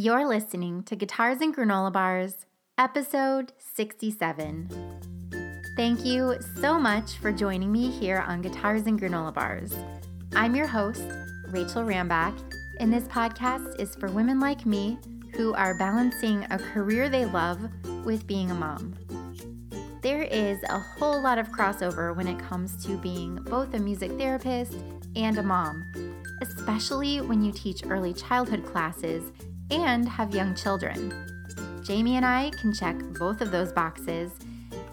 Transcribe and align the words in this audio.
You're 0.00 0.28
listening 0.28 0.84
to 0.84 0.94
Guitars 0.94 1.40
and 1.40 1.52
Granola 1.52 1.92
Bars, 1.92 2.46
episode 2.78 3.52
67. 3.58 4.70
Thank 5.74 6.04
you 6.04 6.36
so 6.60 6.78
much 6.78 7.16
for 7.16 7.32
joining 7.32 7.72
me 7.72 7.90
here 7.90 8.24
on 8.28 8.40
Guitars 8.40 8.86
and 8.86 9.00
Granola 9.00 9.34
Bars. 9.34 9.74
I'm 10.36 10.54
your 10.54 10.68
host, 10.68 11.02
Rachel 11.48 11.82
Rambach, 11.82 12.38
and 12.78 12.92
this 12.92 13.08
podcast 13.08 13.80
is 13.80 13.96
for 13.96 14.08
women 14.08 14.38
like 14.38 14.64
me 14.64 14.98
who 15.34 15.52
are 15.54 15.76
balancing 15.76 16.46
a 16.52 16.60
career 16.60 17.08
they 17.08 17.24
love 17.24 17.58
with 18.04 18.24
being 18.24 18.52
a 18.52 18.54
mom. 18.54 18.94
There 20.00 20.22
is 20.22 20.62
a 20.68 20.78
whole 20.78 21.20
lot 21.20 21.38
of 21.38 21.48
crossover 21.48 22.14
when 22.14 22.28
it 22.28 22.38
comes 22.38 22.86
to 22.86 22.96
being 22.98 23.34
both 23.46 23.74
a 23.74 23.80
music 23.80 24.12
therapist 24.12 24.76
and 25.16 25.38
a 25.38 25.42
mom, 25.42 25.84
especially 26.40 27.20
when 27.20 27.42
you 27.42 27.50
teach 27.50 27.82
early 27.84 28.14
childhood 28.14 28.64
classes 28.64 29.32
and 29.70 30.08
have 30.08 30.34
young 30.34 30.54
children. 30.54 31.12
Jamie 31.84 32.16
and 32.16 32.26
I 32.26 32.50
can 32.60 32.72
check 32.72 32.96
both 33.18 33.40
of 33.40 33.50
those 33.50 33.72
boxes, 33.72 34.32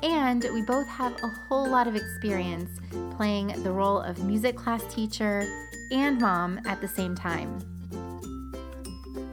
and 0.03 0.45
we 0.53 0.61
both 0.61 0.87
have 0.87 1.13
a 1.23 1.27
whole 1.47 1.67
lot 1.67 1.87
of 1.87 1.95
experience 1.95 2.79
playing 3.15 3.47
the 3.63 3.71
role 3.71 3.99
of 3.99 4.23
music 4.23 4.55
class 4.55 4.83
teacher 4.93 5.45
and 5.91 6.19
mom 6.19 6.59
at 6.65 6.81
the 6.81 6.87
same 6.87 7.15
time. 7.15 7.59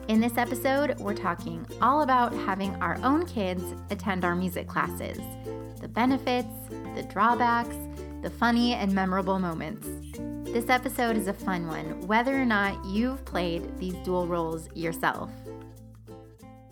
In 0.09 0.21
this 0.21 0.37
episode, 0.37 0.99
we're 0.99 1.15
talking 1.15 1.65
all 1.81 2.03
about 2.03 2.33
having 2.33 2.75
our 2.83 2.99
own 3.03 3.25
kids 3.25 3.63
attend 3.91 4.25
our 4.25 4.35
music 4.35 4.67
classes 4.67 5.19
the 5.81 5.89
benefits, 5.89 6.49
the 6.95 7.03
drawbacks, 7.13 7.77
the 8.23 8.31
funny 8.31 8.75
and 8.75 8.93
memorable 8.93 9.41
moments. 9.41 9.89
This 10.53 10.69
episode 10.69 11.17
is 11.17 11.27
a 11.27 11.33
fun 11.33 11.67
one, 11.67 12.07
whether 12.07 12.41
or 12.41 12.45
not 12.45 12.85
you've 12.85 13.25
played 13.25 13.79
these 13.79 13.95
dual 14.05 14.27
roles 14.29 14.69
yourself. 14.77 15.31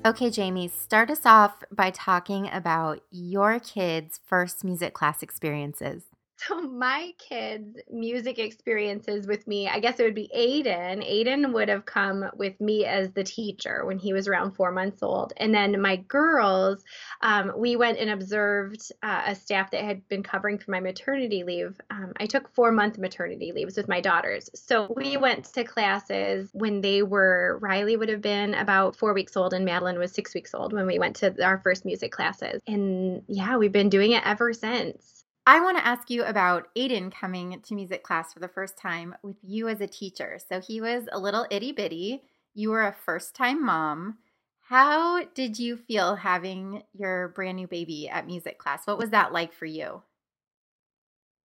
Okay, 0.05 0.31
Jamie, 0.31 0.69
start 0.69 1.11
us 1.11 1.27
off 1.27 1.63
by 1.71 1.91
talking 1.91 2.49
about 2.51 3.01
your 3.11 3.61
kids' 3.61 4.19
first 4.25 4.65
music 4.65 4.95
class 4.95 5.23
experiences. 5.23 6.05
So 6.47 6.61
my 6.63 7.13
kids' 7.19 7.77
music 7.91 8.39
experiences 8.39 9.27
with 9.27 9.47
me, 9.47 9.69
I 9.69 9.79
guess 9.79 10.01
it 10.01 10.05
would 10.05 10.15
be 10.15 10.31
Aiden. 10.35 11.07
Aiden 11.07 11.53
would 11.53 11.69
have 11.69 11.85
come 11.85 12.25
with 12.35 12.59
me 12.61 12.87
as 12.87 13.11
the 13.13 13.25
teacher 13.25 13.85
when 13.85 13.99
he 13.99 14.15
was 14.15 14.27
around 14.27 14.53
four 14.53 14.73
months 14.73 15.03
old, 15.03 15.35
and 15.37 15.55
then 15.55 15.81
my 15.83 15.97
girls, 15.97 16.83
um, 17.21 17.53
we 17.57 17.77
went 17.77 17.99
and 17.99 18.11
observed 18.11 18.91
uh, 19.03 19.23
a 19.27 19.35
staff 19.35 19.71
that 19.73 19.85
had 19.85 20.09
been 20.09 20.23
covering 20.23 20.59
for 20.59 20.71
my 20.71 20.81
maternity 20.81 21.45
leave. 21.45 21.79
Um, 21.91 22.13
I 22.19 22.27
took 22.27 22.55
four 22.55 22.73
month 22.73 22.97
maternity 22.97 23.53
leaves 23.53 23.77
with 23.77 23.89
my 23.89 24.01
daughters, 24.01 24.49
so 24.55 24.91
we 24.97 25.19
went 25.19 25.45
to 25.53 25.65
classes 25.65 26.49
when 26.53 26.81
they 26.81 27.03
were. 27.03 27.59
Riley 27.61 27.97
would 27.97 28.09
have 28.09 28.23
been 28.23 28.55
about 28.55 28.97
four 28.97 29.13
weeks 29.13 29.37
old, 29.37 29.53
and 29.53 29.65
Madeline 29.65 29.99
was 29.99 30.13
six 30.13 30.35
weeks 30.35 30.55
old 30.55 30.73
when 30.73 30.87
we 30.87 30.99
went 30.99 31.17
to 31.17 31.45
our 31.45 31.59
first 31.59 31.85
music 31.85 32.13
classes, 32.13 32.63
and 32.67 33.23
yeah, 33.29 33.59
we've 33.59 33.73
been 33.73 33.91
doing 33.91 34.13
it 34.13 34.23
ever 34.25 34.55
since. 34.55 35.20
I 35.47 35.61
want 35.61 35.79
to 35.79 35.87
ask 35.87 36.11
you 36.11 36.23
about 36.25 36.69
Aiden 36.77 37.13
coming 37.13 37.61
to 37.63 37.75
music 37.75 38.03
class 38.03 38.33
for 38.33 38.41
the 38.41 38.49
first 38.49 38.77
time 38.77 39.15
with 39.23 39.37
you 39.43 39.69
as 39.69 39.81
a 39.81 39.87
teacher. 39.87 40.39
So 40.49 40.61
he 40.61 40.81
was 40.81 41.05
a 41.11 41.19
little 41.19 41.47
itty 41.51 41.73
bitty. 41.73 42.23
You 42.55 42.71
were 42.71 42.87
a 42.87 42.93
first 42.93 43.35
time 43.35 43.65
mom. 43.65 44.19
How 44.61 45.25
did 45.25 45.59
you 45.59 45.77
feel 45.77 46.15
having 46.15 46.83
your 46.93 47.29
brand 47.29 47.57
new 47.57 47.67
baby 47.67 48.09
at 48.09 48.27
music 48.27 48.59
class? 48.59 48.87
What 48.87 48.99
was 48.99 49.11
that 49.11 49.33
like 49.33 49.53
for 49.53 49.67
you? 49.67 50.03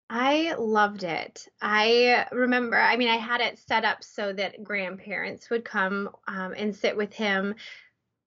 I 0.09 0.53
loved 0.59 1.03
it. 1.03 1.47
I 1.61 2.27
remember, 2.31 2.77
I 2.77 2.95
mean, 2.97 3.07
I 3.07 3.15
had 3.15 3.41
it 3.41 3.57
set 3.57 3.85
up 3.85 4.03
so 4.03 4.31
that 4.33 4.63
grandparents 4.63 5.49
would 5.49 5.65
come 5.65 6.09
um, 6.27 6.53
and 6.55 6.75
sit 6.75 6.95
with 6.95 7.11
him, 7.11 7.55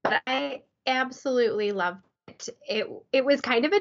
but 0.03 0.21
I 0.27 0.63
absolutely 0.87 1.71
loved 1.71 2.03
it. 2.27 2.49
It 2.69 2.87
it 3.13 3.25
was 3.25 3.41
kind 3.41 3.65
of 3.65 3.73
a 3.73 3.81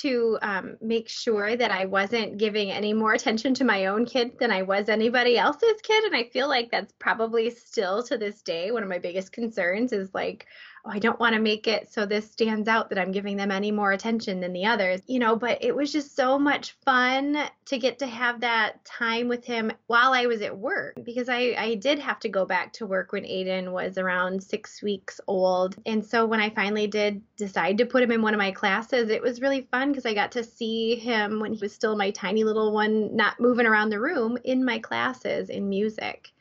to 0.00 0.38
um, 0.42 0.76
make 0.80 1.08
sure 1.08 1.56
that 1.56 1.70
I 1.70 1.86
wasn't 1.86 2.38
giving 2.38 2.70
any 2.70 2.92
more 2.92 3.12
attention 3.12 3.54
to 3.54 3.64
my 3.64 3.86
own 3.86 4.04
kid 4.04 4.38
than 4.38 4.50
I 4.50 4.62
was 4.62 4.88
anybody 4.88 5.38
else's 5.38 5.80
kid. 5.82 6.04
And 6.04 6.16
I 6.16 6.24
feel 6.24 6.48
like 6.48 6.70
that's 6.70 6.92
probably 6.98 7.50
still 7.50 8.02
to 8.04 8.18
this 8.18 8.42
day 8.42 8.70
one 8.70 8.82
of 8.82 8.88
my 8.88 8.98
biggest 8.98 9.32
concerns 9.32 9.92
is 9.92 10.12
like, 10.14 10.46
oh, 10.88 10.92
I 10.92 10.98
don't 10.98 11.20
want 11.20 11.34
to 11.34 11.40
make 11.40 11.66
it 11.66 11.92
so 11.92 12.06
this 12.06 12.30
stands 12.30 12.68
out 12.68 12.90
that 12.90 12.98
I'm 12.98 13.12
giving 13.12 13.36
them 13.36 13.50
any 13.50 13.70
more 13.70 13.92
attention 13.92 14.40
than 14.40 14.52
the 14.52 14.66
others, 14.66 15.00
you 15.06 15.18
know, 15.18 15.36
but 15.36 15.62
it 15.62 15.74
was 15.74 15.92
just 15.92 16.16
so 16.16 16.38
much 16.38 16.76
fun 16.84 17.38
to 17.66 17.78
get 17.78 17.98
to 17.98 18.06
have 18.06 18.40
that 18.40 18.84
time 18.84 19.28
with 19.28 19.44
him 19.44 19.70
while 19.86 20.12
I 20.12 20.26
was 20.26 20.42
at 20.42 20.56
work 20.56 20.94
because 21.04 21.28
I, 21.28 21.54
I 21.58 21.74
did 21.74 21.98
have 21.98 22.18
to 22.20 22.28
go 22.28 22.44
back 22.44 22.72
to 22.74 22.86
work 22.86 23.12
when 23.12 23.24
Aiden 23.24 23.72
was 23.72 23.98
around 23.98 24.42
six 24.42 24.82
weeks 24.82 25.20
old. 25.26 25.76
And 25.86 26.04
so 26.04 26.26
when 26.26 26.40
I 26.40 26.50
finally 26.50 26.86
did 26.86 27.22
decide 27.36 27.78
to 27.78 27.86
put 27.86 28.02
him 28.02 28.12
in 28.12 28.22
one 28.22 28.34
of 28.34 28.38
my 28.38 28.52
classes, 28.52 29.10
it 29.10 29.22
was 29.22 29.40
really 29.40 29.68
fun 29.70 29.90
because 29.90 30.06
I 30.06 30.14
got 30.14 30.32
to 30.32 30.44
see 30.44 30.96
him 30.96 31.40
when 31.40 31.52
he 31.52 31.60
was 31.60 31.72
still 31.72 31.96
my 31.96 32.10
tiny 32.10 32.44
little 32.44 32.72
one, 32.72 33.14
not 33.14 33.40
moving 33.40 33.66
around 33.66 33.90
the 33.90 34.00
room 34.00 34.38
in 34.44 34.64
my 34.64 34.78
classes 34.78 35.50
in 35.50 35.68
music. 35.68 36.32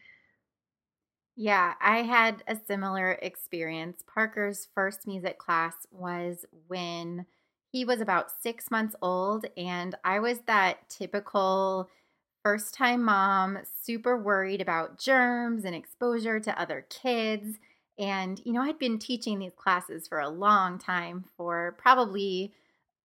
Yeah, 1.39 1.75
I 1.79 2.01
had 2.01 2.43
a 2.47 2.57
similar 2.67 3.11
experience. 3.21 4.03
Parker's 4.11 4.67
first 4.73 5.05
music 5.05 5.37
class 5.37 5.75
was 5.91 6.45
when 6.67 7.27
he 7.71 7.85
was 7.85 8.01
about 8.01 8.31
six 8.41 8.71
months 8.71 8.95
old, 9.03 9.45
and 9.55 9.93
I 10.03 10.19
was 10.19 10.39
that 10.47 10.89
typical 10.89 11.89
first 12.43 12.73
time 12.73 13.03
mom, 13.03 13.59
super 13.83 14.17
worried 14.17 14.61
about 14.61 14.99
germs 14.99 15.65
and 15.65 15.75
exposure 15.75 16.39
to 16.39 16.59
other 16.59 16.85
kids. 16.89 17.59
And, 17.99 18.41
you 18.45 18.53
know, 18.53 18.61
I'd 18.61 18.79
been 18.79 18.99
teaching 18.99 19.39
these 19.39 19.53
classes 19.55 20.07
for 20.07 20.19
a 20.19 20.29
long 20.29 20.79
time, 20.79 21.25
for 21.37 21.75
probably, 21.77 22.53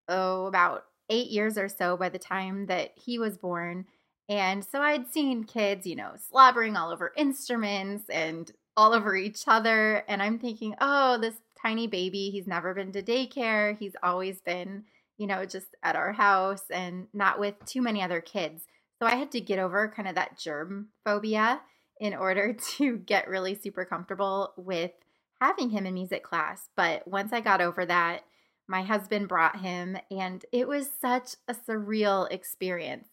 oh, 0.08 0.46
about 0.46 0.86
eight 1.10 1.28
years 1.30 1.58
or 1.58 1.68
so 1.68 1.96
by 1.96 2.08
the 2.08 2.18
time 2.18 2.66
that 2.66 2.92
he 2.96 3.18
was 3.18 3.38
born. 3.38 3.86
And 4.28 4.64
so 4.64 4.80
I'd 4.80 5.12
seen 5.12 5.44
kids, 5.44 5.86
you 5.86 5.96
know, 5.96 6.12
slobbering 6.30 6.76
all 6.76 6.90
over 6.90 7.12
instruments 7.16 8.08
and 8.08 8.50
all 8.76 8.94
over 8.94 9.16
each 9.16 9.44
other. 9.46 10.04
And 10.08 10.22
I'm 10.22 10.38
thinking, 10.38 10.74
oh, 10.80 11.18
this 11.18 11.34
tiny 11.60 11.86
baby, 11.86 12.30
he's 12.30 12.46
never 12.46 12.74
been 12.74 12.92
to 12.92 13.02
daycare. 13.02 13.76
He's 13.78 13.96
always 14.02 14.40
been, 14.40 14.84
you 15.18 15.26
know, 15.26 15.44
just 15.44 15.66
at 15.82 15.96
our 15.96 16.12
house 16.12 16.64
and 16.70 17.06
not 17.12 17.38
with 17.38 17.54
too 17.66 17.82
many 17.82 18.02
other 18.02 18.20
kids. 18.20 18.64
So 18.98 19.06
I 19.06 19.16
had 19.16 19.32
to 19.32 19.40
get 19.40 19.58
over 19.58 19.92
kind 19.94 20.08
of 20.08 20.14
that 20.14 20.38
germ 20.38 20.88
phobia 21.04 21.60
in 22.00 22.14
order 22.14 22.52
to 22.76 22.98
get 22.98 23.28
really 23.28 23.54
super 23.54 23.84
comfortable 23.84 24.52
with 24.56 24.92
having 25.40 25.70
him 25.70 25.86
in 25.86 25.94
music 25.94 26.22
class. 26.22 26.68
But 26.76 27.06
once 27.06 27.32
I 27.32 27.40
got 27.40 27.60
over 27.60 27.84
that, 27.84 28.22
my 28.68 28.82
husband 28.82 29.28
brought 29.28 29.60
him, 29.60 29.98
and 30.10 30.44
it 30.52 30.68
was 30.68 30.88
such 31.00 31.34
a 31.48 31.54
surreal 31.54 32.30
experience 32.30 33.08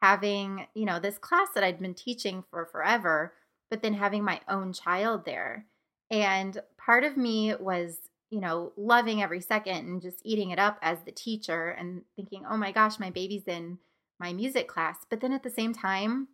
having, 0.00 0.66
you 0.74 0.84
know, 0.84 0.98
this 0.98 1.18
class 1.18 1.48
that 1.54 1.64
I'd 1.64 1.80
been 1.80 1.94
teaching 1.94 2.44
for 2.50 2.66
forever, 2.66 3.34
but 3.70 3.82
then 3.82 3.94
having 3.94 4.24
my 4.24 4.40
own 4.48 4.72
child 4.72 5.24
there. 5.24 5.66
And 6.10 6.60
part 6.76 7.04
of 7.04 7.16
me 7.16 7.54
was, 7.54 7.98
you 8.30 8.40
know, 8.40 8.72
loving 8.76 9.22
every 9.22 9.40
second 9.40 9.86
and 9.86 10.02
just 10.02 10.20
eating 10.24 10.50
it 10.50 10.58
up 10.58 10.78
as 10.82 10.98
the 11.04 11.12
teacher 11.12 11.68
and 11.70 12.02
thinking, 12.16 12.44
oh 12.48 12.56
my 12.56 12.72
gosh, 12.72 12.98
my 12.98 13.10
baby's 13.10 13.46
in 13.46 13.78
my 14.18 14.32
music 14.32 14.68
class. 14.68 14.98
But 15.08 15.20
then 15.20 15.32
at 15.32 15.42
the 15.42 15.50
same 15.50 15.72
time, 15.72 16.28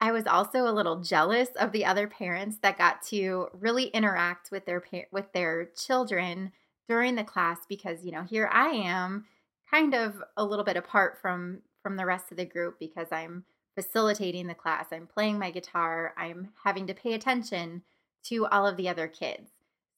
I 0.00 0.12
was 0.12 0.26
also 0.26 0.66
a 0.66 0.72
little 0.72 1.00
jealous 1.00 1.50
of 1.56 1.72
the 1.72 1.84
other 1.84 2.06
parents 2.06 2.58
that 2.62 2.78
got 2.78 3.02
to 3.08 3.48
really 3.52 3.86
interact 3.86 4.50
with 4.50 4.64
their 4.64 4.82
with 5.12 5.32
their 5.32 5.66
children 5.76 6.52
during 6.88 7.16
the 7.16 7.24
class 7.24 7.58
because 7.68 8.02
you 8.02 8.10
know 8.10 8.22
here 8.22 8.48
I 8.50 8.68
am 8.68 9.26
kind 9.70 9.94
of 9.94 10.22
a 10.36 10.44
little 10.44 10.64
bit 10.64 10.78
apart 10.78 11.18
from 11.20 11.60
from 11.82 11.96
the 11.96 12.06
rest 12.06 12.30
of 12.30 12.36
the 12.36 12.44
group 12.44 12.78
because 12.78 13.08
I'm 13.10 13.44
facilitating 13.74 14.46
the 14.46 14.54
class, 14.54 14.86
I'm 14.92 15.06
playing 15.06 15.38
my 15.38 15.50
guitar, 15.50 16.14
I'm 16.16 16.50
having 16.64 16.86
to 16.88 16.94
pay 16.94 17.14
attention 17.14 17.82
to 18.24 18.46
all 18.46 18.66
of 18.66 18.76
the 18.76 18.88
other 18.88 19.08
kids. 19.08 19.50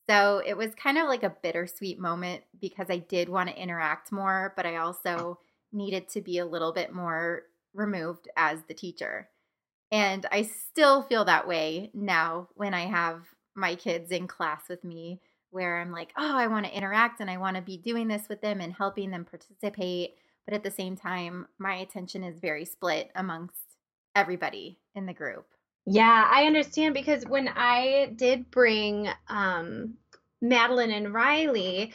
So 0.08 0.42
it 0.44 0.56
was 0.56 0.74
kind 0.74 0.98
of 0.98 1.08
like 1.08 1.22
a 1.22 1.36
bittersweet 1.42 1.98
moment 1.98 2.42
because 2.60 2.86
I 2.90 2.98
did 2.98 3.28
want 3.28 3.48
to 3.48 3.60
interact 3.60 4.12
more, 4.12 4.52
but 4.56 4.66
I 4.66 4.76
also 4.76 5.38
needed 5.72 6.08
to 6.10 6.20
be 6.20 6.38
a 6.38 6.46
little 6.46 6.72
bit 6.72 6.92
more 6.92 7.44
removed 7.72 8.28
as 8.36 8.60
the 8.68 8.74
teacher. 8.74 9.28
And 9.90 10.26
I 10.30 10.42
still 10.42 11.02
feel 11.02 11.24
that 11.26 11.46
way 11.46 11.90
now 11.94 12.48
when 12.54 12.74
I 12.74 12.86
have 12.86 13.22
my 13.54 13.74
kids 13.74 14.10
in 14.10 14.26
class 14.26 14.62
with 14.68 14.84
me, 14.84 15.20
where 15.50 15.78
I'm 15.78 15.92
like, 15.92 16.12
oh, 16.16 16.36
I 16.36 16.46
want 16.46 16.64
to 16.64 16.74
interact 16.74 17.20
and 17.20 17.30
I 17.30 17.36
want 17.36 17.56
to 17.56 17.62
be 17.62 17.76
doing 17.76 18.08
this 18.08 18.28
with 18.28 18.40
them 18.40 18.60
and 18.60 18.72
helping 18.72 19.10
them 19.10 19.26
participate. 19.26 20.14
But 20.46 20.54
at 20.54 20.62
the 20.62 20.70
same 20.70 20.96
time, 20.96 21.46
my 21.58 21.76
attention 21.76 22.24
is 22.24 22.40
very 22.40 22.64
split 22.64 23.10
amongst 23.14 23.76
everybody 24.14 24.78
in 24.94 25.06
the 25.06 25.12
group. 25.12 25.46
Yeah, 25.86 26.28
I 26.30 26.46
understand 26.46 26.94
because 26.94 27.24
when 27.26 27.48
I 27.48 28.12
did 28.14 28.50
bring 28.50 29.08
um, 29.28 29.94
Madeline 30.40 30.92
and 30.92 31.12
Riley, 31.12 31.92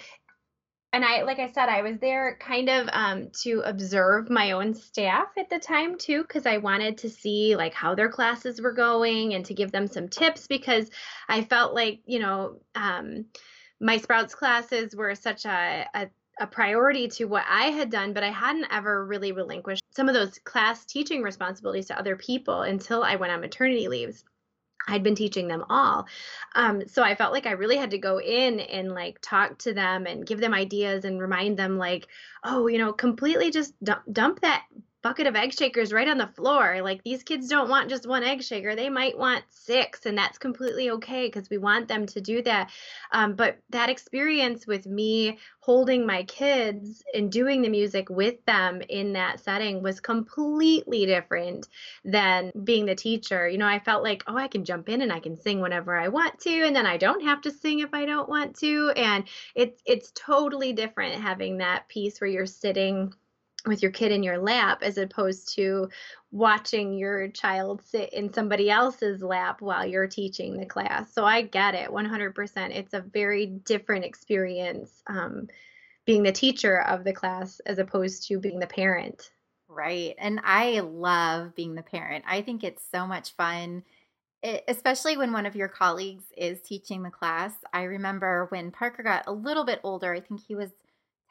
and 0.93 1.03
I, 1.05 1.23
like 1.23 1.39
I 1.39 1.51
said, 1.51 1.69
I 1.69 1.81
was 1.81 1.97
there 1.99 2.37
kind 2.39 2.69
of 2.69 2.89
um, 2.91 3.29
to 3.43 3.61
observe 3.65 4.29
my 4.29 4.51
own 4.51 4.73
staff 4.73 5.27
at 5.37 5.49
the 5.49 5.59
time 5.59 5.97
too, 5.97 6.21
because 6.23 6.45
I 6.45 6.57
wanted 6.57 6.97
to 6.99 7.09
see 7.09 7.55
like 7.55 7.73
how 7.73 7.93
their 7.93 8.09
classes 8.09 8.61
were 8.61 8.71
going 8.71 9.33
and 9.33 9.45
to 9.45 9.53
give 9.53 9.71
them 9.71 9.87
some 9.87 10.07
tips 10.07 10.47
because 10.47 10.89
I 11.27 11.43
felt 11.43 11.73
like, 11.73 11.99
you 12.05 12.19
know, 12.19 12.61
um, 12.75 13.25
my 13.79 13.97
Sprouts 13.97 14.33
classes 14.33 14.95
were 14.95 15.13
such 15.13 15.45
a, 15.45 15.85
a 15.93 16.07
a 16.39 16.47
priority 16.47 17.07
to 17.07 17.25
what 17.25 17.45
I 17.49 17.65
had 17.65 17.89
done, 17.89 18.13
but 18.13 18.23
I 18.23 18.29
hadn't 18.29 18.67
ever 18.71 19.05
really 19.05 19.31
relinquished 19.31 19.83
some 19.95 20.07
of 20.07 20.13
those 20.13 20.37
class 20.39 20.85
teaching 20.85 21.21
responsibilities 21.21 21.87
to 21.87 21.97
other 21.97 22.15
people 22.15 22.61
until 22.61 23.03
I 23.03 23.15
went 23.15 23.33
on 23.33 23.41
maternity 23.41 23.87
leaves. 23.87 24.23
I'd 24.87 25.03
been 25.03 25.15
teaching 25.15 25.47
them 25.47 25.65
all. 25.69 26.07
Um, 26.55 26.87
so 26.87 27.03
I 27.03 27.15
felt 27.15 27.33
like 27.33 27.45
I 27.45 27.51
really 27.51 27.75
had 27.75 27.91
to 27.91 27.97
go 27.97 28.21
in 28.21 28.59
and 28.59 28.93
like 28.93 29.19
talk 29.21 29.57
to 29.59 29.73
them 29.73 30.05
and 30.05 30.25
give 30.25 30.39
them 30.39 30.53
ideas 30.53 31.03
and 31.03 31.19
remind 31.19 31.57
them, 31.57 31.77
like, 31.77 32.07
oh, 32.43 32.67
you 32.67 32.77
know, 32.77 32.93
completely 32.93 33.51
just 33.51 33.73
dump, 33.83 34.03
dump 34.11 34.41
that 34.41 34.63
bucket 35.01 35.27
of 35.27 35.35
egg 35.35 35.53
shakers 35.53 35.93
right 35.93 36.07
on 36.07 36.17
the 36.17 36.27
floor. 36.27 36.81
Like 36.81 37.03
these 37.03 37.23
kids 37.23 37.47
don't 37.47 37.69
want 37.69 37.89
just 37.89 38.07
one 38.07 38.23
egg 38.23 38.43
shaker, 38.43 38.75
they 38.75 38.89
might 38.89 39.17
want 39.17 39.43
six, 39.49 40.05
and 40.05 40.17
that's 40.17 40.37
completely 40.37 40.89
okay 40.91 41.27
because 41.27 41.49
we 41.49 41.57
want 41.57 41.87
them 41.87 42.05
to 42.07 42.21
do 42.21 42.41
that. 42.43 42.71
Um, 43.11 43.35
but 43.35 43.57
that 43.69 43.89
experience 43.89 44.65
with 44.65 44.85
me 44.85 45.37
holding 45.59 46.05
my 46.05 46.23
kids 46.23 47.03
and 47.13 47.31
doing 47.31 47.61
the 47.61 47.69
music 47.69 48.09
with 48.09 48.43
them 48.45 48.81
in 48.89 49.13
that 49.13 49.39
setting 49.39 49.83
was 49.83 49.99
completely 49.99 51.05
different 51.05 51.67
than 52.03 52.51
being 52.63 52.85
the 52.85 52.95
teacher. 52.95 53.47
You 53.47 53.57
know, 53.57 53.67
I 53.67 53.79
felt 53.79 54.03
like, 54.03 54.23
oh, 54.27 54.37
I 54.37 54.47
can 54.47 54.65
jump 54.65 54.89
in 54.89 55.01
and 55.01 55.11
I 55.11 55.19
can 55.19 55.35
sing 55.35 55.59
whenever 55.59 55.97
I 55.97 56.07
want 56.07 56.39
to, 56.39 56.65
and 56.65 56.75
then 56.75 56.85
I 56.85 56.97
don't 56.97 57.23
have 57.23 57.41
to 57.41 57.51
sing 57.51 57.79
if 57.79 57.93
I 57.93 58.05
don't 58.05 58.29
want 58.29 58.57
to. 58.59 58.91
And 58.95 59.25
it's 59.55 59.81
it's 59.85 60.11
totally 60.15 60.73
different 60.73 61.21
having 61.21 61.57
that 61.57 61.87
piece 61.87 62.19
where 62.19 62.29
you're 62.29 62.45
sitting 62.45 63.13
with 63.69 63.81
your 63.81 63.91
kid 63.91 64.11
in 64.11 64.23
your 64.23 64.37
lap 64.37 64.79
as 64.81 64.97
opposed 64.97 65.53
to 65.55 65.89
watching 66.31 66.93
your 66.93 67.29
child 67.29 67.81
sit 67.85 68.11
in 68.13 68.33
somebody 68.33 68.69
else's 68.69 69.21
lap 69.21 69.61
while 69.61 69.85
you're 69.85 70.07
teaching 70.07 70.57
the 70.57 70.65
class. 70.65 71.13
So 71.13 71.25
I 71.25 71.41
get 71.41 71.75
it 71.75 71.89
100%. 71.89 72.75
It's 72.75 72.93
a 72.93 73.01
very 73.01 73.45
different 73.45 74.05
experience 74.05 75.01
um, 75.07 75.47
being 76.05 76.23
the 76.23 76.31
teacher 76.31 76.81
of 76.81 77.03
the 77.03 77.13
class 77.13 77.59
as 77.65 77.79
opposed 77.79 78.27
to 78.27 78.39
being 78.39 78.59
the 78.59 78.67
parent. 78.67 79.31
Right. 79.67 80.15
And 80.17 80.39
I 80.43 80.79
love 80.79 81.53
being 81.55 81.75
the 81.75 81.83
parent. 81.83 82.25
I 82.27 82.41
think 82.41 82.63
it's 82.63 82.83
so 82.91 83.05
much 83.05 83.35
fun. 83.35 83.83
It, 84.41 84.63
especially 84.67 85.17
when 85.17 85.33
one 85.33 85.45
of 85.45 85.55
your 85.55 85.67
colleagues 85.67 86.23
is 86.35 86.61
teaching 86.61 87.03
the 87.03 87.09
class. 87.09 87.53
I 87.73 87.83
remember 87.83 88.47
when 88.49 88.71
Parker 88.71 89.03
got 89.03 89.23
a 89.27 89.31
little 89.31 89.65
bit 89.65 89.81
older, 89.83 90.13
I 90.13 90.21
think 90.21 90.41
he 90.41 90.55
was 90.55 90.71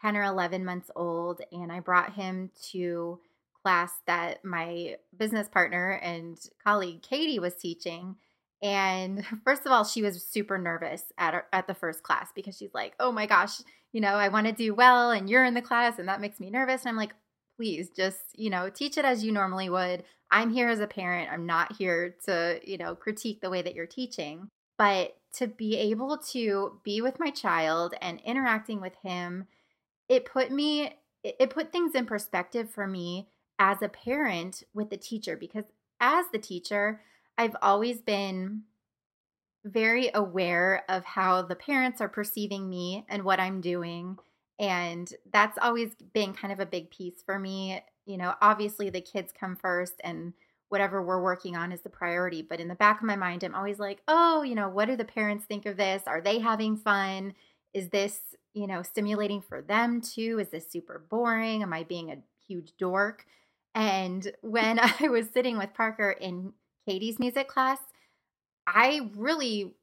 10 0.00 0.16
or 0.16 0.25
11 0.25 0.64
months 0.64 0.90
old, 0.94 1.40
and 1.52 1.72
I 1.72 1.81
brought 1.81 2.14
him 2.14 2.50
to 2.72 3.20
class 3.66 3.90
that 4.06 4.44
my 4.44 4.94
business 5.16 5.48
partner 5.48 5.98
and 6.02 6.38
colleague 6.62 7.02
Katie 7.02 7.40
was 7.40 7.56
teaching. 7.56 8.14
And 8.62 9.26
first 9.44 9.66
of 9.66 9.72
all, 9.72 9.84
she 9.84 10.02
was 10.02 10.25
super 10.25 10.56
nervous 10.56 11.02
at 11.19 11.46
at 11.52 11.66
the 11.66 11.75
first 11.75 12.04
class 12.04 12.31
because 12.34 12.56
she's 12.56 12.75
like, 12.75 12.94
"Oh 13.00 13.10
my 13.10 13.26
gosh, 13.26 13.60
you 13.93 14.00
know, 14.00 14.14
I 14.14 14.28
want 14.28 14.46
to 14.46 14.52
do 14.52 14.72
well, 14.72 15.10
and 15.10 15.28
you're 15.28 15.44
in 15.44 15.54
the 15.54 15.62
class, 15.62 15.99
and 15.99 16.08
that 16.08 16.20
makes 16.20 16.38
me 16.38 16.49
nervous." 16.49 16.82
And 16.82 16.90
I'm 16.90 16.96
like, 16.96 17.14
"Please, 17.56 17.90
just 17.90 18.20
you 18.34 18.50
know, 18.50 18.70
teach 18.70 18.99
it 18.99 19.04
as 19.04 19.25
you 19.25 19.32
normally 19.32 19.69
would. 19.69 20.04
I'm 20.31 20.50
here 20.50 20.69
as 20.69 20.81
a 20.81 20.87
parent. 20.87 21.31
I'm 21.32 21.46
not 21.46 21.76
here 21.76 22.14
to 22.26 22.60
you 22.64 22.78
know 22.78 22.94
critique 22.94 23.40
the 23.40 23.50
way 23.50 23.62
that 23.62 23.75
you're 23.75 23.87
teaching." 23.87 24.49
But 24.78 25.16
to 25.38 25.46
be 25.49 25.76
able 25.76 26.19
to 26.32 26.81
be 26.84 27.00
with 27.00 27.19
my 27.19 27.31
child 27.31 27.94
and 28.00 28.20
interacting 28.25 28.81
with 28.81 28.94
him 29.02 29.46
it 30.08 30.25
put 30.25 30.50
me 30.50 30.97
it 31.23 31.50
put 31.50 31.73
things 31.73 31.94
in 31.94 32.06
perspective 32.06 32.70
for 32.70 32.87
me 32.87 33.29
as 33.58 33.82
a 33.82 33.88
parent 33.88 34.62
with 34.75 34.91
the 34.91 34.97
teacher 34.97 35.37
because 35.37 35.64
as 36.00 36.26
the 36.32 36.38
teacher 36.38 37.00
I've 37.38 37.56
always 37.61 38.00
been 38.00 38.62
very 39.64 40.11
aware 40.14 40.85
of 40.88 41.05
how 41.05 41.43
the 41.43 41.56
parents 41.56 42.00
are 42.00 42.08
perceiving 42.08 42.69
me 42.69 43.05
and 43.08 43.25
what 43.25 43.41
I'm 43.41 43.61
doing 43.61 44.17
and 44.58 45.12
that's 45.32 45.58
always 45.61 45.91
been 46.14 46.32
kind 46.32 46.52
of 46.52 46.61
a 46.61 46.67
big 46.67 46.91
piece 46.91 47.23
for 47.25 47.38
me. 47.38 47.82
You 48.05 48.17
know 48.19 48.35
obviously 48.41 48.91
the 48.91 49.00
kids 49.00 49.32
come 49.38 49.56
first 49.56 49.94
and 50.05 50.32
whatever 50.69 51.02
we're 51.02 51.23
working 51.23 51.56
on 51.56 51.73
is 51.73 51.81
the 51.81 51.88
priority 51.88 52.43
but 52.43 52.61
in 52.61 52.69
the 52.69 52.75
back 52.75 53.00
of 53.00 53.06
my 53.06 53.17
mind 53.17 53.43
I'm 53.43 53.55
always 53.55 53.79
like 53.79 54.02
oh 54.09 54.43
you 54.43 54.55
know 54.55 54.69
what 54.69 54.87
do 54.87 54.97
the 54.97 55.05
parents 55.05 55.44
think 55.47 55.67
of 55.67 55.76
this? 55.76 56.02
Are 56.06 56.20
they 56.20 56.38
having 56.38 56.76
fun 56.76 57.35
is 57.76 57.90
this 57.90 58.20
you 58.56 58.67
know, 58.67 58.82
stimulating 58.82 59.43
for 59.43 59.61
them 59.61 60.00
too? 60.00 60.38
Is 60.40 60.49
this 60.49 60.69
super 60.69 61.05
boring? 61.11 61.62
Am 61.62 61.75
I 61.75 61.82
being 61.82 62.11
a 62.11 62.17
huge 62.49 62.73
dork? 62.78 63.26
And 63.75 64.32
when 64.40 64.81
I 65.00 65.08
was 65.08 65.28
sitting 65.28 65.58
with 65.58 65.75
Parker 65.75 66.11
in 66.11 66.55
Katie's 66.88 67.19
music 67.19 67.49
class, 67.49 67.78
I 68.67 69.11
really 69.14 69.75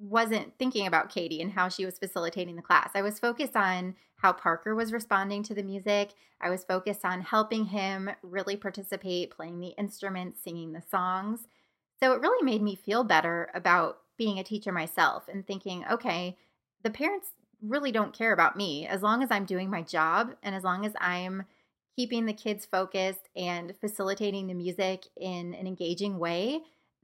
wasn't 0.00 0.58
thinking 0.58 0.88
about 0.88 1.10
Katie 1.10 1.40
and 1.40 1.52
how 1.52 1.68
she 1.68 1.84
was 1.84 1.98
facilitating 1.98 2.56
the 2.56 2.62
class. 2.62 2.90
I 2.94 3.02
was 3.02 3.20
focused 3.20 3.54
on 3.54 3.94
how 4.16 4.32
Parker 4.32 4.74
was 4.74 4.92
responding 4.92 5.44
to 5.44 5.54
the 5.54 5.62
music. 5.62 6.10
I 6.40 6.50
was 6.50 6.64
focused 6.64 7.04
on 7.04 7.20
helping 7.20 7.66
him 7.66 8.10
really 8.22 8.56
participate, 8.56 9.30
playing 9.30 9.60
the 9.60 9.74
instruments, 9.78 10.42
singing 10.42 10.72
the 10.72 10.82
songs. 10.90 11.46
So 12.00 12.12
it 12.12 12.20
really 12.20 12.44
made 12.44 12.62
me 12.62 12.74
feel 12.74 13.04
better 13.04 13.50
about 13.54 13.98
being 14.16 14.38
a 14.38 14.44
teacher 14.44 14.72
myself 14.72 15.28
and 15.28 15.46
thinking, 15.46 15.84
okay, 15.90 16.36
the 16.82 16.90
parents 16.90 17.28
really 17.62 17.92
don't 17.92 18.16
care 18.16 18.32
about 18.32 18.56
me 18.56 18.86
as 18.86 19.02
long 19.02 19.22
as 19.22 19.30
I'm 19.30 19.44
doing 19.44 19.70
my 19.70 19.82
job 19.82 20.34
and 20.42 20.54
as 20.54 20.64
long 20.64 20.86
as 20.86 20.92
I'm 21.00 21.44
keeping 21.96 22.24
the 22.24 22.32
kids 22.32 22.64
focused 22.64 23.28
and 23.36 23.74
facilitating 23.80 24.46
the 24.46 24.54
music 24.54 25.04
in 25.16 25.54
an 25.54 25.66
engaging 25.66 26.18
way, 26.18 26.60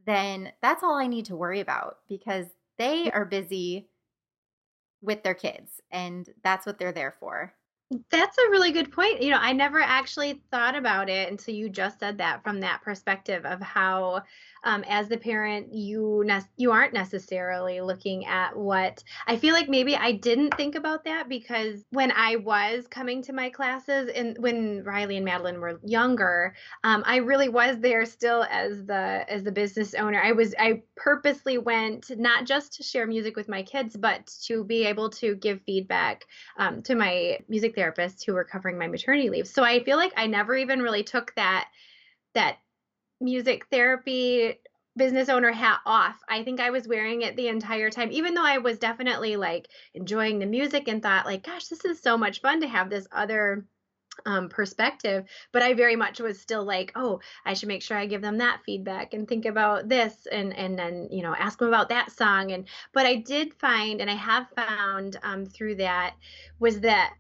then 0.07 0.53
that's 0.63 0.83
all 0.83 0.97
I 0.97 1.07
need 1.07 1.27
to 1.27 1.37
worry 1.37 1.61
about 1.61 1.99
because 2.09 2.47
they 2.79 3.11
are 3.11 3.25
busy 3.25 3.89
with 5.03 5.23
their 5.23 5.35
kids 5.35 5.81
and 5.91 6.29
that's 6.43 6.65
what 6.65 6.79
they're 6.79 6.93
there 6.93 7.15
for. 7.19 7.53
That's 8.11 8.39
a 8.39 8.51
really 8.51 8.73
good 8.73 8.91
point. 8.91 9.23
You 9.23 9.31
know, 9.31 9.39
I 9.39 9.53
never 9.53 9.81
actually 9.81 10.43
thought 10.51 10.75
about 10.75 11.09
it 11.09 11.31
until 11.31 11.55
you 11.55 11.69
just 11.69 12.01
said 12.01 12.19
that 12.19 12.43
from 12.43 12.61
that 12.61 12.83
perspective 12.83 13.45
of 13.45 13.61
how 13.61 14.23
um, 14.67 14.85
as 14.89 15.09
the 15.09 15.17
parent 15.17 15.73
you 15.73 16.23
ne- 16.27 16.41
you 16.57 16.73
aren't 16.73 16.93
necessarily 16.93 17.81
looking 17.81 18.27
at 18.27 18.55
what 18.55 19.03
i 19.27 19.37
feel 19.37 19.55
like 19.55 19.69
maybe 19.69 19.97
i 19.97 20.13
didn't 20.13 20.55
think 20.57 20.75
about 20.75 21.05
that 21.05 21.29
because 21.29 21.85
when 21.91 22.13
i 22.13 22.37
was 22.37 22.87
coming 22.89 23.23
to 23.23 23.33
my 23.33 23.49
classes 23.49 24.11
and 24.15 24.37
when 24.39 24.83
riley 24.85 25.17
and 25.17 25.25
madeline 25.25 25.61
were 25.61 25.81
younger 25.85 26.55
um, 26.85 27.03
i 27.07 27.17
really 27.17 27.49
was 27.49 27.79
there 27.81 28.05
still 28.05 28.45
as 28.51 28.85
the 28.85 29.25
as 29.29 29.45
the 29.45 29.53
business 29.53 29.95
owner. 29.95 30.21
I 30.21 30.33
was 30.33 30.55
i 30.59 30.83
purposely 30.97 31.59
went 31.59 32.11
not 32.19 32.45
just 32.45 32.73
to 32.75 32.83
share 32.83 33.07
music 33.07 33.37
with 33.37 33.49
my 33.49 33.63
kids 33.63 33.97
but 33.97 34.27
to 34.45 34.65
be 34.65 34.85
able 34.85 35.09
to 35.11 35.37
give 35.37 35.61
feedback 35.65 36.25
um, 36.59 36.83
to 36.83 36.95
my 36.97 37.39
music 37.49 37.77
therapists 37.77 38.25
who 38.25 38.35
were 38.35 38.45
covering 38.45 38.79
my 38.79 38.89
maternity 38.89 39.31
leave. 39.31 39.47
So 39.47 39.63
i 39.63 39.83
feel 39.85 39.97
like 39.97 40.13
i 40.17 40.27
never 40.27 40.57
even 40.57 40.83
really 40.83 41.05
took 41.05 41.33
that 41.37 41.69
that 42.35 42.59
music 43.21 43.67
therapy 43.71 44.59
business 44.97 45.29
owner 45.29 45.53
hat 45.53 45.81
off. 45.85 46.19
I 46.29 46.43
think 46.43 46.59
I 46.59 46.71
was 46.71 46.89
wearing 46.89 47.23
it 47.23 47.37
the 47.37 47.49
entire 47.49 47.91
time, 47.91 48.11
even 48.13 48.35
though 48.35 48.45
I 48.45 48.59
was 48.59 48.79
definitely 48.79 49.37
like 49.37 49.69
enjoying 49.95 50.39
the 50.39 50.47
music 50.47 50.89
and 50.89 51.03
thought, 51.03 51.27
like, 51.27 51.45
gosh, 51.45 51.67
this 51.67 51.85
is 51.85 52.01
so 52.01 52.17
much 52.17 52.41
fun 52.41 52.63
to 52.63 52.69
have 52.69 52.89
this 52.89 53.07
other 53.13 53.67
um, 54.25 54.49
perspective. 54.49 55.27
But 55.53 55.63
I 55.63 55.75
very 55.75 55.97
much 55.97 56.21
was 56.21 56.41
still 56.41 56.65
like, 56.65 56.93
oh, 56.97 57.21
I 57.45 57.53
should 57.53 57.69
make 57.69 57.83
sure 57.83 57.99
I 57.99 58.07
give 58.07 58.23
them 58.23 58.39
that 58.39 58.63
feedback 58.65 59.13
and 59.13 59.29
think 59.29 59.45
about 59.45 59.89
this 59.89 60.27
and 60.33 60.57
and 60.57 60.79
then 60.79 61.09
you 61.11 61.23
know 61.23 61.35
ask 61.35 61.59
them 61.59 61.69
about 61.69 61.91
that 61.91 62.11
song. 62.13 62.53
And 62.53 62.67
but 62.95 63.05
I 63.05 63.17
did 63.17 63.53
find, 63.55 64.01
and 64.01 64.11
I 64.11 64.15
have 64.15 64.47
found 64.57 65.19
um, 65.23 65.45
through 65.45 65.77
that, 65.77 66.15
was 66.59 66.81
that 66.81 67.15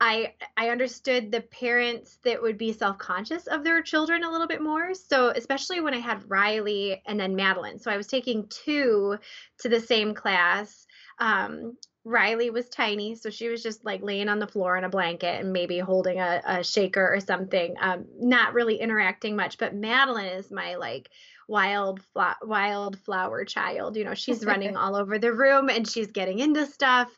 I 0.00 0.34
I 0.56 0.70
understood 0.70 1.30
the 1.30 1.40
parents 1.40 2.18
that 2.24 2.42
would 2.42 2.58
be 2.58 2.72
self-conscious 2.72 3.46
of 3.46 3.64
their 3.64 3.82
children 3.82 4.24
a 4.24 4.30
little 4.30 4.46
bit 4.46 4.60
more. 4.60 4.94
So 4.94 5.28
especially 5.28 5.80
when 5.80 5.94
I 5.94 5.98
had 5.98 6.28
Riley 6.28 7.02
and 7.06 7.18
then 7.18 7.36
Madeline. 7.36 7.78
So 7.78 7.90
I 7.90 7.96
was 7.96 8.06
taking 8.06 8.48
two 8.48 9.18
to 9.60 9.68
the 9.68 9.80
same 9.80 10.14
class. 10.14 10.86
Um, 11.18 11.76
Riley 12.04 12.50
was 12.50 12.68
tiny, 12.68 13.14
so 13.14 13.30
she 13.30 13.48
was 13.48 13.62
just 13.62 13.84
like 13.84 14.02
laying 14.02 14.28
on 14.28 14.38
the 14.38 14.46
floor 14.46 14.76
in 14.76 14.84
a 14.84 14.90
blanket 14.90 15.40
and 15.40 15.52
maybe 15.52 15.78
holding 15.78 16.20
a, 16.20 16.42
a 16.44 16.64
shaker 16.64 17.14
or 17.14 17.20
something, 17.20 17.74
um, 17.80 18.04
not 18.18 18.52
really 18.52 18.76
interacting 18.76 19.36
much. 19.36 19.56
But 19.56 19.74
Madeline 19.74 20.26
is 20.26 20.50
my 20.50 20.76
like 20.76 21.08
wild 21.48 22.00
wildflower 22.42 23.44
child 23.44 23.96
you 23.96 24.04
know 24.04 24.14
she's 24.14 24.44
running 24.44 24.76
all 24.78 24.96
over 24.96 25.18
the 25.18 25.32
room 25.32 25.68
and 25.68 25.88
she's 25.88 26.10
getting 26.10 26.38
into 26.38 26.66
stuff 26.66 27.08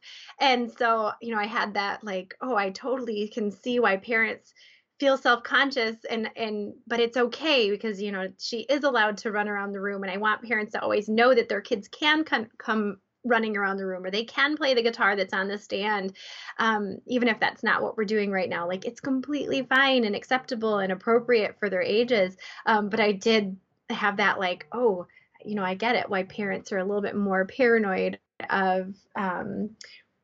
and 0.41 0.71
so 0.73 1.13
you 1.23 1.35
know 1.35 1.41
i 1.41 1.47
had 1.47 1.75
that 1.75 2.03
like 2.03 2.35
oh 2.41 2.57
i 2.57 2.71
totally 2.71 3.29
can 3.29 3.51
see 3.51 3.79
why 3.79 3.97
parents 3.97 4.53
feel 4.99 5.17
self-conscious 5.17 5.97
and 6.11 6.29
and 6.37 6.73
but 6.87 7.01
it's 7.01 7.17
okay 7.17 7.71
because 7.71 8.01
you 8.01 8.11
know 8.11 8.27
she 8.39 8.61
is 8.63 8.83
allowed 8.83 9.17
to 9.17 9.31
run 9.31 9.49
around 9.49 9.73
the 9.73 9.81
room 9.81 10.03
and 10.03 10.11
i 10.11 10.17
want 10.17 10.43
parents 10.43 10.73
to 10.73 10.81
always 10.81 11.09
know 11.09 11.35
that 11.35 11.49
their 11.49 11.61
kids 11.61 11.87
can 11.89 12.25
come 12.25 12.47
come 12.59 12.97
running 13.27 13.57
around 13.57 13.77
the 13.77 13.87
room 13.87 14.05
or 14.05 14.11
they 14.11 14.25
can 14.25 14.57
play 14.57 14.73
the 14.75 14.83
guitar 14.83 15.17
that's 15.17 15.35
on 15.35 15.49
the 15.49 15.59
stand 15.59 16.13
um, 16.59 16.99
even 17.07 17.29
if 17.29 17.39
that's 17.41 17.63
not 17.63 17.83
what 17.83 17.97
we're 17.97 18.05
doing 18.05 18.31
right 18.31 18.49
now. 18.49 18.67
Like 18.67 18.85
it's 18.85 19.01
completely 19.01 19.63
fine 19.63 20.05
and 20.05 20.15
acceptable 20.15 20.79
and 20.79 20.93
appropriate 20.93 21.57
for 21.59 21.69
their 21.69 21.83
ages 21.83 22.37
um, 22.67 22.89
but 22.89 23.01
i 23.01 23.13
did 23.13 23.57
have 23.91 24.17
that 24.17 24.39
like 24.39 24.67
oh 24.73 25.07
you 25.45 25.55
know 25.55 25.65
i 25.65 25.75
get 25.75 25.97
it. 25.97 26.09
Why 26.09 26.23
parents 26.25 26.73
are 26.73 26.79
a 26.79 26.85
little 26.85 27.03
bit 27.03 27.17
more 27.17 27.45
paranoid 27.47 28.19
of 28.51 28.95
um, 29.15 29.71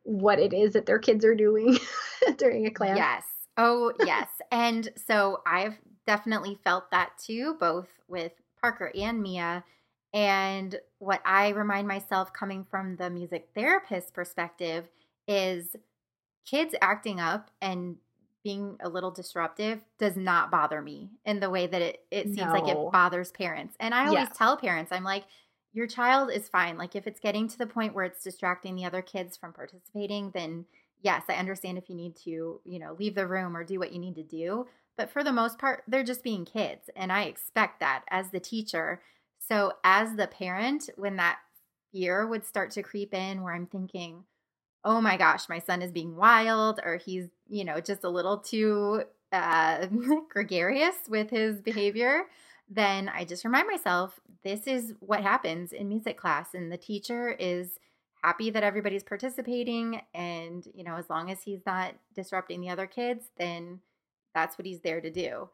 what 0.02 0.38
it 0.38 0.52
is 0.52 0.72
that 0.72 0.86
their 0.86 0.98
kids 0.98 1.24
are 1.24 1.34
doing 1.34 1.78
during 2.36 2.66
a 2.66 2.70
class. 2.70 2.96
Yes. 2.96 3.24
Oh 3.56 3.92
yes. 4.04 4.28
And 4.50 4.88
so 5.06 5.42
i've 5.46 5.76
definitely 6.06 6.58
felt 6.64 6.90
that 6.90 7.10
too 7.18 7.56
both 7.60 7.88
with 8.08 8.32
parker 8.60 8.90
and 8.94 9.22
mia 9.22 9.64
and 10.12 10.78
what 10.98 11.22
I 11.24 11.50
remind 11.50 11.88
myself 11.88 12.32
coming 12.32 12.64
from 12.64 12.96
the 12.96 13.10
music 13.10 13.48
therapist 13.54 14.12
perspective 14.12 14.88
is 15.26 15.76
kids 16.44 16.74
acting 16.80 17.20
up 17.20 17.50
and 17.60 17.96
being 18.44 18.76
a 18.82 18.88
little 18.88 19.10
disruptive 19.10 19.80
does 19.98 20.16
not 20.16 20.50
bother 20.50 20.82
me 20.82 21.10
in 21.24 21.40
the 21.40 21.48
way 21.48 21.66
that 21.66 21.80
it, 21.80 22.00
it 22.10 22.24
seems 22.24 22.38
no. 22.38 22.52
like 22.52 22.68
it 22.68 22.92
bothers 22.92 23.30
parents. 23.30 23.76
And 23.78 23.94
I 23.94 24.08
always 24.08 24.28
tell 24.34 24.56
parents, 24.56 24.90
I'm 24.90 25.04
like, 25.04 25.24
your 25.72 25.86
child 25.86 26.30
is 26.30 26.48
fine. 26.48 26.76
Like 26.76 26.96
if 26.96 27.06
it's 27.06 27.20
getting 27.20 27.48
to 27.48 27.58
the 27.58 27.66
point 27.66 27.94
where 27.94 28.04
it's 28.04 28.24
distracting 28.24 28.74
the 28.74 28.84
other 28.84 29.00
kids 29.00 29.36
from 29.36 29.52
participating, 29.52 30.32
then 30.32 30.66
yes, 31.02 31.22
I 31.28 31.34
understand 31.34 31.78
if 31.78 31.88
you 31.88 31.94
need 31.94 32.16
to, 32.24 32.60
you 32.64 32.78
know, 32.78 32.96
leave 32.98 33.14
the 33.14 33.26
room 33.26 33.56
or 33.56 33.64
do 33.64 33.78
what 33.78 33.92
you 33.92 33.98
need 33.98 34.16
to 34.16 34.22
do. 34.22 34.66
But 34.96 35.10
for 35.10 35.24
the 35.24 35.32
most 35.32 35.58
part, 35.58 35.84
they're 35.88 36.04
just 36.04 36.22
being 36.22 36.44
kids. 36.44 36.90
And 36.94 37.12
I 37.12 37.24
expect 37.24 37.80
that 37.80 38.04
as 38.10 38.30
the 38.30 38.40
teacher. 38.40 39.00
So, 39.48 39.72
as 39.84 40.14
the 40.16 40.26
parent, 40.26 40.88
when 40.96 41.16
that 41.16 41.38
fear 41.92 42.26
would 42.26 42.44
start 42.44 42.70
to 42.72 42.82
creep 42.82 43.12
in, 43.14 43.42
where 43.42 43.54
I'm 43.54 43.66
thinking, 43.66 44.24
oh 44.84 45.00
my 45.00 45.16
gosh, 45.16 45.48
my 45.48 45.58
son 45.58 45.82
is 45.82 45.92
being 45.92 46.16
wild, 46.16 46.80
or 46.84 46.96
he's, 46.96 47.26
you 47.48 47.64
know, 47.64 47.80
just 47.80 48.04
a 48.04 48.08
little 48.08 48.38
too 48.38 49.04
uh, 49.32 49.86
gregarious 50.28 50.96
with 51.08 51.30
his 51.30 51.60
behavior, 51.60 52.24
then 52.68 53.08
I 53.08 53.24
just 53.24 53.44
remind 53.44 53.68
myself 53.68 54.18
this 54.44 54.66
is 54.66 54.94
what 55.00 55.22
happens 55.22 55.72
in 55.72 55.88
music 55.88 56.16
class. 56.16 56.54
And 56.54 56.70
the 56.70 56.76
teacher 56.76 57.30
is 57.38 57.78
happy 58.22 58.50
that 58.50 58.62
everybody's 58.62 59.02
participating. 59.02 60.00
And, 60.14 60.66
you 60.74 60.84
know, 60.84 60.96
as 60.96 61.10
long 61.10 61.30
as 61.30 61.42
he's 61.42 61.64
not 61.66 61.94
disrupting 62.14 62.60
the 62.60 62.70
other 62.70 62.86
kids, 62.86 63.26
then 63.38 63.80
that's 64.34 64.58
what 64.58 64.66
he's 64.66 64.80
there 64.80 65.00
to 65.00 65.10
do. 65.10 65.48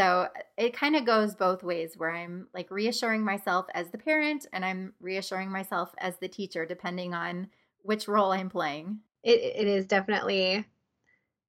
So 0.00 0.28
it 0.56 0.72
kind 0.72 0.96
of 0.96 1.04
goes 1.04 1.34
both 1.34 1.62
ways 1.62 1.92
where 1.98 2.10
I'm 2.10 2.46
like 2.54 2.70
reassuring 2.70 3.22
myself 3.22 3.66
as 3.74 3.90
the 3.90 3.98
parent 3.98 4.46
and 4.50 4.64
I'm 4.64 4.94
reassuring 4.98 5.50
myself 5.50 5.94
as 5.98 6.16
the 6.16 6.28
teacher, 6.28 6.64
depending 6.64 7.12
on 7.12 7.48
which 7.82 8.08
role 8.08 8.32
I'm 8.32 8.48
playing. 8.48 9.00
It, 9.22 9.40
it 9.40 9.68
is 9.68 9.84
definitely 9.84 10.64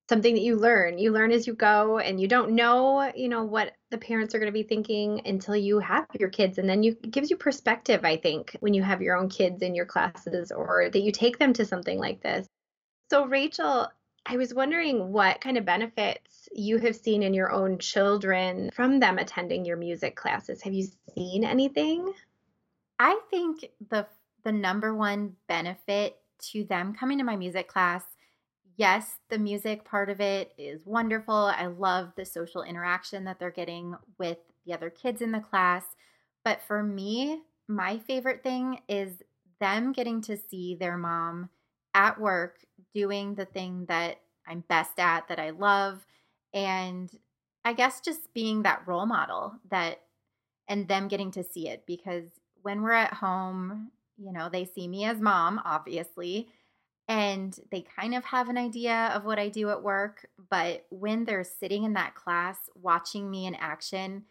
something 0.09 0.33
that 0.33 0.41
you 0.41 0.57
learn. 0.57 0.99
You 0.99 1.13
learn 1.13 1.31
as 1.31 1.47
you 1.47 1.53
go 1.53 1.99
and 1.99 2.19
you 2.19 2.27
don't 2.27 2.51
know, 2.51 3.09
you 3.15 3.29
know, 3.29 3.45
what 3.45 3.71
the 3.89 3.97
parents 3.97 4.35
are 4.35 4.39
going 4.39 4.51
to 4.51 4.59
be 4.59 4.63
thinking 4.63 5.21
until 5.25 5.55
you 5.55 5.79
have 5.79 6.07
your 6.19 6.27
kids. 6.27 6.57
And 6.57 6.67
then 6.67 6.83
you, 6.83 6.97
it 7.01 7.11
gives 7.11 7.29
you 7.29 7.37
perspective, 7.37 8.03
I 8.03 8.17
think, 8.17 8.57
when 8.59 8.73
you 8.73 8.83
have 8.83 9.01
your 9.01 9.15
own 9.15 9.29
kids 9.29 9.61
in 9.61 9.75
your 9.75 9.85
classes 9.85 10.51
or 10.51 10.89
that 10.89 11.03
you 11.03 11.13
take 11.13 11.39
them 11.39 11.53
to 11.53 11.63
something 11.63 11.99
like 11.99 12.21
this. 12.21 12.47
So, 13.09 13.27
Rachel, 13.27 13.87
I 14.25 14.37
was 14.37 14.53
wondering 14.53 15.11
what 15.11 15.41
kind 15.41 15.57
of 15.57 15.65
benefits 15.65 16.47
you 16.53 16.77
have 16.77 16.95
seen 16.95 17.23
in 17.23 17.33
your 17.33 17.51
own 17.51 17.79
children 17.79 18.69
from 18.73 18.99
them 18.99 19.17
attending 19.17 19.65
your 19.65 19.77
music 19.77 20.15
classes. 20.15 20.61
Have 20.61 20.73
you 20.73 20.87
seen 21.15 21.43
anything? 21.43 22.13
I 22.99 23.19
think 23.29 23.65
the 23.89 24.07
the 24.43 24.51
number 24.51 24.95
one 24.95 25.35
benefit 25.47 26.17
to 26.51 26.63
them 26.63 26.93
coming 26.93 27.17
to 27.19 27.23
my 27.23 27.35
music 27.35 27.67
class, 27.67 28.03
yes, 28.75 29.17
the 29.29 29.37
music 29.37 29.85
part 29.85 30.09
of 30.09 30.19
it 30.19 30.53
is 30.57 30.85
wonderful. 30.85 31.35
I 31.35 31.67
love 31.67 32.13
the 32.15 32.25
social 32.25 32.63
interaction 32.63 33.23
that 33.25 33.39
they're 33.39 33.51
getting 33.51 33.95
with 34.17 34.37
the 34.65 34.73
other 34.73 34.89
kids 34.89 35.21
in 35.21 35.31
the 35.31 35.39
class, 35.39 35.83
but 36.43 36.61
for 36.63 36.81
me, 36.83 37.41
my 37.67 37.99
favorite 37.99 38.43
thing 38.43 38.79
is 38.87 39.21
them 39.59 39.93
getting 39.93 40.21
to 40.21 40.37
see 40.37 40.75
their 40.75 40.97
mom 40.97 41.49
at 41.93 42.19
work 42.19 42.57
doing 42.93 43.35
the 43.35 43.45
thing 43.45 43.85
that 43.87 44.21
I'm 44.47 44.63
best 44.67 44.99
at, 44.99 45.27
that 45.27 45.39
I 45.39 45.51
love. 45.51 46.05
And 46.53 47.11
I 47.63 47.73
guess 47.73 48.01
just 48.01 48.33
being 48.33 48.63
that 48.63 48.83
role 48.85 49.05
model 49.05 49.55
that, 49.69 50.01
and 50.67 50.87
them 50.87 51.07
getting 51.07 51.31
to 51.31 51.43
see 51.43 51.67
it 51.67 51.83
because 51.85 52.25
when 52.61 52.81
we're 52.81 52.91
at 52.91 53.13
home, 53.13 53.91
you 54.17 54.31
know, 54.31 54.49
they 54.49 54.65
see 54.65 54.87
me 54.87 55.05
as 55.05 55.19
mom, 55.19 55.59
obviously, 55.65 56.47
and 57.07 57.59
they 57.71 57.81
kind 57.99 58.15
of 58.15 58.23
have 58.25 58.47
an 58.47 58.57
idea 58.57 59.11
of 59.13 59.25
what 59.25 59.39
I 59.39 59.49
do 59.49 59.69
at 59.69 59.83
work. 59.83 60.27
But 60.49 60.85
when 60.89 61.25
they're 61.25 61.43
sitting 61.43 61.83
in 61.83 61.93
that 61.93 62.15
class 62.15 62.57
watching 62.75 63.29
me 63.29 63.45
in 63.45 63.55
action, 63.55 64.23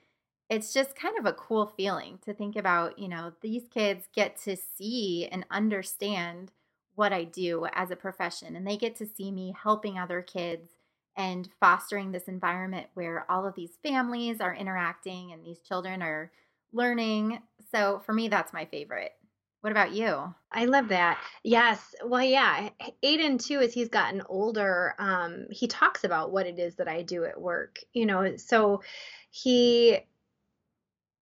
it's 0.49 0.73
just 0.73 0.97
kind 0.97 1.19
of 1.19 1.27
a 1.27 1.33
cool 1.33 1.67
feeling 1.67 2.19
to 2.25 2.33
think 2.33 2.57
about, 2.57 2.99
you 2.99 3.09
know, 3.09 3.33
these 3.43 3.69
kids 3.69 4.09
get 4.15 4.37
to 4.43 4.57
see 4.57 5.29
and 5.31 5.45
understand 5.51 6.53
what 7.01 7.15
I 7.15 7.25
do 7.25 7.67
as 7.73 7.91
a 7.91 7.97
profession. 7.97 8.57
And 8.57 8.67
they 8.67 8.77
get 8.77 8.95
to 8.97 9.07
see 9.07 9.33
me 9.33 9.55
helping 9.61 9.99
other 9.99 10.21
kids 10.21 10.69
and 11.17 11.49
fostering 11.59 12.13
this 12.13 12.29
environment 12.29 12.89
where 12.93 13.25
all 13.31 13.47
of 13.47 13.55
these 13.55 13.79
families 13.83 14.39
are 14.43 14.55
interacting 14.55 15.33
and 15.33 15.43
these 15.43 15.61
children 15.61 16.03
are 16.03 16.31
learning. 16.75 17.41
So 17.73 18.03
for 18.05 18.13
me, 18.13 18.29
that's 18.29 18.53
my 18.53 18.67
favorite. 18.67 19.13
What 19.63 19.71
about 19.71 19.93
you? 19.93 20.35
I 20.53 20.67
love 20.67 20.89
that. 20.89 21.19
Yes. 21.43 21.95
Well, 22.05 22.23
yeah. 22.23 22.69
Aiden 23.03 23.43
too, 23.43 23.61
as 23.61 23.73
he's 23.73 23.89
gotten 23.89 24.21
older, 24.29 24.95
um, 24.99 25.47
he 25.51 25.69
talks 25.69 26.05
about 26.05 26.33
what 26.33 26.47
it 26.47 26.59
is 26.59 26.75
that 26.75 26.89
I 26.89 27.01
do 27.01 27.25
at 27.25 27.41
work. 27.41 27.79
You 27.95 28.05
know, 28.05 28.37
so 28.37 28.83
he 29.31 30.01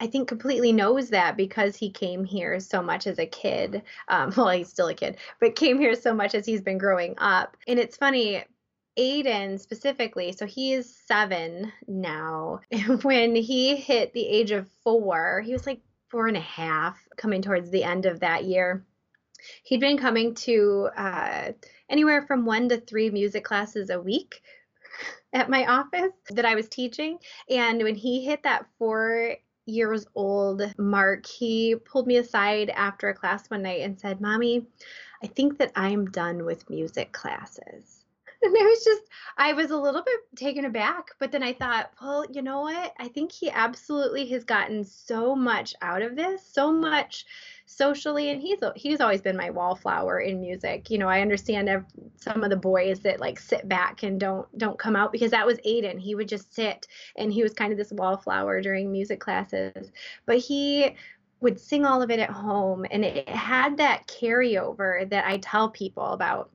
I 0.01 0.07
think 0.07 0.29
completely 0.29 0.73
knows 0.73 1.11
that 1.11 1.37
because 1.37 1.77
he 1.77 1.91
came 1.91 2.25
here 2.25 2.61
so 2.61 2.83
much 2.83 3.07
as 3.07 3.19
a 3.19 3.27
kid. 3.27 3.83
Um, 4.09 4.33
well, 4.37 4.51
he's 4.51 4.69
still 4.69 4.89
a 4.89 4.95
kid, 4.95 5.17
but 5.41 5.57
came 5.57 5.79
here 5.79 5.95
so 5.95 6.15
much 6.15 6.35
as 6.35 6.47
he's 6.47 6.61
been 6.61 6.79
growing 6.79 7.15
up. 7.19 7.57
And 7.67 7.79
it's 7.79 7.97
funny, 7.97 8.45
Aiden 8.99 9.61
specifically, 9.61 10.33
so 10.33 10.47
he 10.47 10.73
is 10.73 10.95
seven 11.07 11.73
now. 11.87 12.61
when 13.03 13.35
he 13.35 13.77
hit 13.77 14.13
the 14.13 14.27
age 14.27 14.51
of 14.51 14.69
four, 14.83 15.43
he 15.45 15.53
was 15.53 15.67
like 15.67 15.81
four 16.09 16.27
and 16.27 16.37
a 16.37 16.41
half, 16.41 16.97
coming 17.17 17.43
towards 17.43 17.71
the 17.71 17.85
end 17.85 18.07
of 18.07 18.21
that 18.21 18.45
year. 18.45 18.85
He'd 19.63 19.81
been 19.81 19.99
coming 19.99 20.35
to 20.35 20.89
uh, 20.97 21.53
anywhere 21.89 22.23
from 22.23 22.45
one 22.45 22.69
to 22.71 22.81
three 22.81 23.11
music 23.11 23.45
classes 23.45 23.91
a 23.91 24.01
week 24.01 24.43
at 25.33 25.51
my 25.51 25.65
office 25.67 26.13
that 26.31 26.45
I 26.45 26.55
was 26.55 26.69
teaching. 26.69 27.19
And 27.49 27.83
when 27.83 27.95
he 27.95 28.25
hit 28.25 28.43
that 28.43 28.67
four 28.79 29.37
years 29.69 30.07
old 30.15 30.63
Mark, 30.79 31.27
he 31.27 31.77
pulled 31.77 32.07
me 32.07 32.17
aside 32.17 32.71
after 32.71 33.09
a 33.09 33.15
class 33.15 33.49
one 33.51 33.63
night 33.63 33.83
and 33.83 33.99
said, 33.99 34.21
Mommy, 34.21 34.67
I 35.23 35.27
think 35.27 35.59
that 35.59 35.73
I'm 35.77 36.07
done 36.07 36.45
with 36.45 36.71
music 36.71 37.13
classes. 37.13 37.95
And 38.41 38.57
I 38.57 38.63
was 38.63 38.85
just, 38.85 39.03
I 39.37 39.53
was 39.53 39.73
a 39.73 39.77
little 39.77 40.01
bit 40.01 40.21
taken 40.37 40.65
aback, 40.65 41.09
but 41.19 41.33
then 41.33 41.43
I 41.43 41.53
thought, 41.53 41.91
well, 42.01 42.25
you 42.31 42.41
know 42.41 42.61
what? 42.61 42.93
I 43.01 43.09
think 43.09 43.33
he 43.33 43.51
absolutely 43.51 44.27
has 44.27 44.45
gotten 44.45 44.85
so 44.85 45.35
much 45.35 45.75
out 45.83 46.03
of 46.03 46.15
this, 46.15 46.47
so 46.47 46.71
much 46.71 47.27
socially 47.69 48.31
and 48.31 48.41
he's 48.41 48.59
he's 48.77 49.01
always 49.01 49.21
been 49.21 49.37
my 49.37 49.51
wallflower 49.51 50.21
in 50.21 50.41
music. 50.41 50.91
You 50.91 50.99
know 50.99 51.09
i 51.09 51.21
understand 51.21 51.69
some 52.17 52.43
of 52.43 52.51
the 52.51 52.57
boys 52.57 53.01
that 53.01 53.21
like 53.21 53.39
sit 53.39 53.69
back 53.69 54.03
and 54.03 54.19
don't 54.19 54.47
don't 54.59 54.79
come 54.79 54.97
out 54.97 55.13
because 55.13 55.31
that 55.33 55.47
was 55.47 55.59
aiden. 55.59 56.01
He 56.01 56.15
would 56.15 56.29
just 56.29 56.55
sit 56.55 56.87
and 57.17 57.33
he 57.33 57.43
was 57.43 57.53
kind 57.53 57.71
of 57.71 57.79
this 57.79 57.93
wallflower 57.93 58.63
during 58.63 58.91
music 58.91 59.21
classes. 59.21 59.93
But 60.25 60.39
he 60.39 60.97
would 61.41 61.61
sing 61.61 61.85
all 61.85 62.03
of 62.03 62.11
it 62.11 62.19
at 62.19 62.31
home 62.31 62.87
and 62.91 63.05
it 63.05 63.29
had 63.29 63.77
that 63.77 64.09
carryover 64.09 65.09
that 65.09 65.25
i 65.25 65.37
tell 65.37 65.69
people 65.71 66.07
about 66.07 66.51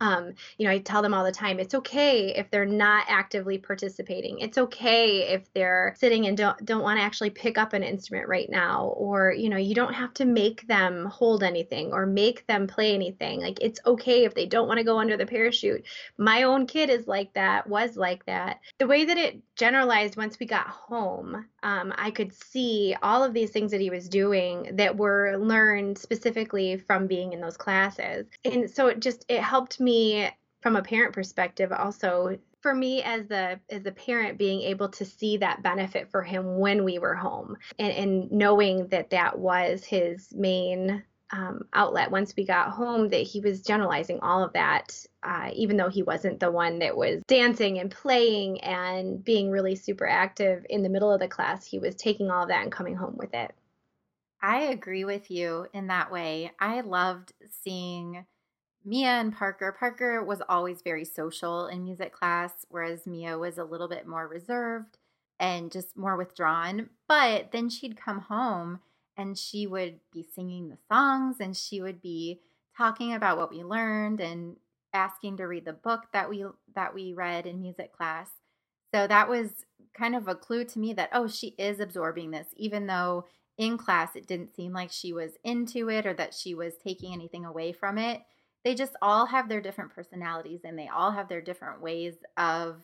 um, 0.00 0.32
you 0.58 0.66
know, 0.66 0.72
I 0.72 0.78
tell 0.78 1.02
them 1.02 1.14
all 1.14 1.24
the 1.24 1.32
time, 1.32 1.60
it's 1.60 1.74
okay 1.74 2.34
if 2.34 2.50
they're 2.50 2.66
not 2.66 3.04
actively 3.08 3.58
participating. 3.58 4.38
It's 4.40 4.58
okay 4.58 5.32
if 5.32 5.52
they're 5.52 5.94
sitting 5.98 6.26
and 6.26 6.36
don't 6.36 6.64
don't 6.64 6.82
want 6.82 6.98
to 6.98 7.02
actually 7.02 7.30
pick 7.30 7.58
up 7.58 7.72
an 7.72 7.82
instrument 7.82 8.28
right 8.28 8.48
now, 8.48 8.94
or 8.96 9.32
you 9.32 9.48
know, 9.48 9.56
you 9.56 9.74
don't 9.74 9.94
have 9.94 10.14
to 10.14 10.24
make 10.24 10.66
them 10.66 11.06
hold 11.06 11.42
anything 11.42 11.92
or 11.92 12.06
make 12.06 12.46
them 12.46 12.66
play 12.66 12.94
anything. 12.94 13.40
Like 13.40 13.58
it's 13.60 13.80
okay 13.86 14.24
if 14.24 14.34
they 14.34 14.46
don't 14.46 14.68
want 14.68 14.78
to 14.78 14.84
go 14.84 14.98
under 14.98 15.16
the 15.16 15.26
parachute. 15.26 15.84
My 16.18 16.44
own 16.44 16.66
kid 16.66 16.90
is 16.90 17.06
like 17.06 17.32
that, 17.34 17.68
was 17.68 17.96
like 17.96 18.24
that. 18.26 18.60
The 18.78 18.86
way 18.86 19.04
that 19.04 19.18
it 19.18 19.40
generalized 19.56 20.16
once 20.16 20.38
we 20.38 20.46
got 20.46 20.66
home, 20.66 21.46
um, 21.62 21.92
I 21.96 22.10
could 22.10 22.32
see 22.32 22.96
all 23.02 23.22
of 23.22 23.32
these 23.32 23.50
things 23.50 23.70
that 23.70 23.80
he 23.80 23.90
was 23.90 24.08
doing 24.08 24.70
that 24.74 24.96
were 24.96 25.36
learned 25.38 25.98
specifically 25.98 26.76
from 26.76 27.06
being 27.06 27.32
in 27.32 27.40
those 27.40 27.56
classes, 27.56 28.26
and 28.44 28.70
so 28.70 28.88
it 28.88 29.00
just 29.00 29.24
it 29.28 29.40
helped 29.40 29.73
helped 29.74 29.80
me 29.80 30.30
from 30.60 30.76
a 30.76 30.82
parent 30.82 31.12
perspective 31.12 31.72
also 31.72 32.38
for 32.60 32.74
me 32.74 33.02
as 33.02 33.26
the 33.26 33.58
as 33.70 33.84
a 33.84 33.92
parent 33.92 34.38
being 34.38 34.62
able 34.62 34.88
to 34.88 35.04
see 35.04 35.36
that 35.36 35.62
benefit 35.62 36.10
for 36.10 36.22
him 36.22 36.58
when 36.58 36.84
we 36.84 36.98
were 36.98 37.14
home 37.14 37.56
and, 37.78 37.92
and 37.92 38.32
knowing 38.32 38.86
that 38.88 39.10
that 39.10 39.38
was 39.38 39.84
his 39.84 40.32
main 40.32 41.02
um, 41.32 41.64
outlet 41.72 42.10
once 42.10 42.34
we 42.36 42.44
got 42.44 42.70
home 42.70 43.08
that 43.08 43.26
he 43.26 43.40
was 43.40 43.62
generalizing 43.62 44.20
all 44.20 44.44
of 44.44 44.52
that, 44.52 44.94
uh, 45.24 45.50
even 45.54 45.76
though 45.76 45.88
he 45.88 46.02
wasn't 46.02 46.38
the 46.38 46.50
one 46.50 46.78
that 46.78 46.96
was 46.96 47.22
dancing 47.26 47.80
and 47.80 47.90
playing 47.90 48.60
and 48.60 49.24
being 49.24 49.50
really 49.50 49.74
super 49.74 50.06
active 50.06 50.64
in 50.70 50.82
the 50.82 50.88
middle 50.88 51.10
of 51.10 51.20
the 51.20 51.26
class. 51.26 51.66
He 51.66 51.80
was 51.80 51.96
taking 51.96 52.30
all 52.30 52.42
of 52.42 52.50
that 52.50 52.62
and 52.62 52.70
coming 52.70 52.94
home 52.94 53.16
with 53.16 53.34
it. 53.34 53.52
I 54.40 54.64
agree 54.64 55.04
with 55.04 55.30
you 55.30 55.66
in 55.72 55.88
that 55.88 56.12
way. 56.12 56.52
I 56.60 56.82
loved 56.82 57.32
seeing 57.62 58.24
Mia 58.84 59.08
and 59.08 59.34
Parker. 59.34 59.74
Parker 59.78 60.22
was 60.22 60.42
always 60.48 60.82
very 60.82 61.04
social 61.04 61.66
in 61.66 61.84
music 61.84 62.12
class, 62.12 62.52
whereas 62.68 63.06
Mia 63.06 63.38
was 63.38 63.56
a 63.56 63.64
little 63.64 63.88
bit 63.88 64.06
more 64.06 64.28
reserved 64.28 64.98
and 65.40 65.72
just 65.72 65.96
more 65.96 66.16
withdrawn. 66.16 66.90
But 67.08 67.50
then 67.52 67.70
she'd 67.70 67.96
come 67.96 68.20
home 68.20 68.80
and 69.16 69.38
she 69.38 69.66
would 69.66 70.00
be 70.12 70.22
singing 70.22 70.68
the 70.68 70.78
songs 70.92 71.36
and 71.40 71.56
she 71.56 71.80
would 71.80 72.02
be 72.02 72.40
talking 72.76 73.14
about 73.14 73.38
what 73.38 73.50
we 73.50 73.62
learned 73.62 74.20
and 74.20 74.56
asking 74.92 75.36
to 75.38 75.44
read 75.44 75.64
the 75.64 75.72
book 75.72 76.04
that 76.12 76.28
we 76.28 76.44
that 76.74 76.94
we 76.94 77.12
read 77.12 77.46
in 77.46 77.60
music 77.60 77.92
class. 77.92 78.28
So 78.94 79.06
that 79.06 79.28
was 79.28 79.50
kind 79.92 80.14
of 80.14 80.28
a 80.28 80.34
clue 80.34 80.64
to 80.64 80.78
me 80.78 80.92
that 80.92 81.10
oh, 81.12 81.26
she 81.26 81.48
is 81.58 81.80
absorbing 81.80 82.30
this 82.30 82.48
even 82.56 82.86
though 82.86 83.24
in 83.56 83.78
class 83.78 84.16
it 84.16 84.26
didn't 84.26 84.54
seem 84.54 84.72
like 84.72 84.90
she 84.90 85.12
was 85.12 85.32
into 85.44 85.88
it 85.88 86.06
or 86.06 86.14
that 86.14 86.34
she 86.34 86.54
was 86.54 86.74
taking 86.82 87.12
anything 87.12 87.44
away 87.44 87.72
from 87.72 87.98
it. 87.98 88.22
They 88.64 88.74
just 88.74 88.96
all 89.02 89.26
have 89.26 89.48
their 89.48 89.60
different 89.60 89.94
personalities 89.94 90.60
and 90.64 90.78
they 90.78 90.88
all 90.88 91.10
have 91.10 91.28
their 91.28 91.42
different 91.42 91.80
ways 91.80 92.14
of 92.36 92.82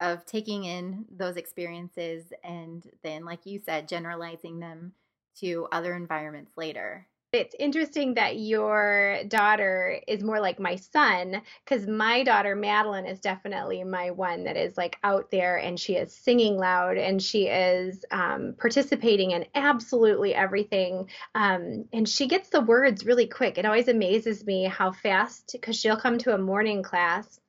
of 0.00 0.26
taking 0.26 0.64
in 0.64 1.06
those 1.10 1.36
experiences 1.36 2.32
and 2.44 2.84
then 3.04 3.24
like 3.24 3.46
you 3.46 3.60
said 3.64 3.88
generalizing 3.88 4.58
them 4.58 4.92
to 5.38 5.68
other 5.72 5.94
environments 5.94 6.52
later. 6.56 7.06
It's 7.32 7.56
interesting 7.58 8.12
that 8.14 8.38
your 8.38 9.20
daughter 9.26 9.98
is 10.06 10.22
more 10.22 10.38
like 10.38 10.60
my 10.60 10.76
son 10.76 11.40
because 11.64 11.86
my 11.86 12.24
daughter 12.24 12.54
Madeline 12.54 13.06
is 13.06 13.20
definitely 13.20 13.82
my 13.84 14.10
one 14.10 14.44
that 14.44 14.58
is 14.58 14.76
like 14.76 14.98
out 15.02 15.30
there 15.30 15.56
and 15.56 15.80
she 15.80 15.94
is 15.94 16.14
singing 16.14 16.58
loud 16.58 16.98
and 16.98 17.22
she 17.22 17.46
is 17.46 18.04
um, 18.10 18.54
participating 18.58 19.30
in 19.30 19.46
absolutely 19.54 20.34
everything. 20.34 21.08
Um, 21.34 21.86
and 21.94 22.06
she 22.06 22.26
gets 22.26 22.50
the 22.50 22.60
words 22.60 23.06
really 23.06 23.28
quick. 23.28 23.56
It 23.56 23.64
always 23.64 23.88
amazes 23.88 24.44
me 24.44 24.64
how 24.64 24.92
fast 24.92 25.52
because 25.52 25.76
she'll 25.76 25.96
come 25.96 26.18
to 26.18 26.34
a 26.34 26.38
morning 26.38 26.82
class 26.82 27.40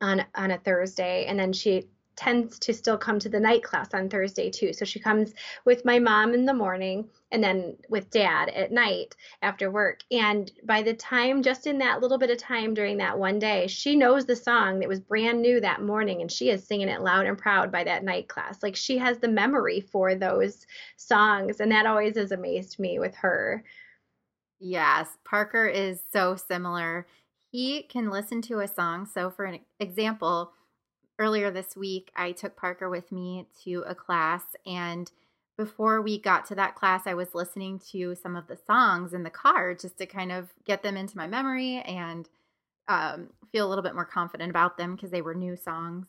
on 0.00 0.24
on 0.36 0.52
a 0.52 0.58
Thursday 0.58 1.24
and 1.26 1.36
then 1.36 1.52
she 1.52 1.88
tends 2.18 2.58
to 2.58 2.74
still 2.74 2.98
come 2.98 3.20
to 3.20 3.28
the 3.28 3.38
night 3.38 3.62
class 3.62 3.94
on 3.94 4.08
Thursday 4.08 4.50
too. 4.50 4.72
So 4.72 4.84
she 4.84 4.98
comes 4.98 5.34
with 5.64 5.84
my 5.84 6.00
mom 6.00 6.34
in 6.34 6.44
the 6.44 6.52
morning 6.52 7.08
and 7.30 7.42
then 7.42 7.76
with 7.88 8.10
dad 8.10 8.48
at 8.48 8.72
night 8.72 9.14
after 9.40 9.70
work. 9.70 10.00
And 10.10 10.50
by 10.64 10.82
the 10.82 10.94
time, 10.94 11.44
just 11.44 11.68
in 11.68 11.78
that 11.78 12.00
little 12.00 12.18
bit 12.18 12.30
of 12.30 12.38
time 12.38 12.74
during 12.74 12.96
that 12.96 13.16
one 13.16 13.38
day, 13.38 13.68
she 13.68 13.94
knows 13.94 14.26
the 14.26 14.34
song 14.34 14.80
that 14.80 14.88
was 14.88 14.98
brand 14.98 15.40
new 15.40 15.60
that 15.60 15.80
morning 15.80 16.20
and 16.20 16.30
she 16.30 16.50
is 16.50 16.66
singing 16.66 16.88
it 16.88 17.02
loud 17.02 17.26
and 17.26 17.38
proud 17.38 17.70
by 17.70 17.84
that 17.84 18.02
night 18.02 18.28
class. 18.28 18.64
Like 18.64 18.74
she 18.74 18.98
has 18.98 19.18
the 19.18 19.28
memory 19.28 19.80
for 19.80 20.16
those 20.16 20.66
songs. 20.96 21.60
And 21.60 21.70
that 21.70 21.86
always 21.86 22.16
has 22.16 22.32
amazed 22.32 22.80
me 22.80 22.98
with 22.98 23.14
her. 23.14 23.62
Yes, 24.58 25.08
Parker 25.24 25.68
is 25.68 26.00
so 26.12 26.34
similar. 26.34 27.06
He 27.52 27.84
can 27.84 28.10
listen 28.10 28.42
to 28.42 28.58
a 28.58 28.66
song. 28.66 29.06
So, 29.06 29.30
for 29.30 29.44
an 29.44 29.60
example, 29.78 30.52
earlier 31.18 31.50
this 31.50 31.76
week, 31.76 32.10
I 32.16 32.32
took 32.32 32.56
Parker 32.56 32.88
with 32.88 33.10
me 33.12 33.46
to 33.64 33.84
a 33.86 33.94
class. 33.94 34.42
And 34.66 35.10
before 35.56 36.00
we 36.00 36.20
got 36.20 36.46
to 36.46 36.54
that 36.54 36.76
class, 36.76 37.06
I 37.06 37.14
was 37.14 37.34
listening 37.34 37.80
to 37.90 38.14
some 38.14 38.36
of 38.36 38.46
the 38.46 38.58
songs 38.66 39.12
in 39.12 39.24
the 39.24 39.30
car 39.30 39.74
just 39.74 39.98
to 39.98 40.06
kind 40.06 40.30
of 40.30 40.50
get 40.64 40.82
them 40.82 40.96
into 40.96 41.16
my 41.16 41.26
memory 41.26 41.78
and 41.78 42.28
um, 42.86 43.28
feel 43.52 43.66
a 43.66 43.68
little 43.68 43.82
bit 43.82 43.94
more 43.94 44.04
confident 44.04 44.50
about 44.50 44.78
them 44.78 44.94
because 44.94 45.10
they 45.10 45.22
were 45.22 45.34
new 45.34 45.56
songs. 45.56 46.06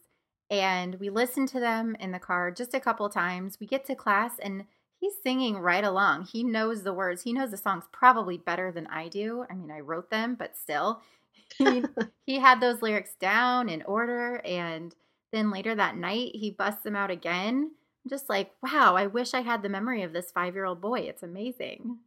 And 0.50 0.96
we 0.96 1.10
listened 1.10 1.50
to 1.50 1.60
them 1.60 1.96
in 2.00 2.12
the 2.12 2.20
car 2.20 2.52
just 2.52 2.74
a 2.74 2.80
couple 2.80 3.10
times. 3.10 3.58
We 3.60 3.68
get 3.68 3.86
to 3.86 3.96
class 3.96 4.34
and 4.42 4.66
he's 5.00 5.14
singing 5.22 5.58
right 5.58 5.84
along. 5.84 6.26
He 6.26 6.44
knows 6.44 6.84
the 6.84 6.94
words. 6.94 7.24
He 7.24 7.34
knows 7.34 7.52
the 7.52 7.58
songs 7.58 7.86
probably 7.92 8.38
better 8.38 8.72
than 8.72 8.88
I 8.88 9.08
do. 9.08 9.46
I 9.50 9.56
mean, 9.56 9.72
I 9.72 9.80
wrote 9.80 10.10
them, 10.10 10.36
but 10.38 10.58
still, 10.58 11.02
he, 11.58 11.84
he 12.26 12.40
had 12.40 12.60
those 12.60 12.82
lyrics 12.82 13.16
down 13.20 13.70
in 13.70 13.82
order. 13.84 14.38
And 14.46 14.96
then 15.32 15.52
later 15.52 15.76
that 15.76 15.98
night, 15.98 16.32
he 16.34 16.52
busts 16.52 16.84
them 16.84 16.96
out 16.96 17.12
again. 17.12 17.72
I'm 18.06 18.10
just 18.10 18.30
like, 18.30 18.52
wow, 18.64 18.96
I 18.96 19.08
wish 19.08 19.34
I 19.34 19.42
had 19.42 19.62
the 19.62 19.70
memory 19.70 20.04
of 20.04 20.14
this 20.14 20.32
five 20.32 20.56
year 20.56 20.66
old 20.66 20.82
boy. 20.82 21.02
It's 21.02 21.24
amazing. 21.24 22.00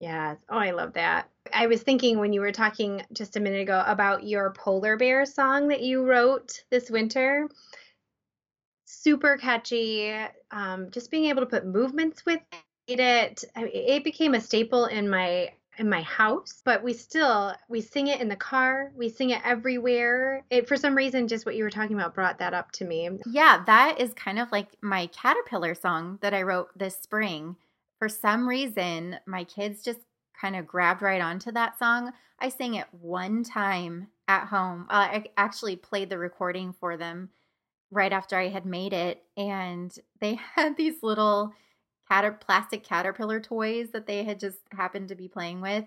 Yes. 0.00 0.38
Oh, 0.48 0.58
I 0.58 0.72
love 0.72 0.94
that. 0.94 1.30
I 1.52 1.66
was 1.68 1.82
thinking 1.82 2.18
when 2.18 2.32
you 2.32 2.40
were 2.40 2.52
talking 2.52 3.02
just 3.12 3.36
a 3.36 3.40
minute 3.40 3.62
ago 3.62 3.84
about 3.86 4.24
your 4.24 4.52
polar 4.52 4.96
bear 4.96 5.24
song 5.24 5.68
that 5.68 5.82
you 5.82 6.04
wrote 6.04 6.64
this 6.70 6.90
winter. 6.90 7.48
Super 8.84 9.36
catchy. 9.36 10.12
Um, 10.50 10.90
just 10.90 11.10
being 11.10 11.26
able 11.26 11.42
to 11.42 11.46
put 11.46 11.66
movements 11.66 12.26
with 12.26 12.40
it. 12.88 13.44
It 13.56 14.04
became 14.04 14.34
a 14.34 14.40
staple 14.40 14.86
in 14.86 15.08
my 15.08 15.52
in 15.82 15.90
my 15.90 16.02
house, 16.02 16.62
but 16.64 16.82
we 16.82 16.92
still 16.92 17.52
we 17.68 17.80
sing 17.80 18.06
it 18.06 18.20
in 18.20 18.28
the 18.28 18.36
car, 18.36 18.92
we 18.96 19.08
sing 19.08 19.30
it 19.30 19.42
everywhere. 19.44 20.44
It 20.48 20.68
for 20.68 20.76
some 20.76 20.94
reason 20.94 21.26
just 21.26 21.44
what 21.44 21.56
you 21.56 21.64
were 21.64 21.70
talking 21.70 21.96
about 21.96 22.14
brought 22.14 22.38
that 22.38 22.54
up 22.54 22.70
to 22.72 22.84
me. 22.84 23.10
Yeah, 23.26 23.64
that 23.66 24.00
is 24.00 24.14
kind 24.14 24.38
of 24.38 24.50
like 24.52 24.68
my 24.80 25.08
caterpillar 25.08 25.74
song 25.74 26.18
that 26.22 26.32
I 26.32 26.42
wrote 26.42 26.68
this 26.78 26.96
spring. 26.96 27.56
For 27.98 28.08
some 28.08 28.48
reason, 28.48 29.18
my 29.26 29.42
kids 29.42 29.82
just 29.82 29.98
kind 30.40 30.54
of 30.54 30.68
grabbed 30.68 31.02
right 31.02 31.20
onto 31.20 31.50
that 31.52 31.78
song. 31.78 32.12
I 32.38 32.48
sang 32.48 32.74
it 32.74 32.86
one 32.92 33.42
time 33.42 34.06
at 34.28 34.46
home. 34.46 34.86
Uh, 34.88 35.08
I 35.10 35.24
actually 35.36 35.76
played 35.76 36.10
the 36.10 36.18
recording 36.18 36.72
for 36.72 36.96
them 36.96 37.30
right 37.90 38.12
after 38.12 38.38
I 38.38 38.48
had 38.48 38.66
made 38.66 38.92
it, 38.92 39.22
and 39.36 39.92
they 40.20 40.34
had 40.54 40.76
these 40.76 41.02
little 41.02 41.52
cater- 42.12 42.32
plastic 42.32 42.84
caterpillar 42.84 43.40
toys 43.40 43.90
that 43.92 44.06
they 44.06 44.24
had 44.24 44.40
just 44.40 44.58
happened 44.72 45.08
to 45.08 45.14
be 45.14 45.28
playing 45.28 45.60
with. 45.60 45.84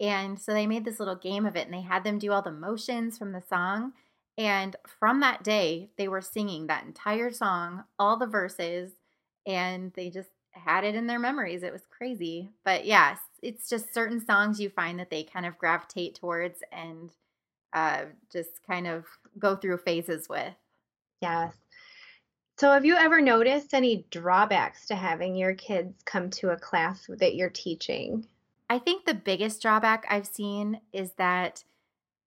And 0.00 0.40
so 0.40 0.52
they 0.52 0.66
made 0.66 0.84
this 0.84 0.98
little 1.00 1.16
game 1.16 1.46
of 1.46 1.56
it 1.56 1.66
and 1.66 1.74
they 1.74 1.80
had 1.82 2.04
them 2.04 2.18
do 2.18 2.32
all 2.32 2.42
the 2.42 2.52
motions 2.52 3.18
from 3.18 3.32
the 3.32 3.42
song. 3.48 3.92
And 4.36 4.76
from 5.00 5.20
that 5.20 5.42
day, 5.42 5.90
they 5.96 6.06
were 6.08 6.20
singing 6.20 6.66
that 6.68 6.84
entire 6.84 7.32
song, 7.32 7.84
all 7.98 8.16
the 8.16 8.26
verses, 8.26 8.92
and 9.46 9.92
they 9.94 10.10
just 10.10 10.28
had 10.52 10.84
it 10.84 10.94
in 10.94 11.06
their 11.06 11.18
memories. 11.18 11.62
It 11.62 11.72
was 11.72 11.82
crazy. 11.90 12.50
But 12.64 12.84
yes, 12.84 13.18
it's 13.42 13.68
just 13.68 13.92
certain 13.92 14.24
songs 14.24 14.60
you 14.60 14.70
find 14.70 14.98
that 15.00 15.10
they 15.10 15.24
kind 15.24 15.46
of 15.46 15.58
gravitate 15.58 16.14
towards 16.14 16.62
and 16.70 17.10
uh, 17.72 18.06
just 18.32 18.60
kind 18.66 18.86
of 18.86 19.04
go 19.38 19.56
through 19.56 19.78
phases 19.78 20.28
with. 20.28 20.54
Yes. 21.22 21.54
So, 22.58 22.72
have 22.72 22.84
you 22.84 22.96
ever 22.96 23.20
noticed 23.20 23.72
any 23.72 24.04
drawbacks 24.10 24.86
to 24.86 24.96
having 24.96 25.36
your 25.36 25.54
kids 25.54 26.02
come 26.04 26.28
to 26.30 26.50
a 26.50 26.56
class 26.56 27.08
that 27.08 27.36
you're 27.36 27.50
teaching? 27.50 28.26
I 28.68 28.80
think 28.80 29.04
the 29.04 29.14
biggest 29.14 29.62
drawback 29.62 30.04
I've 30.10 30.26
seen 30.26 30.80
is 30.92 31.12
that 31.18 31.62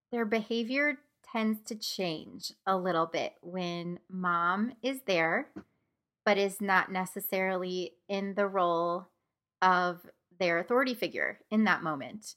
their 0.09 0.23
behavior 0.23 0.99
tends 1.33 1.59
to 1.63 1.75
change 1.75 2.53
a 2.65 2.77
little 2.77 3.07
bit 3.07 3.33
when 3.41 3.99
mom 4.09 4.71
is 4.81 5.01
there, 5.05 5.49
but 6.25 6.37
is 6.37 6.61
not 6.61 6.89
necessarily 6.89 7.95
in 8.07 8.33
the 8.35 8.47
role 8.47 9.09
of 9.61 9.99
their 10.39 10.59
authority 10.59 10.93
figure 10.93 11.39
in 11.51 11.65
that 11.65 11.83
moment. 11.83 12.35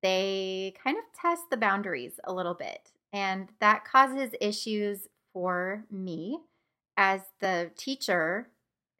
They 0.00 0.74
kind 0.80 0.96
of 0.96 1.20
test 1.20 1.50
the 1.50 1.56
boundaries 1.56 2.20
a 2.22 2.32
little 2.32 2.54
bit, 2.54 2.92
and 3.12 3.48
that 3.58 3.84
causes 3.84 4.30
issues 4.40 5.08
for 5.32 5.84
me 5.90 6.38
as 6.96 7.22
the 7.40 7.70
teacher 7.76 8.48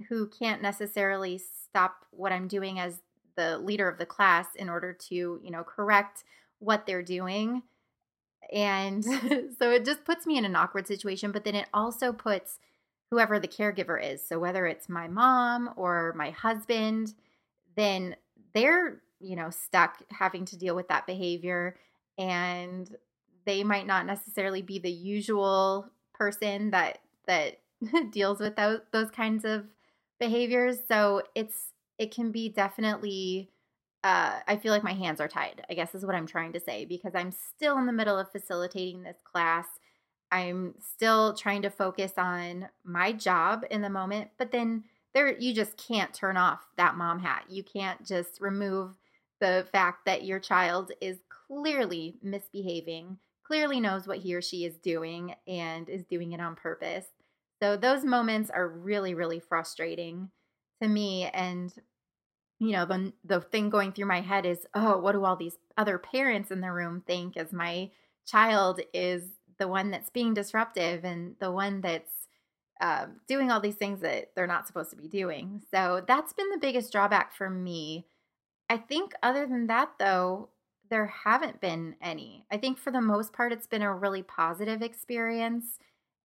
who 0.09 0.27
can't 0.29 0.63
necessarily 0.63 1.39
stop 1.39 2.05
what 2.11 2.33
I'm 2.33 2.49
doing 2.49 2.79
as 2.79 3.01
the 3.37 3.59
leader 3.59 3.89
of 3.89 3.99
the 3.99 4.07
class 4.07 4.47
in 4.57 4.69
order 4.69 4.93
to, 4.93 5.15
you 5.15 5.51
know, 5.51 5.63
correct 5.63 6.25
what 6.59 6.87
they're 6.87 7.03
doing. 7.03 7.63
And 8.53 9.05
so 9.59 9.71
it 9.71 9.85
just 9.85 10.05
puts 10.05 10.27
me 10.27 10.39
in 10.39 10.45
an 10.45 10.57
awkward 10.57 10.87
situation, 10.87 11.33
but 11.33 11.45
then 11.45 11.55
it 11.55 11.69
also 11.73 12.13
puts 12.13 12.59
whoever 13.11 13.39
the 13.39 13.49
caregiver 13.49 14.03
is. 14.03 14.27
So 14.27 14.39
whether 14.39 14.67
it's 14.67 14.89
my 14.89 15.09
mom 15.09 15.71
or 15.77 16.13
my 16.17 16.31
husband, 16.31 17.15
then 17.77 18.17
they're, 18.53 19.03
you 19.21 19.37
know, 19.37 19.51
stuck 19.51 20.03
having 20.11 20.45
to 20.47 20.59
deal 20.59 20.75
with 20.75 20.89
that 20.89 21.07
behavior 21.07 21.77
and 22.19 22.95
they 23.45 23.63
might 23.63 23.87
not 23.87 24.07
necessarily 24.07 24.63
be 24.63 24.79
the 24.79 24.91
usual 24.91 25.89
person 26.15 26.71
that 26.71 26.99
that 27.27 27.61
deals 28.11 28.41
with 28.41 28.57
those 28.57 28.81
those 28.93 29.11
kinds 29.11 29.45
of 29.45 29.67
behaviors. 30.21 30.79
So 30.89 31.23
it's 31.35 31.73
it 31.99 32.15
can 32.15 32.33
be 32.33 32.49
definitely 32.49 33.51
uh, 34.05 34.39
I 34.47 34.57
feel 34.57 34.73
like 34.73 34.85
my 34.85 34.93
hands 34.93 35.21
are 35.21 35.27
tied, 35.29 35.65
I 35.69 35.75
guess 35.75 35.95
is 35.95 36.07
what 36.07 36.15
I'm 36.15 36.27
trying 36.29 36.53
to 36.53 36.61
say, 36.61 36.85
because 36.85 37.15
I'm 37.17 37.33
still 37.33 37.77
in 37.79 37.87
the 37.87 37.93
middle 37.93 38.17
of 38.19 38.31
facilitating 38.31 39.03
this 39.03 39.17
class. 39.25 39.67
I'm 40.31 40.75
still 40.79 41.35
trying 41.35 41.63
to 41.63 41.71
focus 41.71 42.13
on 42.17 42.69
my 42.85 43.13
job 43.13 43.65
in 43.71 43.81
the 43.83 43.91
moment, 43.91 44.31
but 44.39 44.53
then 44.53 44.85
there 45.15 45.37
you 45.37 45.55
just 45.55 45.77
can't 45.77 46.13
turn 46.15 46.37
off 46.37 46.61
that 46.77 46.97
mom 46.97 47.19
hat. 47.19 47.45
You 47.49 47.65
can't 47.65 48.05
just 48.07 48.41
remove 48.41 48.97
the 49.41 49.67
fact 49.73 50.05
that 50.07 50.25
your 50.25 50.39
child 50.39 50.93
is 51.01 51.19
clearly 51.49 52.17
misbehaving, 52.23 53.19
clearly 53.45 53.81
knows 53.81 54.07
what 54.07 54.19
he 54.19 54.35
or 54.35 54.43
she 54.43 54.65
is 54.65 54.79
doing, 54.79 55.35
and 55.49 55.89
is 55.89 56.05
doing 56.05 56.33
it 56.33 56.41
on 56.41 56.55
purpose. 56.55 57.07
So 57.63 57.77
those 57.77 58.05
moments 58.05 58.51
are 58.51 58.69
really, 58.69 59.15
really 59.15 59.41
frustrating 59.41 60.31
to 60.83 60.89
me. 60.89 61.25
And, 61.25 61.73
you 62.59 62.73
know, 62.73 62.85
the, 62.85 63.13
the 63.25 63.41
thing 63.41 63.71
going 63.71 63.93
through 63.93 64.07
my 64.07 64.21
head 64.21 64.45
is, 64.45 64.67
oh, 64.75 64.99
what 64.99 65.13
do 65.13 65.25
all 65.25 65.37
these 65.37 65.57
other 65.77 65.99
parents 65.99 66.51
in 66.51 66.61
the 66.61 66.73
room 66.73 67.03
think 67.07 67.37
as 67.37 67.53
my 67.53 67.91
child 68.27 68.81
is 68.93 69.23
the 69.59 69.69
one 69.69 69.91
that's 69.91 70.11
being 70.11 70.35
disruptive 70.35 71.05
and 71.05 71.37
the 71.41 71.51
one 71.51 71.81
that's 71.81 72.13
um, 72.81 73.21
doing 73.27 73.51
all 73.51 73.61
these 73.61 73.77
things 73.77 74.01
that 74.01 74.33
they're 74.35 74.47
not 74.47 74.67
supposed 74.67 74.91
to 74.91 74.97
be 74.97 75.09
doing. 75.09 75.63
So 75.71 76.05
that's 76.07 76.35
been 76.35 76.51
the 76.51 76.59
biggest 76.59 76.93
drawback 76.93 77.35
for 77.35 77.49
me. 77.49 78.07
I 78.69 78.77
think, 78.77 79.13
other 79.23 79.47
than 79.47 79.69
that, 79.69 79.93
though, 79.99 80.51
there 80.91 81.07
haven't 81.07 81.61
been 81.61 81.97
any. 82.03 82.45
I 82.51 82.59
think 82.59 82.79
for 82.79 82.91
the 82.91 83.01
most 83.01 83.33
part, 83.33 83.53
it's 83.53 83.67
been 83.67 83.83
a 83.83 83.95
really 83.95 84.23
positive 84.23 84.83
experience, 84.83 85.79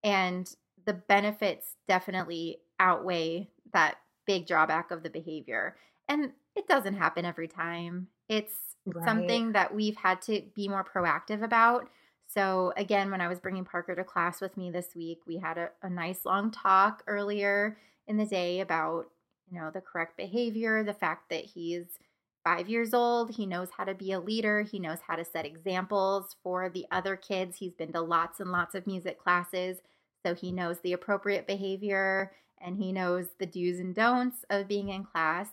and 0.04 0.54
the 0.86 0.94
benefits 0.94 1.76
definitely 1.88 2.58
outweigh 2.80 3.50
that 3.74 3.98
big 4.26 4.48
drawback 4.48 4.92
of 4.92 5.04
the 5.04 5.10
behavior. 5.10 5.76
And 6.08 6.32
it 6.56 6.68
doesn't 6.68 6.96
happen 6.96 7.26
every 7.26 7.48
time. 7.48 8.08
It's 8.28 8.54
right. 8.86 9.06
something 9.06 9.54
that 9.54 9.74
we've 9.74 9.96
had 9.96 10.22
to 10.24 10.42
be 10.56 10.68
more 10.68 10.86
proactive 10.86 11.44
about. 11.44 11.90
So, 12.28 12.74
again, 12.78 13.12
when 13.12 13.22
I 13.22 13.28
was 13.28 13.40
bringing 13.40 13.66
Parker 13.66 13.94
to 13.94 14.04
class 14.04 14.40
with 14.40 14.56
me 14.56 14.72
this 14.72 14.96
week, 14.96 15.20
we 15.28 15.38
had 15.38 15.58
a, 15.58 15.70
a 15.84 15.90
nice 15.90 16.26
long 16.26 16.50
talk 16.50 17.04
earlier 17.08 17.78
in 18.08 18.18
the 18.18 18.26
day 18.26 18.62
about, 18.62 19.08
you 19.52 19.60
know, 19.60 19.70
the 19.70 19.82
correct 19.82 20.16
behavior, 20.16 20.84
the 20.84 20.94
fact 20.94 21.30
that 21.30 21.44
he's 21.44 21.86
five 22.44 22.70
years 22.70 22.94
old. 22.94 23.36
He 23.36 23.46
knows 23.46 23.70
how 23.76 23.84
to 23.84 23.94
be 23.94 24.14
a 24.14 24.20
leader. 24.20 24.62
He 24.62 24.80
knows 24.80 25.00
how 25.06 25.16
to 25.16 25.26
set 25.26 25.46
examples 25.46 26.36
for 26.42 26.70
the 26.70 26.86
other 26.92 27.16
kids. 27.16 27.58
He's 27.58 27.74
been 27.74 27.92
to 27.94 28.02
lots 28.02 28.40
and 28.40 28.52
lots 28.52 28.76
of 28.76 28.88
music 28.88 29.20
classes. 29.20 29.80
So 30.26 30.36
he 30.36 30.52
knows 30.52 30.80
the 30.80 30.94
appropriate 30.94 31.48
behavior 31.48 32.32
and 32.60 32.78
he 32.78 32.92
knows 32.92 33.28
the 33.40 33.46
do's 33.46 33.80
and 33.80 33.96
don'ts 33.96 34.46
of 34.50 34.68
being 34.68 34.90
in 34.90 35.04
class. 35.04 35.48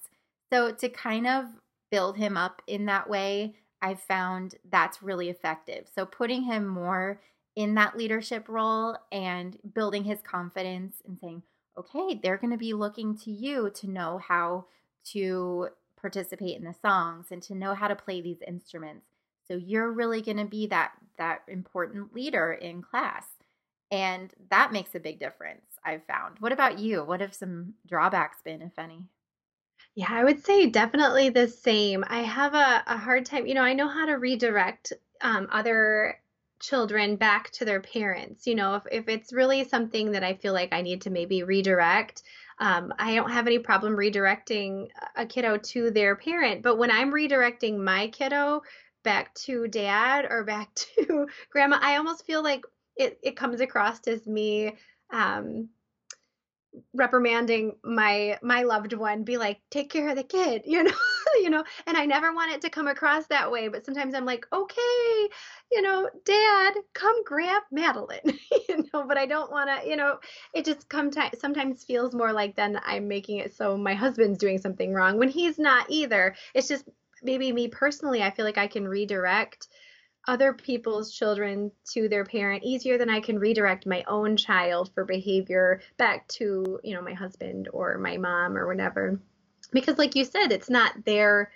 So 0.52 0.72
to 0.72 0.88
kind 0.88 1.26
of 1.26 1.46
build 1.90 2.16
him 2.16 2.36
up 2.36 2.62
in 2.66 2.86
that 2.86 3.08
way, 3.08 3.54
I've 3.80 4.00
found 4.00 4.56
that's 4.70 5.02
really 5.02 5.30
effective. 5.30 5.86
So 5.94 6.04
putting 6.04 6.42
him 6.42 6.66
more 6.66 7.20
in 7.56 7.74
that 7.74 7.96
leadership 7.96 8.48
role 8.48 8.96
and 9.10 9.56
building 9.74 10.04
his 10.04 10.20
confidence 10.22 10.96
and 11.06 11.18
saying, 11.18 11.42
okay, 11.78 12.20
they're 12.22 12.36
going 12.36 12.52
to 12.52 12.58
be 12.58 12.72
looking 12.74 13.16
to 13.18 13.30
you 13.30 13.70
to 13.70 13.90
know 13.90 14.18
how 14.18 14.66
to 15.12 15.68
participate 16.00 16.56
in 16.56 16.64
the 16.64 16.74
songs 16.82 17.26
and 17.30 17.42
to 17.42 17.54
know 17.54 17.74
how 17.74 17.88
to 17.88 17.96
play 17.96 18.20
these 18.20 18.42
instruments. 18.46 19.06
So 19.46 19.54
you're 19.54 19.90
really 19.90 20.22
going 20.22 20.36
to 20.36 20.44
be 20.44 20.66
that 20.68 20.92
that 21.16 21.42
important 21.48 22.14
leader 22.14 22.52
in 22.52 22.82
class. 22.82 23.24
And 23.90 24.32
that 24.50 24.72
makes 24.72 24.94
a 24.94 25.00
big 25.00 25.18
difference, 25.18 25.64
I've 25.84 26.04
found. 26.04 26.36
What 26.40 26.52
about 26.52 26.78
you? 26.78 27.04
What 27.04 27.20
have 27.20 27.34
some 27.34 27.74
drawbacks 27.86 28.42
been, 28.42 28.62
if 28.62 28.78
any? 28.78 29.04
Yeah, 29.94 30.08
I 30.10 30.24
would 30.24 30.44
say 30.44 30.66
definitely 30.66 31.30
the 31.30 31.48
same. 31.48 32.04
I 32.06 32.20
have 32.20 32.54
a, 32.54 32.84
a 32.86 32.96
hard 32.96 33.26
time, 33.26 33.46
you 33.46 33.54
know, 33.54 33.62
I 33.62 33.72
know 33.72 33.88
how 33.88 34.06
to 34.06 34.12
redirect 34.12 34.92
um, 35.20 35.48
other 35.50 36.20
children 36.60 37.16
back 37.16 37.50
to 37.52 37.64
their 37.64 37.80
parents. 37.80 38.46
You 38.46 38.54
know, 38.54 38.74
if, 38.76 38.82
if 38.90 39.08
it's 39.08 39.32
really 39.32 39.64
something 39.64 40.12
that 40.12 40.24
I 40.24 40.34
feel 40.34 40.52
like 40.52 40.72
I 40.72 40.82
need 40.82 41.02
to 41.02 41.10
maybe 41.10 41.42
redirect, 41.42 42.22
um, 42.60 42.92
I 42.98 43.14
don't 43.14 43.30
have 43.30 43.46
any 43.46 43.58
problem 43.58 43.96
redirecting 43.96 44.88
a 45.16 45.26
kiddo 45.26 45.56
to 45.58 45.90
their 45.90 46.16
parent. 46.16 46.62
But 46.62 46.76
when 46.76 46.90
I'm 46.90 47.12
redirecting 47.12 47.78
my 47.78 48.08
kiddo 48.08 48.62
back 49.04 49.34
to 49.34 49.68
dad 49.68 50.26
or 50.28 50.44
back 50.44 50.74
to 50.96 51.28
grandma, 51.50 51.78
I 51.80 51.96
almost 51.96 52.26
feel 52.26 52.42
like 52.42 52.64
it, 52.98 53.18
it 53.22 53.36
comes 53.36 53.60
across 53.60 54.06
as 54.06 54.26
me 54.26 54.76
um, 55.12 55.68
reprimanding 56.92 57.72
my 57.82 58.38
my 58.42 58.62
loved 58.62 58.92
one 58.92 59.22
be 59.24 59.36
like 59.36 59.60
take 59.70 59.90
care 59.90 60.08
of 60.08 60.16
the 60.16 60.22
kid 60.22 60.62
you 60.66 60.82
know 60.82 60.92
you 61.40 61.50
know 61.50 61.64
and 61.86 61.96
i 61.96 62.04
never 62.04 62.32
want 62.34 62.52
it 62.52 62.60
to 62.60 62.70
come 62.70 62.86
across 62.86 63.26
that 63.26 63.50
way 63.50 63.68
but 63.68 63.84
sometimes 63.84 64.14
i'm 64.14 64.24
like 64.24 64.46
okay 64.52 65.28
you 65.72 65.82
know 65.82 66.08
dad 66.24 66.74
come 66.92 67.24
grab 67.24 67.62
madeline 67.70 68.20
you 68.68 68.84
know 68.92 69.04
but 69.06 69.18
i 69.18 69.26
don't 69.26 69.50
want 69.50 69.68
to 69.68 69.88
you 69.88 69.96
know 69.96 70.18
it 70.54 70.64
just 70.64 70.88
come 70.88 71.10
t- 71.10 71.20
sometimes 71.38 71.84
feels 71.84 72.14
more 72.14 72.32
like 72.32 72.54
then 72.54 72.80
i'm 72.84 73.08
making 73.08 73.38
it 73.38 73.54
so 73.54 73.76
my 73.76 73.94
husband's 73.94 74.38
doing 74.38 74.58
something 74.58 74.92
wrong 74.92 75.18
when 75.18 75.28
he's 75.28 75.58
not 75.58 75.86
either. 75.88 76.34
It's 76.54 76.68
just 76.68 76.84
maybe 77.22 77.52
me 77.52 77.68
personally 77.68 78.22
i 78.22 78.30
feel 78.30 78.44
like 78.44 78.58
i 78.58 78.66
can 78.66 78.86
redirect 78.86 79.68
other 80.28 80.52
people's 80.52 81.10
children 81.10 81.72
to 81.92 82.08
their 82.08 82.24
parent 82.24 82.62
easier 82.62 82.98
than 82.98 83.08
I 83.10 83.18
can 83.18 83.38
redirect 83.38 83.86
my 83.86 84.04
own 84.06 84.36
child 84.36 84.92
for 84.94 85.04
behavior 85.04 85.80
back 85.96 86.28
to, 86.28 86.78
you 86.84 86.94
know, 86.94 87.02
my 87.02 87.14
husband 87.14 87.68
or 87.72 87.98
my 87.98 88.18
mom 88.18 88.56
or 88.56 88.66
whatever. 88.68 89.18
Because 89.72 89.98
like 89.98 90.14
you 90.14 90.24
said, 90.24 90.52
it's 90.52 90.70
not 90.70 91.04
their 91.04 91.50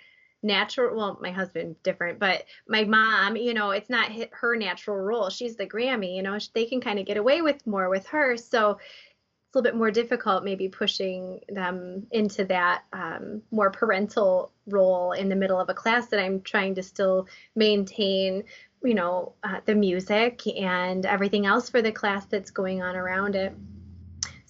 natural 0.45 0.95
well 0.95 1.17
my 1.21 1.31
husband 1.31 1.73
different 1.83 2.19
but 2.19 2.43
my 2.67 2.83
mom 2.83 3.37
you 3.37 3.53
know 3.53 3.71
it's 3.71 3.89
not 3.89 4.11
her 4.31 4.57
natural 4.57 4.97
role 4.97 5.29
she's 5.29 5.55
the 5.55 5.65
grammy 5.65 6.17
you 6.17 6.21
know 6.21 6.37
they 6.53 6.65
can 6.65 6.81
kind 6.81 6.99
of 6.99 7.05
get 7.05 7.15
away 7.15 7.41
with 7.41 7.65
more 7.65 7.89
with 7.89 8.05
her 8.05 8.35
so 8.35 8.77
a 9.53 9.57
little 9.57 9.71
bit 9.71 9.77
more 9.77 9.91
difficult 9.91 10.43
maybe 10.43 10.67
pushing 10.67 11.39
them 11.49 12.07
into 12.11 12.43
that 12.45 12.83
um, 12.93 13.41
more 13.51 13.69
parental 13.69 14.51
role 14.67 15.11
in 15.11 15.29
the 15.29 15.35
middle 15.35 15.59
of 15.59 15.69
a 15.69 15.73
class 15.73 16.07
that 16.07 16.19
i'm 16.19 16.41
trying 16.41 16.75
to 16.75 16.83
still 16.83 17.27
maintain 17.55 18.43
you 18.83 18.93
know 18.93 19.33
uh, 19.43 19.59
the 19.65 19.75
music 19.75 20.41
and 20.47 21.05
everything 21.05 21.45
else 21.45 21.69
for 21.69 21.81
the 21.81 21.91
class 21.91 22.25
that's 22.25 22.51
going 22.51 22.81
on 22.81 22.95
around 22.95 23.35
it 23.35 23.53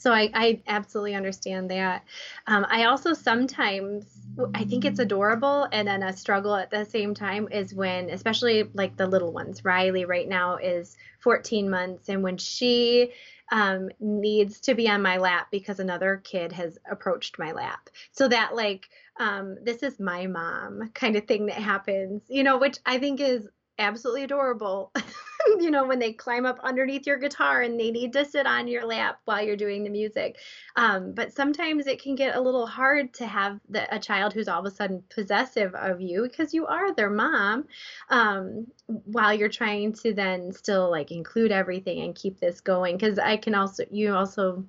so 0.03 0.11
I, 0.11 0.29
I 0.33 0.61
absolutely 0.67 1.15
understand 1.15 1.71
that. 1.71 2.03
Um, 2.45 2.65
I 2.69 2.83
also 2.83 3.13
sometimes 3.13 4.05
I 4.53 4.65
think 4.65 4.83
it's 4.83 4.99
adorable 4.99 5.65
and 5.71 5.87
then 5.87 6.03
a 6.03 6.11
struggle 6.11 6.55
at 6.55 6.69
the 6.69 6.83
same 6.83 7.13
time 7.13 7.47
is 7.49 7.73
when, 7.73 8.09
especially 8.09 8.69
like 8.73 8.97
the 8.97 9.07
little 9.07 9.31
ones. 9.31 9.63
Riley 9.63 10.03
right 10.03 10.27
now 10.27 10.57
is 10.57 10.97
14 11.21 11.69
months, 11.69 12.09
and 12.09 12.21
when 12.21 12.37
she 12.37 13.13
um, 13.51 13.89
needs 13.99 14.59
to 14.61 14.75
be 14.75 14.89
on 14.89 15.01
my 15.01 15.17
lap 15.17 15.47
because 15.51 15.79
another 15.79 16.21
kid 16.23 16.51
has 16.51 16.77
approached 16.89 17.37
my 17.37 17.51
lap. 17.51 17.89
So 18.11 18.27
that 18.27 18.55
like 18.55 18.89
um, 19.19 19.57
this 19.63 19.83
is 19.83 19.99
my 19.99 20.27
mom 20.27 20.89
kind 20.93 21.15
of 21.15 21.25
thing 21.25 21.45
that 21.47 21.57
happens, 21.57 22.23
you 22.27 22.43
know, 22.43 22.57
which 22.57 22.79
I 22.85 22.97
think 22.97 23.19
is 23.19 23.47
absolutely 23.77 24.23
adorable. 24.23 24.91
you 25.59 25.71
know, 25.71 25.85
when 25.85 25.99
they 25.99 26.13
climb 26.13 26.45
up 26.45 26.59
underneath 26.63 27.07
your 27.07 27.17
guitar 27.17 27.61
and 27.61 27.79
they 27.79 27.91
need 27.91 28.13
to 28.13 28.25
sit 28.25 28.45
on 28.45 28.67
your 28.67 28.85
lap 28.85 29.19
while 29.25 29.43
you're 29.43 29.55
doing 29.55 29.83
the 29.83 29.89
music. 29.89 30.37
Um, 30.75 31.13
but 31.13 31.33
sometimes 31.33 31.87
it 31.87 32.01
can 32.01 32.15
get 32.15 32.35
a 32.35 32.41
little 32.41 32.67
hard 32.67 33.13
to 33.15 33.27
have 33.27 33.59
the, 33.69 33.93
a 33.93 33.99
child 33.99 34.33
who's 34.33 34.47
all 34.47 34.59
of 34.59 34.71
a 34.71 34.75
sudden 34.75 35.03
possessive 35.09 35.73
of 35.75 36.01
you 36.01 36.23
because 36.23 36.53
you 36.53 36.65
are 36.67 36.93
their 36.93 37.09
mom 37.09 37.65
um, 38.09 38.67
while 38.87 39.33
you're 39.33 39.49
trying 39.49 39.93
to 39.93 40.13
then 40.13 40.51
still 40.51 40.89
like 40.89 41.11
include 41.11 41.51
everything 41.51 42.01
and 42.01 42.15
keep 42.15 42.39
this 42.39 42.61
going. 42.61 42.97
Because 42.97 43.19
I 43.19 43.37
can 43.37 43.55
also, 43.55 43.83
you 43.91 44.13
also 44.13 44.65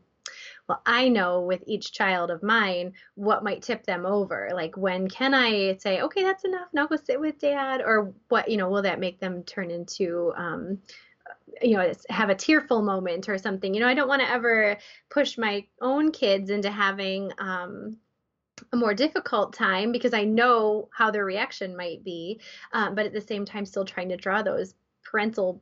well, 0.69 0.81
I 0.87 1.09
know 1.09 1.43
with 1.43 1.63
each 1.67 1.93
child 1.93 2.31
of 2.31 2.43
mine 2.43 2.95
what 3.17 3.45
might 3.45 3.63
tip 3.63 3.85
them 3.85 4.07
over. 4.07 4.51
Like, 4.55 4.77
when 4.77 5.09
can 5.09 5.35
I 5.35 5.77
say, 5.77 6.01
okay, 6.01 6.23
that's 6.23 6.45
enough, 6.45 6.69
now 6.73 6.87
go 6.87 6.97
sit 6.97 7.21
with 7.21 7.39
dad? 7.39 7.83
Or 7.85 8.15
what, 8.29 8.51
you 8.51 8.57
know, 8.57 8.69
will 8.71 8.83
that 8.83 9.01
make 9.01 9.21
them 9.21 9.43
turn 9.43 9.71
into, 9.71 10.33
um, 10.37 10.79
you 11.61 11.77
know, 11.77 11.93
have 12.09 12.31
a 12.31 12.35
tearful 12.35 12.83
moment 12.83 13.29
or 13.29 13.37
something? 13.37 13.75
You 13.75 13.81
know, 13.81 13.89
I 13.89 13.95
don't 13.95 14.09
want 14.09 14.23
to 14.23 14.31
ever 14.31 14.79
push 15.11 15.37
my 15.37 15.67
own 15.83 16.13
kids 16.13 16.49
into 16.51 16.71
having, 16.71 17.31
um, 17.39 17.99
a 18.73 18.77
more 18.77 18.95
difficult 18.95 19.53
time 19.53 19.93
because 19.93 20.15
I 20.15 20.25
know 20.25 20.89
how 20.93 21.11
their 21.11 21.25
reaction 21.25 21.77
might 21.77 22.05
be, 22.05 22.41
um, 22.73 22.95
but 22.95 23.05
at 23.05 23.13
the 23.13 23.21
same 23.21 23.45
time, 23.45 23.67
still 23.67 23.85
trying 23.85 24.09
to 24.11 24.17
draw 24.17 24.43
those 24.43 24.75
parental 25.03 25.61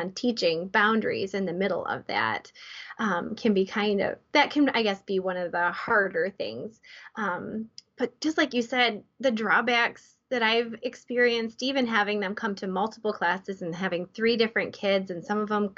and 0.00 0.14
teaching 0.14 0.68
boundaries 0.68 1.34
in 1.34 1.46
the 1.46 1.52
middle 1.52 1.84
of 1.86 2.06
that 2.06 2.50
um, 2.98 3.34
can 3.34 3.54
be 3.54 3.64
kind 3.64 4.00
of 4.00 4.18
that 4.32 4.50
can 4.50 4.68
I 4.70 4.82
guess 4.82 5.02
be 5.02 5.20
one 5.20 5.36
of 5.36 5.52
the 5.52 5.70
harder 5.72 6.30
things. 6.36 6.80
Um, 7.16 7.70
but 7.96 8.20
just 8.20 8.38
like 8.38 8.54
you 8.54 8.62
said, 8.62 9.04
the 9.20 9.30
drawbacks 9.30 10.16
that 10.30 10.42
I've 10.42 10.74
experienced, 10.82 11.62
even 11.62 11.86
having 11.86 12.20
them 12.20 12.34
come 12.34 12.54
to 12.56 12.66
multiple 12.66 13.12
classes 13.12 13.62
and 13.62 13.74
having 13.74 14.06
three 14.06 14.36
different 14.36 14.72
kids, 14.72 15.10
and 15.10 15.24
some 15.24 15.38
of 15.38 15.48
them 15.48 15.74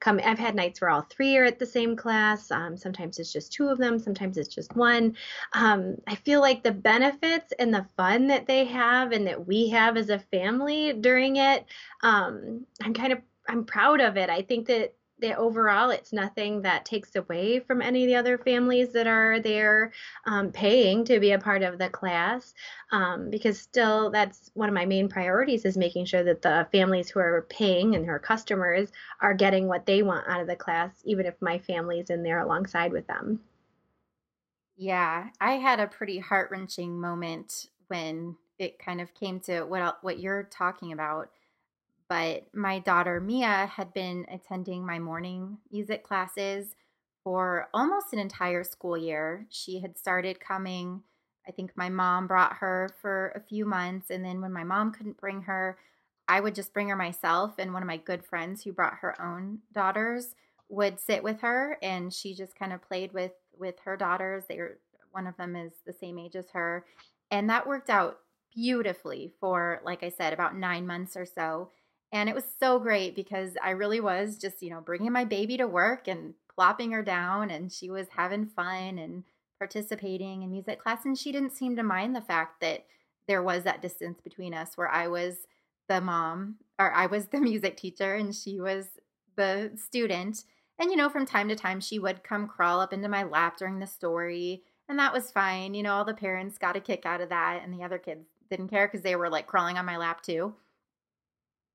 come. 0.00 0.20
I've 0.22 0.38
had 0.38 0.56
nights 0.56 0.80
where 0.80 0.90
all 0.90 1.06
three 1.08 1.36
are 1.36 1.44
at 1.44 1.58
the 1.60 1.66
same 1.66 1.94
class. 1.94 2.50
Um, 2.50 2.76
sometimes 2.76 3.18
it's 3.18 3.32
just 3.32 3.52
two 3.52 3.68
of 3.68 3.78
them. 3.78 3.98
Sometimes 3.98 4.36
it's 4.36 4.52
just 4.52 4.74
one. 4.74 5.16
Um, 5.52 5.96
I 6.06 6.16
feel 6.16 6.40
like 6.40 6.62
the 6.62 6.72
benefits 6.72 7.52
and 7.58 7.72
the 7.72 7.86
fun 7.96 8.26
that 8.26 8.46
they 8.46 8.64
have 8.64 9.12
and 9.12 9.26
that 9.28 9.46
we 9.46 9.68
have 9.68 9.96
as 9.96 10.10
a 10.10 10.18
family 10.18 10.92
during 10.92 11.36
it, 11.36 11.64
um, 12.02 12.66
I'm 12.82 12.94
kind 12.94 13.12
of 13.12 13.20
I'm 13.48 13.64
proud 13.64 14.00
of 14.00 14.16
it. 14.16 14.30
I 14.30 14.42
think 14.42 14.66
that 14.68 14.94
they, 15.18 15.34
overall, 15.34 15.90
it's 15.90 16.12
nothing 16.12 16.62
that 16.62 16.84
takes 16.84 17.14
away 17.14 17.60
from 17.60 17.80
any 17.80 18.02
of 18.02 18.08
the 18.08 18.16
other 18.16 18.36
families 18.38 18.92
that 18.92 19.06
are 19.06 19.38
there 19.38 19.92
um, 20.26 20.50
paying 20.50 21.04
to 21.04 21.20
be 21.20 21.30
a 21.30 21.38
part 21.38 21.62
of 21.62 21.78
the 21.78 21.88
class. 21.88 22.54
Um, 22.90 23.30
because 23.30 23.60
still, 23.60 24.10
that's 24.10 24.50
one 24.54 24.68
of 24.68 24.74
my 24.74 24.84
main 24.84 25.08
priorities 25.08 25.64
is 25.64 25.76
making 25.76 26.06
sure 26.06 26.24
that 26.24 26.42
the 26.42 26.66
families 26.72 27.08
who 27.08 27.20
are 27.20 27.46
paying 27.48 27.94
and 27.94 28.08
are 28.08 28.18
customers 28.18 28.90
are 29.20 29.32
getting 29.32 29.68
what 29.68 29.86
they 29.86 30.02
want 30.02 30.28
out 30.28 30.40
of 30.40 30.48
the 30.48 30.56
class, 30.56 30.90
even 31.04 31.24
if 31.24 31.34
my 31.40 31.58
family's 31.58 32.10
in 32.10 32.24
there 32.24 32.40
alongside 32.40 32.92
with 32.92 33.06
them. 33.06 33.40
Yeah, 34.76 35.28
I 35.40 35.52
had 35.52 35.80
a 35.80 35.86
pretty 35.86 36.18
heart 36.18 36.50
wrenching 36.50 37.00
moment 37.00 37.66
when 37.86 38.36
it 38.58 38.78
kind 38.78 39.00
of 39.00 39.14
came 39.14 39.40
to 39.40 39.62
what 39.62 40.02
what 40.02 40.18
you're 40.18 40.44
talking 40.44 40.92
about. 40.92 41.30
But 42.12 42.54
my 42.54 42.78
daughter 42.78 43.20
Mia 43.20 43.70
had 43.74 43.94
been 43.94 44.26
attending 44.30 44.84
my 44.84 44.98
morning 44.98 45.56
music 45.70 46.04
classes 46.04 46.76
for 47.24 47.70
almost 47.72 48.12
an 48.12 48.18
entire 48.18 48.64
school 48.64 48.98
year. 48.98 49.46
She 49.48 49.80
had 49.80 49.96
started 49.96 50.38
coming. 50.38 51.04
I 51.48 51.52
think 51.52 51.72
my 51.74 51.88
mom 51.88 52.26
brought 52.26 52.56
her 52.56 52.90
for 53.00 53.32
a 53.34 53.40
few 53.40 53.64
months, 53.64 54.10
and 54.10 54.22
then 54.22 54.42
when 54.42 54.52
my 54.52 54.62
mom 54.62 54.92
couldn't 54.92 55.16
bring 55.16 55.40
her, 55.44 55.78
I 56.28 56.40
would 56.40 56.54
just 56.54 56.74
bring 56.74 56.90
her 56.90 56.96
myself. 56.96 57.54
And 57.56 57.72
one 57.72 57.82
of 57.82 57.86
my 57.86 57.96
good 57.96 58.26
friends 58.26 58.62
who 58.62 58.74
brought 58.74 58.98
her 59.00 59.18
own 59.18 59.60
daughters 59.72 60.34
would 60.68 61.00
sit 61.00 61.22
with 61.22 61.40
her, 61.40 61.78
and 61.80 62.12
she 62.12 62.34
just 62.34 62.58
kind 62.58 62.74
of 62.74 62.86
played 62.86 63.14
with 63.14 63.32
with 63.58 63.76
her 63.86 63.96
daughters. 63.96 64.44
They 64.50 64.58
were 64.58 64.80
one 65.12 65.26
of 65.26 65.38
them 65.38 65.56
is 65.56 65.72
the 65.86 65.94
same 65.94 66.18
age 66.18 66.36
as 66.36 66.50
her, 66.52 66.84
and 67.30 67.48
that 67.48 67.66
worked 67.66 67.88
out 67.88 68.18
beautifully 68.54 69.32
for, 69.40 69.80
like 69.82 70.02
I 70.02 70.10
said, 70.10 70.34
about 70.34 70.54
nine 70.54 70.86
months 70.86 71.16
or 71.16 71.24
so. 71.24 71.70
And 72.12 72.28
it 72.28 72.34
was 72.34 72.44
so 72.60 72.78
great 72.78 73.16
because 73.16 73.56
I 73.62 73.70
really 73.70 74.00
was 74.00 74.36
just, 74.36 74.62
you 74.62 74.70
know, 74.70 74.82
bringing 74.82 75.12
my 75.12 75.24
baby 75.24 75.56
to 75.56 75.66
work 75.66 76.08
and 76.08 76.34
plopping 76.54 76.92
her 76.92 77.02
down, 77.02 77.50
and 77.50 77.72
she 77.72 77.90
was 77.90 78.08
having 78.14 78.46
fun 78.46 78.98
and 78.98 79.24
participating 79.58 80.42
in 80.42 80.50
music 80.50 80.82
class. 80.82 81.04
And 81.04 81.16
she 81.16 81.32
didn't 81.32 81.56
seem 81.56 81.76
to 81.76 81.82
mind 81.82 82.14
the 82.14 82.20
fact 82.20 82.60
that 82.60 82.84
there 83.28 83.42
was 83.42 83.62
that 83.62 83.80
distance 83.80 84.20
between 84.20 84.52
us 84.52 84.76
where 84.76 84.88
I 84.88 85.08
was 85.08 85.46
the 85.88 86.00
mom 86.00 86.56
or 86.78 86.92
I 86.92 87.06
was 87.06 87.26
the 87.26 87.40
music 87.50 87.76
teacher 87.76 88.14
and 88.14 88.34
she 88.34 88.60
was 88.60 88.86
the 89.36 89.70
student. 89.76 90.44
And, 90.78 90.90
you 90.90 90.96
know, 90.96 91.08
from 91.08 91.26
time 91.26 91.48
to 91.48 91.56
time, 91.56 91.80
she 91.80 91.98
would 91.98 92.24
come 92.24 92.48
crawl 92.48 92.80
up 92.80 92.92
into 92.92 93.08
my 93.08 93.22
lap 93.22 93.56
during 93.56 93.78
the 93.78 93.86
story. 93.86 94.62
And 94.88 94.98
that 94.98 95.12
was 95.12 95.30
fine. 95.30 95.74
You 95.74 95.84
know, 95.84 95.94
all 95.94 96.04
the 96.04 96.12
parents 96.12 96.58
got 96.58 96.76
a 96.76 96.80
kick 96.80 97.06
out 97.06 97.20
of 97.20 97.28
that. 97.28 97.62
And 97.62 97.72
the 97.72 97.84
other 97.84 97.98
kids 97.98 98.26
didn't 98.50 98.68
care 98.68 98.86
because 98.88 99.02
they 99.02 99.16
were 99.16 99.30
like 99.30 99.46
crawling 99.46 99.78
on 99.78 99.86
my 99.86 99.96
lap 99.96 100.22
too. 100.22 100.54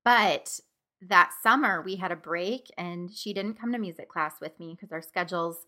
But 0.08 0.60
that 1.02 1.34
summer, 1.42 1.82
we 1.82 1.96
had 1.96 2.10
a 2.10 2.16
break 2.16 2.70
and 2.78 3.12
she 3.12 3.34
didn't 3.34 3.60
come 3.60 3.72
to 3.72 3.78
music 3.78 4.08
class 4.08 4.40
with 4.40 4.58
me 4.58 4.74
because 4.74 4.90
our 4.90 5.02
schedules 5.02 5.66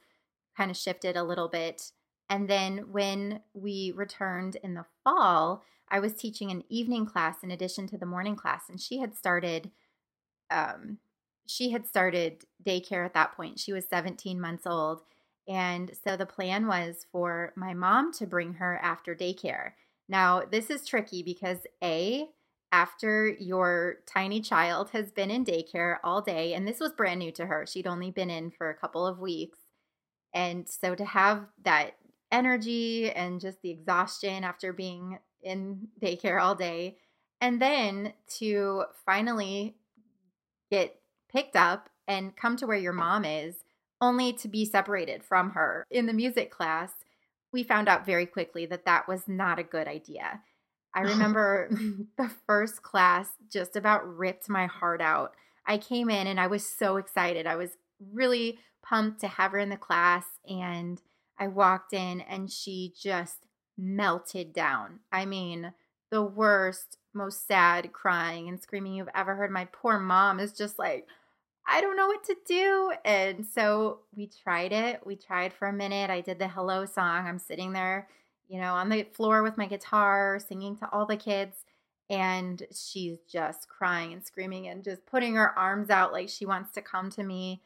kind 0.57 0.71
of 0.71 0.79
shifted 0.79 1.15
a 1.15 1.25
little 1.25 1.49
bit. 1.49 1.93
And 2.31 2.49
then 2.49 2.87
when 2.91 3.43
we 3.53 3.93
returned 3.95 4.57
in 4.65 4.73
the 4.73 4.87
fall, 5.05 5.63
I 5.91 6.01
was 6.01 6.15
teaching 6.15 6.51
an 6.51 6.65
evening 6.71 7.05
class 7.05 7.43
in 7.43 7.51
addition 7.51 7.87
to 7.89 7.99
the 7.99 8.07
morning 8.07 8.35
class. 8.35 8.63
And 8.71 8.81
she 8.81 8.97
had 9.01 9.15
started 9.15 9.73
um, 10.51 11.01
she 11.47 11.73
had 11.73 11.87
started 11.87 12.47
daycare 12.67 13.05
at 13.05 13.13
that 13.13 13.33
point. 13.33 13.61
She 13.61 13.75
was 13.75 13.85
17 13.91 14.41
months 14.41 14.67
old. 14.67 15.03
And 15.49 15.91
so 16.03 16.17
the 16.17 16.25
plan 16.25 16.67
was 16.67 17.05
for 17.13 17.53
my 17.57 17.75
mom 17.75 18.11
to 18.15 18.27
bring 18.27 18.55
her 18.55 18.79
after 18.83 19.15
daycare. 19.15 19.73
Now, 20.09 20.45
this 20.51 20.71
is 20.71 20.87
tricky 20.87 21.23
because 21.23 21.59
A, 21.85 22.31
after 22.73 23.29
your 23.29 23.97
tiny 24.07 24.41
child 24.41 24.91
has 24.91 25.11
been 25.11 25.31
in 25.31 25.45
daycare 25.45 25.97
all 26.05 26.23
day, 26.23 26.55
and 26.55 26.67
this 26.67 26.81
was 26.81 26.93
brand 26.93 27.19
new 27.19 27.33
to 27.33 27.47
her, 27.47 27.67
she'd 27.67 27.87
only 27.87 28.11
been 28.11 28.31
in 28.31 28.51
for 28.51 28.71
a 28.71 28.77
couple 28.77 29.07
of 29.07 29.19
weeks. 29.19 29.59
And 30.33 30.69
so 30.69 30.95
to 30.95 31.05
have 31.05 31.47
that 31.65 31.97
energy 32.31 33.11
and 33.11 33.41
just 33.41 33.61
the 33.63 33.71
exhaustion 33.71 34.45
after 34.45 34.73
being 34.73 35.19
in 35.43 35.89
daycare 36.01 36.41
all 36.41 36.55
day, 36.55 36.97
and 37.41 37.61
then 37.61 38.13
to 38.39 38.85
finally 39.05 39.77
get 40.71 41.01
picked 41.33 41.57
up 41.57 41.89
and 42.07 42.37
come 42.37 42.57
to 42.57 42.67
where 42.67 42.77
your 42.77 42.93
mom 42.93 43.25
is, 43.25 43.57
only 44.01 44.33
to 44.35 44.49
be 44.49 44.65
separated 44.65 45.25
from 45.25 45.51
her. 45.51 45.85
In 45.91 46.07
the 46.07 46.13
music 46.13 46.51
class, 46.51 46.93
we 47.53 47.63
found 47.63 47.89
out 47.89 48.07
very 48.07 48.27
quickly 48.27 48.67
that 48.67 48.85
that 48.85 49.09
was 49.09 49.27
not 49.27 49.59
a 49.59 49.65
good 49.65 49.89
idea. 49.89 50.41
I 50.95 51.01
remember 51.03 51.69
the 52.17 52.31
first 52.47 52.83
class 52.83 53.29
just 53.51 53.77
about 53.77 54.07
ripped 54.07 54.49
my 54.49 54.67
heart 54.67 55.01
out. 55.01 55.35
I 55.67 55.79
came 55.79 56.11
in 56.11 56.27
and 56.27 56.41
I 56.41 56.47
was 56.47 56.67
so 56.67 56.97
excited. 56.97 57.47
I 57.47 57.57
was 57.57 57.71
really 58.13 58.59
pumped 58.83 59.21
to 59.21 59.29
have 59.29 59.53
her 59.53 59.59
in 59.59 59.69
the 59.69 59.77
class. 59.77 60.25
And 60.49 61.01
I 61.39 61.49
walked 61.49 61.93
in 61.93 62.21
and 62.21 62.51
she 62.51 62.93
just 63.01 63.47
melted 63.77 64.53
down. 64.53 65.01
I 65.13 65.25
mean, 65.25 65.73
the 66.11 66.23
worst, 66.23 66.99
most 67.15 67.47
sad 67.47 67.93
crying 67.93 68.49
and 68.49 68.61
screaming 68.61 68.95
you've 68.95 69.09
ever 69.15 69.35
heard. 69.35 69.51
My 69.51 69.67
poor 69.67 69.99
mom 69.99 70.41
is 70.41 70.53
just 70.53 70.79
like, 70.79 71.07
I 71.67 71.81
don't 71.81 71.97
know 71.97 72.09
what 72.09 72.25
to 72.25 72.37
do. 72.47 72.93
And 73.05 73.47
so 73.47 74.01
we 74.15 74.29
tried 74.43 74.73
it. 74.73 75.07
We 75.07 75.17
tried 75.17 75.53
for 75.53 75.69
a 75.69 75.73
minute. 75.73 76.11
I 76.11 76.21
did 76.21 76.39
the 76.39 76.49
hello 76.49 76.85
song. 76.85 77.27
I'm 77.27 77.39
sitting 77.39 77.73
there, 77.73 78.09
you 78.51 78.61
know, 78.61 78.75
on 78.75 78.89
the 78.89 79.05
floor 79.13 79.45
with 79.45 79.57
my 79.57 79.67
guitar, 79.67 80.41
singing 80.41 80.77
to 80.77 80.89
all 80.93 81.07
the 81.07 81.17
kids. 81.17 81.65
And 82.11 82.61
she's 82.75 83.19
just 83.31 83.69
crying 83.69 84.13
and 84.13 84.27
screaming 84.27 84.67
and 84.67 84.83
just 84.83 85.07
putting 85.07 85.37
her 85.37 85.57
arms 85.57 85.89
out 85.89 86.13
like 86.13 86.29
she 86.29 86.45
wants 86.45 86.73
to 86.73 86.83
come 86.83 87.11
to 87.11 87.23
me. 87.23 87.63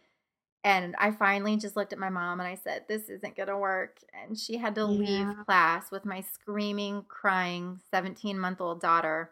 And 0.63 0.95
I 0.99 1.11
finally 1.11 1.57
just 1.57 1.75
looked 1.75 1.95
at 1.95 1.99
my 1.99 2.11
mom 2.11 2.39
and 2.39 2.47
I 2.47 2.57
said, 2.63 2.85
This 2.87 3.09
isn't 3.09 3.37
going 3.37 3.49
to 3.49 3.57
work. 3.57 4.01
And 4.13 4.39
she 4.39 4.59
had 4.59 4.75
to 4.75 4.83
yeah. 4.83 4.87
leave 4.87 5.47
class 5.47 5.91
with 5.91 6.05
my 6.05 6.21
screaming, 6.21 7.07
crying 7.09 7.81
17 7.91 8.39
month 8.39 8.61
old 8.61 8.83
daughter. 8.83 9.31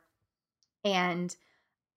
And 0.87 1.37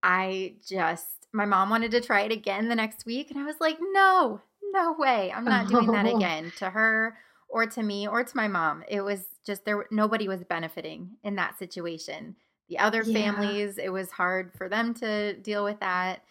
I 0.03 0.55
just 0.67 1.27
my 1.31 1.45
mom 1.45 1.69
wanted 1.69 1.91
to 1.91 2.01
try 2.01 2.21
it 2.21 2.31
again 2.33 2.67
the 2.67 2.75
next 2.75 3.05
week. 3.05 3.31
And 3.31 3.39
I 3.39 3.45
was 3.45 3.61
like, 3.61 3.77
no, 3.79 4.41
no 4.73 4.95
way. 4.99 5.31
I'm 5.33 5.45
not 5.45 5.69
doing 5.69 5.91
that 5.91 6.05
again 6.15 6.51
to 6.57 6.69
her 6.69 7.17
or 7.55 7.65
to 7.65 7.81
me 7.81 8.05
or 8.05 8.21
to 8.21 8.35
my 8.35 8.49
mom. 8.49 8.83
It 8.85 8.99
was 8.99 9.27
just 9.45 9.63
there, 9.63 9.85
nobody 9.89 10.27
was 10.27 10.43
benefiting 10.43 11.11
in 11.23 11.37
that 11.37 11.57
situation. 11.57 12.35
The 12.67 12.79
other 12.79 13.01
yeah. 13.01 13.13
families, 13.31 13.77
it 13.77 13.93
was 13.93 14.11
hard 14.11 14.51
for 14.57 14.67
them 14.67 14.93
to 14.95 15.37
deal 15.37 15.63
with 15.63 15.79
that. 15.79 16.21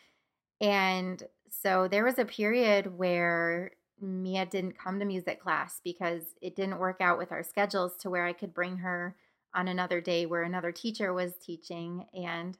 And 0.61 1.23
so 1.49 1.89
there 1.89 2.05
was 2.05 2.19
a 2.19 2.27
period 2.27 2.99
where 2.99 3.71
Mia 4.03 4.45
didn't 4.45 4.77
come 4.77 4.99
to 4.99 5.07
music 5.07 5.41
class 5.41 5.81
because 5.83 6.25
it 6.43 6.57
didn't 6.57 6.79
work 6.79 7.01
out 7.01 7.17
with 7.17 7.33
our 7.33 7.43
schedules 7.43 7.97
to 8.01 8.11
where 8.11 8.27
I 8.27 8.35
could 8.35 8.53
bring 8.53 8.77
her 8.77 9.17
on 9.55 9.67
another 9.67 10.03
day 10.03 10.27
where 10.27 10.43
another 10.43 10.73
teacher 10.73 11.15
was 11.15 11.33
teaching. 11.41 12.05
And 12.13 12.59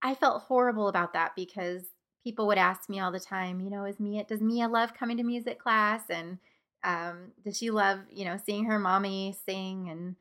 I 0.00 0.14
felt 0.14 0.44
horrible 0.44 0.88
about 0.88 1.12
that 1.12 1.32
because 1.36 1.82
people 2.24 2.46
would 2.46 2.56
ask 2.56 2.88
me 2.88 2.98
all 2.98 3.12
the 3.12 3.20
time, 3.20 3.60
you 3.60 3.68
know, 3.68 3.84
is 3.84 4.00
Mia 4.00 4.24
does 4.24 4.40
Mia 4.40 4.68
love 4.68 4.94
coming 4.94 5.18
to 5.18 5.22
music 5.22 5.58
class 5.58 6.04
and 6.08 6.38
um, 6.86 7.32
does 7.44 7.58
she 7.58 7.70
love, 7.70 7.98
you 8.10 8.24
know, 8.24 8.38
seeing 8.46 8.64
her 8.66 8.78
mommy 8.78 9.36
sing 9.44 9.88
and 9.90 10.16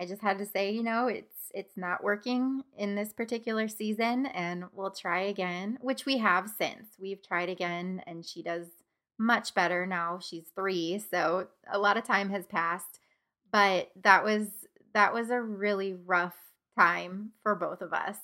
I 0.00 0.06
just 0.06 0.22
had 0.22 0.38
to 0.38 0.46
say, 0.46 0.72
you 0.72 0.82
know, 0.82 1.06
it's 1.06 1.50
it's 1.54 1.76
not 1.76 2.02
working 2.04 2.62
in 2.76 2.94
this 2.94 3.12
particular 3.12 3.68
season 3.68 4.26
and 4.26 4.64
we'll 4.72 4.90
try 4.90 5.20
again, 5.20 5.78
which 5.80 6.06
we 6.06 6.18
have 6.18 6.48
since. 6.48 6.86
We've 6.98 7.22
tried 7.22 7.48
again 7.48 8.02
and 8.06 8.24
she 8.24 8.42
does 8.42 8.66
much 9.18 9.54
better 9.54 9.86
now. 9.86 10.18
She's 10.20 10.50
3, 10.54 11.02
so 11.10 11.48
a 11.70 11.78
lot 11.78 11.96
of 11.96 12.04
time 12.04 12.30
has 12.30 12.46
passed, 12.46 13.00
but 13.52 13.90
that 14.02 14.24
was 14.24 14.46
that 14.94 15.12
was 15.12 15.30
a 15.30 15.42
really 15.42 15.92
rough 15.92 16.36
time 16.78 17.32
for 17.42 17.54
both 17.54 17.82
of 17.82 17.92
us. 17.92 18.16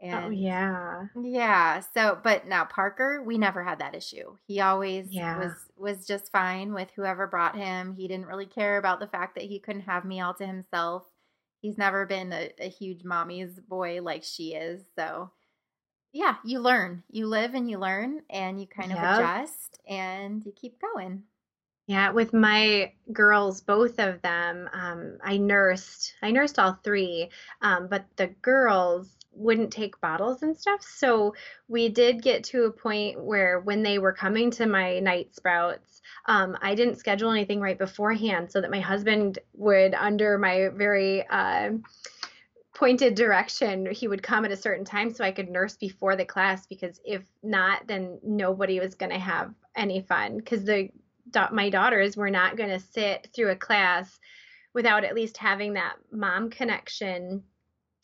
Oh, 0.00 0.06
and 0.06 0.24
oh 0.26 0.30
yeah. 0.30 1.06
Yeah. 1.20 1.80
So 1.94 2.18
but 2.22 2.46
now 2.46 2.64
Parker, 2.64 3.22
we 3.22 3.38
never 3.38 3.62
had 3.64 3.80
that 3.80 3.94
issue. 3.94 4.36
He 4.46 4.60
always 4.60 5.08
yeah. 5.10 5.38
was 5.38 5.52
was 5.76 6.06
just 6.06 6.32
fine 6.32 6.72
with 6.72 6.90
whoever 6.94 7.26
brought 7.26 7.56
him. 7.56 7.94
He 7.94 8.06
didn't 8.08 8.26
really 8.26 8.46
care 8.46 8.78
about 8.78 9.00
the 9.00 9.06
fact 9.08 9.34
that 9.34 9.44
he 9.44 9.58
couldn't 9.58 9.82
have 9.82 10.04
me 10.04 10.20
all 10.20 10.34
to 10.34 10.46
himself. 10.46 11.04
He's 11.60 11.78
never 11.78 12.06
been 12.06 12.32
a, 12.32 12.50
a 12.60 12.68
huge 12.68 13.02
mommy's 13.04 13.58
boy 13.58 14.00
like 14.02 14.22
she 14.22 14.54
is. 14.54 14.82
So 14.96 15.30
yeah, 16.12 16.36
you 16.44 16.60
learn. 16.60 17.02
You 17.10 17.26
live 17.26 17.54
and 17.54 17.68
you 17.68 17.78
learn 17.78 18.22
and 18.30 18.60
you 18.60 18.66
kind 18.66 18.92
of 18.92 18.98
yep. 18.98 19.18
adjust 19.18 19.80
and 19.88 20.44
you 20.44 20.52
keep 20.52 20.80
going. 20.80 21.24
Yeah, 21.88 22.10
with 22.10 22.34
my 22.34 22.92
girls, 23.12 23.62
both 23.62 23.98
of 23.98 24.20
them, 24.20 24.68
um, 24.74 25.16
I 25.24 25.38
nursed. 25.38 26.12
I 26.20 26.30
nursed 26.30 26.58
all 26.58 26.78
three, 26.84 27.30
um, 27.62 27.88
but 27.88 28.04
the 28.16 28.26
girls, 28.42 29.16
wouldn't 29.38 29.72
take 29.72 30.00
bottles 30.00 30.42
and 30.42 30.56
stuff. 30.56 30.82
So 30.82 31.34
we 31.68 31.88
did 31.88 32.22
get 32.22 32.44
to 32.44 32.64
a 32.64 32.72
point 32.72 33.22
where 33.22 33.60
when 33.60 33.82
they 33.82 33.98
were 33.98 34.12
coming 34.12 34.50
to 34.52 34.66
my 34.66 34.98
night 34.98 35.34
sprouts, 35.34 36.02
um, 36.26 36.56
I 36.60 36.74
didn't 36.74 36.98
schedule 36.98 37.30
anything 37.30 37.60
right 37.60 37.78
beforehand 37.78 38.50
so 38.50 38.60
that 38.60 38.70
my 38.70 38.80
husband 38.80 39.38
would, 39.54 39.94
under 39.94 40.38
my 40.38 40.68
very 40.74 41.26
uh, 41.28 41.70
pointed 42.78 43.16
direction 43.16 43.90
he 43.90 44.06
would 44.06 44.22
come 44.22 44.44
at 44.44 44.52
a 44.52 44.56
certain 44.56 44.84
time 44.84 45.12
so 45.12 45.24
i 45.24 45.32
could 45.32 45.50
nurse 45.50 45.76
before 45.76 46.14
the 46.14 46.24
class 46.24 46.64
because 46.66 47.00
if 47.04 47.24
not 47.42 47.84
then 47.88 48.20
nobody 48.22 48.78
was 48.78 48.94
going 48.94 49.10
to 49.10 49.18
have 49.18 49.52
any 49.74 50.00
fun 50.02 50.36
because 50.36 50.64
the 50.64 50.88
my 51.50 51.68
daughters 51.68 52.16
were 52.16 52.30
not 52.30 52.56
going 52.56 52.70
to 52.70 52.78
sit 52.78 53.26
through 53.34 53.50
a 53.50 53.56
class 53.56 54.20
without 54.74 55.02
at 55.02 55.14
least 55.14 55.36
having 55.36 55.72
that 55.72 55.96
mom 56.12 56.50
connection 56.50 57.42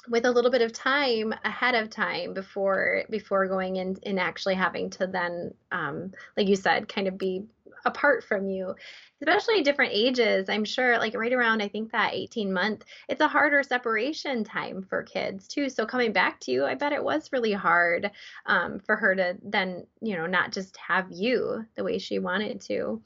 with 0.09 0.25
a 0.27 0.31
little 0.31 0.51
bit 0.51 0.63
of 0.63 0.73
time 0.73 1.35
ahead 1.45 1.75
of 1.75 1.91
time 1.91 2.35
before 2.35 3.05
before 3.11 3.47
going 3.47 3.77
in 3.77 3.97
and 4.05 4.21
actually 4.21 4.55
having 4.55 4.91
to 4.91 5.07
then 5.07 5.55
um, 5.73 6.13
like 6.37 6.49
you 6.49 6.57
said 6.57 6.89
kind 6.89 7.09
of 7.09 7.19
be 7.19 7.45
apart 7.87 8.25
from 8.25 8.49
you 8.49 8.75
especially 9.21 9.63
different 9.63 9.93
ages. 9.95 10.49
I'm 10.49 10.65
sure 10.65 10.99
like 10.99 11.15
right 11.15 11.33
around 11.33 11.63
i 11.63 11.69
think 11.69 11.93
that 11.93 12.15
18 12.15 12.53
month 12.53 12.85
it's 13.09 13.21
a 13.21 13.29
harder 13.29 13.63
separation 13.63 14.45
time 14.45 14.83
for 14.89 15.03
kids 15.03 15.49
too. 15.49 15.69
So 15.69 15.87
coming 15.87 16.13
back 16.13 16.41
to 16.41 16.51
you 16.51 16.65
i 16.65 16.75
bet 16.75 16.93
it 16.93 17.03
was 17.03 17.33
really 17.33 17.53
hard 17.53 18.11
um, 18.47 18.81
for 18.81 18.97
her 18.97 19.15
to 19.15 19.37
then 19.43 19.87
you 20.01 20.17
know 20.17 20.27
not 20.27 20.53
just 20.53 20.77
have 20.77 21.07
you 21.11 21.65
the 21.75 21.85
way 21.85 21.99
she 21.99 22.19
wanted 22.19 22.61
to. 22.63 23.03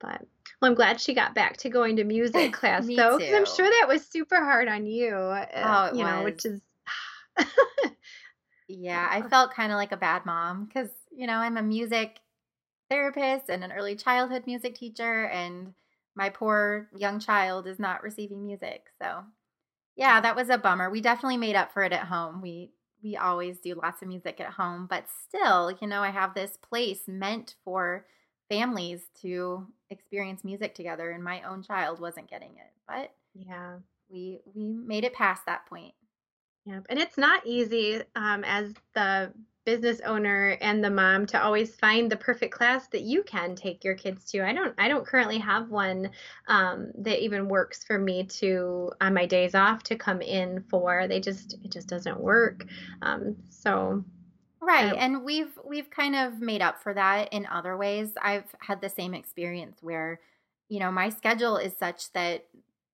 But 0.00 0.22
well 0.60 0.70
i'm 0.70 0.74
glad 0.74 1.00
she 1.00 1.14
got 1.14 1.34
back 1.34 1.56
to 1.56 1.68
going 1.68 1.96
to 1.96 2.04
music 2.04 2.52
class 2.60 2.86
though 2.86 3.18
because 3.18 3.34
i'm 3.34 3.46
sure 3.46 3.68
that 3.68 3.86
was 3.88 4.06
super 4.06 4.36
hard 4.36 4.68
on 4.68 4.86
you 4.86 5.14
uh, 5.14 5.90
oh, 5.92 5.96
you 5.96 6.04
was. 6.04 6.12
know 6.12 6.24
which 6.24 6.44
is 6.44 6.60
yeah 8.68 9.08
i 9.10 9.22
felt 9.28 9.54
kind 9.54 9.72
of 9.72 9.76
like 9.76 9.92
a 9.92 9.96
bad 9.96 10.24
mom 10.26 10.64
because 10.64 10.90
you 11.10 11.26
know 11.26 11.36
i'm 11.36 11.56
a 11.56 11.62
music 11.62 12.20
therapist 12.90 13.48
and 13.48 13.64
an 13.64 13.72
early 13.72 13.94
childhood 13.94 14.42
music 14.46 14.74
teacher, 14.74 15.26
and 15.26 15.72
my 16.14 16.28
poor 16.28 16.88
young 16.94 17.20
child 17.20 17.66
is 17.66 17.78
not 17.78 18.02
receiving 18.02 18.44
music. 18.44 18.88
So, 19.00 19.22
yeah, 19.96 20.20
that 20.20 20.36
was 20.36 20.50
a 20.50 20.58
bummer. 20.58 20.90
We 20.90 21.00
definitely 21.00 21.38
made 21.38 21.56
up 21.56 21.72
for 21.72 21.82
it 21.82 21.92
at 21.92 22.04
home. 22.06 22.42
We 22.42 22.72
we 23.02 23.16
always 23.16 23.58
do 23.58 23.80
lots 23.80 24.02
of 24.02 24.08
music 24.08 24.40
at 24.40 24.52
home, 24.52 24.86
but 24.90 25.04
still, 25.26 25.70
you 25.80 25.86
know, 25.86 26.02
I 26.02 26.10
have 26.10 26.34
this 26.34 26.58
place 26.58 27.00
meant 27.06 27.54
for 27.64 28.04
families 28.50 29.00
to 29.22 29.66
experience 29.88 30.44
music 30.44 30.74
together 30.74 31.12
and 31.12 31.24
my 31.24 31.42
own 31.42 31.62
child 31.62 32.00
wasn't 32.00 32.28
getting 32.28 32.50
it. 32.50 32.72
But 32.86 33.14
yeah, 33.34 33.76
we 34.10 34.40
we 34.54 34.72
made 34.72 35.04
it 35.04 35.14
past 35.14 35.46
that 35.46 35.66
point. 35.66 35.94
Yeah, 36.66 36.80
and 36.90 36.98
it's 36.98 37.16
not 37.16 37.46
easy 37.46 38.02
um, 38.14 38.44
as 38.44 38.74
the 38.94 39.32
business 39.64 40.00
owner 40.04 40.56
and 40.60 40.82
the 40.82 40.90
mom 40.90 41.26
to 41.26 41.42
always 41.42 41.74
find 41.76 42.10
the 42.10 42.16
perfect 42.16 42.52
class 42.52 42.88
that 42.88 43.02
you 43.02 43.22
can 43.22 43.54
take 43.54 43.84
your 43.84 43.94
kids 43.94 44.24
to. 44.24 44.44
I 44.44 44.52
don't 44.52 44.74
I 44.78 44.88
don't 44.88 45.06
currently 45.06 45.38
have 45.38 45.70
one 45.70 46.10
um, 46.48 46.90
that 46.98 47.22
even 47.22 47.48
works 47.48 47.84
for 47.84 47.98
me 47.98 48.24
to 48.24 48.90
on 49.00 49.14
my 49.14 49.26
days 49.26 49.54
off 49.54 49.82
to 49.84 49.96
come 49.96 50.22
in 50.22 50.64
for. 50.68 51.06
They 51.08 51.20
just 51.20 51.54
it 51.64 51.70
just 51.70 51.88
doesn't 51.88 52.18
work. 52.18 52.66
Um, 53.02 53.36
so 53.48 54.04
Right. 54.62 54.94
And 54.96 55.24
we've 55.24 55.58
we've 55.64 55.90
kind 55.90 56.14
of 56.14 56.40
made 56.40 56.60
up 56.60 56.82
for 56.82 56.92
that 56.94 57.32
in 57.32 57.46
other 57.46 57.76
ways. 57.76 58.12
I've 58.20 58.54
had 58.60 58.80
the 58.80 58.90
same 58.90 59.14
experience 59.14 59.78
where 59.82 60.20
you 60.70 60.78
know, 60.78 60.90
my 60.90 61.10
schedule 61.10 61.56
is 61.58 61.76
such 61.76 62.12
that 62.12 62.46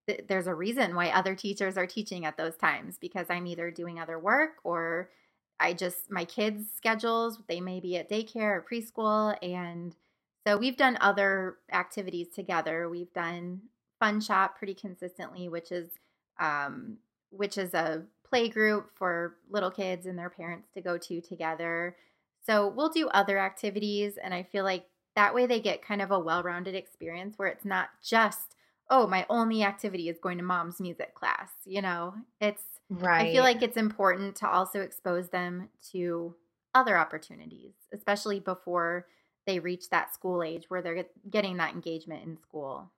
th- 0.09 0.24
there's 0.26 0.46
a 0.48 0.55
reason 0.55 0.96
why 0.96 1.11
other 1.11 1.37
teachers 1.37 1.76
are 1.76 1.87
teaching 1.87 2.24
at 2.24 2.37
those 2.37 2.57
times 2.57 2.96
because 2.98 3.26
I'm 3.29 3.46
either 3.46 3.70
doing 3.70 4.00
other 4.00 4.18
work 4.18 4.52
or 4.64 5.11
I 5.61 5.74
just, 5.74 6.11
my 6.11 6.24
kids' 6.24 6.68
schedules, 6.74 7.38
they 7.48 7.61
may 7.61 7.81
be 7.81 7.96
at 7.96 8.11
daycare 8.11 8.57
or 8.57 8.66
preschool. 8.68 9.37
And 9.42 9.94
so 10.46 10.57
we've 10.57 10.76
done 10.76 10.96
other 11.00 11.59
activities 11.70 12.29
together. 12.35 12.88
We've 12.88 13.12
done 13.12 13.61
Fun 14.00 14.22
Shop 14.22 14.57
pretty 14.57 14.74
consistently, 14.74 15.48
which 15.48 15.70
is, 15.70 15.90
um, 16.40 16.96
which 17.31 17.59
is 17.59 17.74
a 17.74 18.05
play 18.28 18.48
group 18.48 18.90
for 18.94 19.36
little 19.50 19.70
kids 19.70 20.06
and 20.06 20.18
their 20.18 20.30
parents 20.30 20.68
to 20.74 20.80
go 20.80 20.98
to 20.98 21.20
together. 21.20 21.96
So 22.44 22.68
we'll 22.68 22.90
do 22.90 23.08
other 23.08 23.38
activities. 23.38 24.18
And 24.22 24.32
I 24.32 24.42
feel 24.42 24.64
like 24.64 24.86
that 25.14 25.34
way 25.34 25.46
they 25.46 25.60
get 25.60 25.82
kind 25.82 26.02
of 26.02 26.10
a 26.10 26.18
well 26.18 26.42
rounded 26.42 26.74
experience 26.74 27.38
where 27.38 27.48
it's 27.48 27.64
not 27.64 27.88
just, 28.04 28.54
oh, 28.90 29.06
my 29.06 29.26
only 29.28 29.62
activity 29.62 30.08
is 30.08 30.18
going 30.22 30.38
to 30.38 30.44
mom's 30.44 30.80
music 30.80 31.14
class. 31.14 31.50
You 31.64 31.82
know, 31.82 32.14
it's, 32.40 32.62
Right. 32.88 33.26
I 33.26 33.32
feel 33.32 33.42
like 33.42 33.62
it's 33.62 33.76
important 33.76 34.36
to 34.36 34.48
also 34.48 34.80
expose 34.80 35.28
them 35.28 35.70
to 35.90 36.36
other 36.74 36.96
opportunities, 36.96 37.72
especially 37.92 38.38
before 38.38 39.06
they 39.46 39.58
reach 39.58 39.90
that 39.90 40.14
school 40.14 40.42
age 40.42 40.66
where 40.68 40.82
they're 40.82 41.06
getting 41.28 41.56
that 41.56 41.74
engagement 41.74 42.24
in 42.24 42.36
school. 42.36 42.90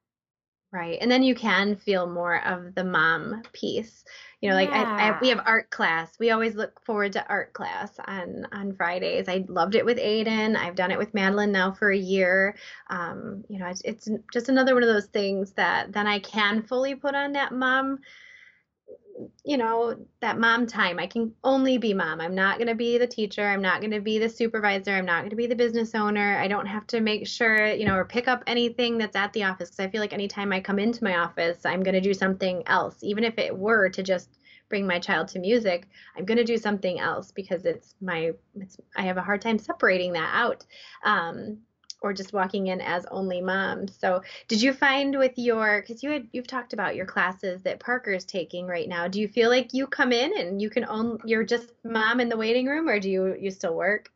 Right. 0.71 0.99
And 1.01 1.11
then 1.11 1.23
you 1.23 1.35
can 1.35 1.77
feel 1.77 2.07
more 2.07 2.45
of 2.45 2.75
the 2.75 2.85
mom 2.85 3.43
piece. 3.55 4.05
You 4.43 4.51
know, 4.51 4.55
like 4.55 4.69
yeah. 4.69 4.85
I, 4.85 5.09
I, 5.09 5.21
we 5.21 5.29
have 5.31 5.41
art 5.47 5.71
class. 5.71 6.19
We 6.19 6.31
always 6.31 6.55
look 6.55 6.85
forward 6.85 7.13
to 7.15 7.27
art 7.27 7.55
class 7.55 7.99
on 8.07 8.47
on 8.53 8.75
Fridays. 8.75 9.29
I 9.29 9.47
loved 9.49 9.75
it 9.75 9.85
with 9.85 9.97
Aiden. 9.97 10.57
I've 10.57 10.77
done 10.77 10.91
it 10.91 10.99
with 10.99 11.15
Madeline 11.15 11.53
now 11.53 11.73
for 11.73 11.91
a 11.91 11.97
year. 11.97 12.55
Um, 12.91 13.45
you 13.49 13.59
know, 13.59 13.67
it's, 13.67 13.81
it's 13.83 14.09
just 14.31 14.51
another 14.51 14.75
one 14.75 14.83
of 14.83 14.91
those 14.91 15.07
things 15.07 15.53
that 15.53 15.93
then 15.93 16.07
I 16.07 16.19
can 16.19 16.63
fully 16.63 16.95
put 16.95 17.15
on 17.15 17.33
that 17.33 17.53
mom 17.53 18.01
you 19.45 19.57
know, 19.57 19.97
that 20.21 20.39
mom 20.39 20.67
time. 20.67 20.99
I 20.99 21.07
can 21.07 21.33
only 21.43 21.79
be 21.79 21.95
mom. 21.95 22.21
I'm 22.21 22.35
not 22.35 22.59
going 22.59 22.69
to 22.69 22.75
be 22.75 22.99
the 22.99 23.07
teacher. 23.07 23.47
I'm 23.47 23.63
not 23.63 23.81
going 23.81 23.93
to 23.93 24.01
be 24.01 24.19
the 24.19 24.29
supervisor. 24.29 24.93
I'm 24.93 25.07
not 25.07 25.21
going 25.21 25.31
to 25.31 25.37
be 25.37 25.47
the 25.47 25.57
business 25.57 25.95
owner. 25.95 26.39
I 26.39 26.49
don't 26.49 26.67
have 26.67 26.87
to 26.89 27.01
make 27.01 27.27
sure, 27.27 27.67
you 27.67 27.85
know, 27.85 27.95
or 27.95 28.05
pick 28.05 28.29
up 28.29 28.45
anything 28.47 28.99
that's 28.99 29.17
at 29.17 29.33
the 29.33 29.45
office 29.45 29.71
because 29.71 29.85
I 29.85 29.91
feel 29.91 30.01
like 30.01 30.13
anytime 30.13 30.53
I 30.53 30.61
come 30.61 30.79
into 30.79 31.05
my 31.05 31.19
office, 31.19 31.65
I'm 31.65 31.83
going 31.83 31.95
to 31.95 32.01
do 32.01 32.15
something 32.15 32.63
else. 32.67 32.97
Even 33.03 33.25
if 33.25 33.39
it 33.39 33.57
were 33.57 33.89
to 33.91 34.03
just 34.03 34.39
bring 34.69 34.87
my 34.87 34.99
child 34.99 35.29
to 35.29 35.39
music, 35.39 35.89
I'm 36.17 36.25
going 36.25 36.39
to 36.39 36.45
do 36.45 36.59
something 36.59 37.01
else 37.01 37.33
because 37.33 37.65
it's 37.65 37.95
my, 38.01 38.33
it's, 38.55 38.77
I 38.97 39.03
have 39.03 39.17
a 39.17 39.23
hard 39.23 39.41
time 39.41 39.59
separating 39.59 40.13
that 40.13 40.31
out. 40.35 40.65
Um, 41.03 41.59
or 42.01 42.13
just 42.13 42.33
walking 42.33 42.69
in 42.69 42.81
as 42.81 43.07
only 43.11 43.41
mom. 43.41 43.89
So, 43.89 44.23
did 44.47 44.63
you 44.63 44.73
find 44.73 45.17
with 45.19 45.33
your 45.37 45.83
cuz 45.83 46.03
you 46.03 46.11
had 46.11 46.29
you've 46.33 46.47
talked 46.47 46.73
about 46.73 46.97
your 46.97 47.07
classes 47.07 47.63
that 47.63 47.81
Parker's 47.81 48.25
taking 48.25 48.67
right 48.67 48.89
now. 48.89 49.09
Do 49.09 49.21
you 49.21 49.29
feel 49.29 49.51
like 49.51 49.75
you 49.75 49.87
come 49.87 50.13
in 50.13 50.37
and 50.39 50.61
you 50.63 50.71
can 50.71 50.85
own 50.85 51.19
you're 51.25 51.45
just 51.45 51.73
mom 51.85 52.21
in 52.21 52.29
the 52.29 52.37
waiting 52.37 52.67
room 52.67 52.89
or 52.89 53.01
do 53.01 53.11
you 53.11 53.37
you 53.39 53.51
still 53.51 53.75
work? 53.75 54.11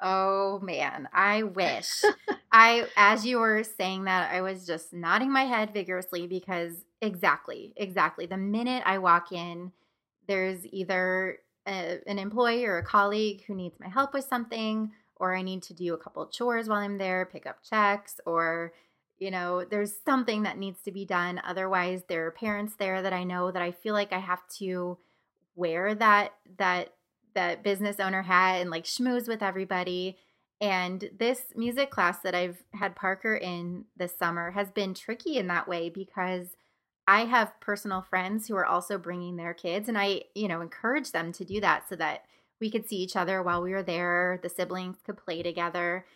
Oh 0.00 0.58
man, 0.60 1.08
I 1.12 1.44
wish. 1.44 2.02
I 2.52 2.86
as 2.96 3.24
you 3.24 3.38
were 3.38 3.62
saying 3.64 4.04
that, 4.04 4.32
I 4.32 4.42
was 4.42 4.66
just 4.66 4.92
nodding 4.92 5.32
my 5.32 5.44
head 5.44 5.72
vigorously 5.72 6.26
because 6.26 6.84
exactly, 7.00 7.72
exactly. 7.76 8.26
The 8.26 8.36
minute 8.36 8.82
I 8.84 8.98
walk 8.98 9.32
in, 9.32 9.72
there's 10.26 10.66
either 10.66 11.38
a, 11.66 12.00
an 12.06 12.18
employee 12.18 12.64
or 12.64 12.78
a 12.78 12.84
colleague 12.84 13.44
who 13.46 13.54
needs 13.54 13.78
my 13.80 13.88
help 13.88 14.12
with 14.12 14.24
something 14.24 14.90
or 15.22 15.36
I 15.36 15.42
need 15.42 15.62
to 15.62 15.72
do 15.72 15.94
a 15.94 15.98
couple 15.98 16.26
chores 16.26 16.68
while 16.68 16.80
I'm 16.80 16.98
there, 16.98 17.24
pick 17.24 17.46
up 17.46 17.62
checks, 17.62 18.20
or 18.26 18.72
you 19.20 19.30
know, 19.30 19.64
there's 19.64 19.94
something 20.04 20.42
that 20.42 20.58
needs 20.58 20.82
to 20.82 20.90
be 20.90 21.04
done. 21.04 21.40
Otherwise, 21.46 22.02
there 22.08 22.26
are 22.26 22.32
parents 22.32 22.74
there 22.76 23.00
that 23.02 23.12
I 23.12 23.22
know 23.22 23.52
that 23.52 23.62
I 23.62 23.70
feel 23.70 23.94
like 23.94 24.12
I 24.12 24.18
have 24.18 24.44
to 24.58 24.98
wear 25.54 25.94
that 25.94 26.34
that 26.58 26.94
that 27.36 27.62
business 27.62 28.00
owner 28.00 28.22
hat 28.22 28.60
and 28.60 28.68
like 28.68 28.82
schmooze 28.82 29.28
with 29.28 29.44
everybody. 29.44 30.16
And 30.60 31.08
this 31.16 31.52
music 31.54 31.92
class 31.92 32.18
that 32.24 32.34
I've 32.34 32.64
had 32.74 32.96
Parker 32.96 33.36
in 33.36 33.84
this 33.96 34.18
summer 34.18 34.50
has 34.50 34.72
been 34.72 34.92
tricky 34.92 35.36
in 35.36 35.46
that 35.46 35.68
way 35.68 35.88
because 35.88 36.48
I 37.06 37.26
have 37.26 37.60
personal 37.60 38.02
friends 38.02 38.48
who 38.48 38.56
are 38.56 38.66
also 38.66 38.98
bringing 38.98 39.36
their 39.36 39.54
kids 39.54 39.88
and 39.88 39.96
I, 39.96 40.22
you 40.34 40.48
know, 40.48 40.62
encourage 40.62 41.12
them 41.12 41.30
to 41.34 41.44
do 41.44 41.60
that 41.60 41.88
so 41.88 41.94
that 41.94 42.24
we 42.62 42.70
could 42.70 42.88
see 42.88 42.96
each 42.96 43.16
other 43.16 43.42
while 43.42 43.60
we 43.60 43.72
were 43.72 43.82
there. 43.82 44.38
The 44.40 44.48
siblings 44.48 44.98
could 45.04 45.16
play 45.16 45.42
together. 45.42 46.06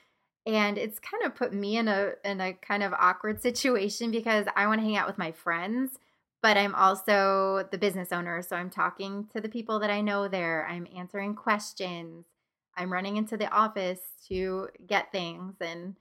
And 0.46 0.78
it's 0.78 1.00
kind 1.00 1.24
of 1.24 1.34
put 1.34 1.52
me 1.52 1.76
in 1.76 1.88
a 1.88 2.12
in 2.24 2.40
a 2.40 2.54
kind 2.54 2.84
of 2.84 2.92
awkward 2.92 3.42
situation 3.48 4.12
because 4.12 4.46
I 4.54 4.68
want 4.68 4.80
to 4.80 4.86
hang 4.86 4.96
out 4.96 5.08
with 5.08 5.18
my 5.18 5.32
friends, 5.32 5.98
but 6.40 6.56
I'm 6.56 6.74
also 6.76 7.66
the 7.72 7.78
business 7.78 8.12
owner, 8.12 8.42
so 8.42 8.54
I'm 8.54 8.70
talking 8.70 9.26
to 9.34 9.40
the 9.40 9.48
people 9.48 9.80
that 9.80 9.90
I 9.90 10.00
know 10.00 10.28
there. 10.28 10.64
I'm 10.70 10.86
answering 10.96 11.34
questions. 11.34 12.26
I'm 12.76 12.92
running 12.92 13.16
into 13.16 13.36
the 13.36 13.50
office 13.50 14.00
to 14.28 14.68
get 14.86 15.10
things 15.10 15.56
and 15.60 15.96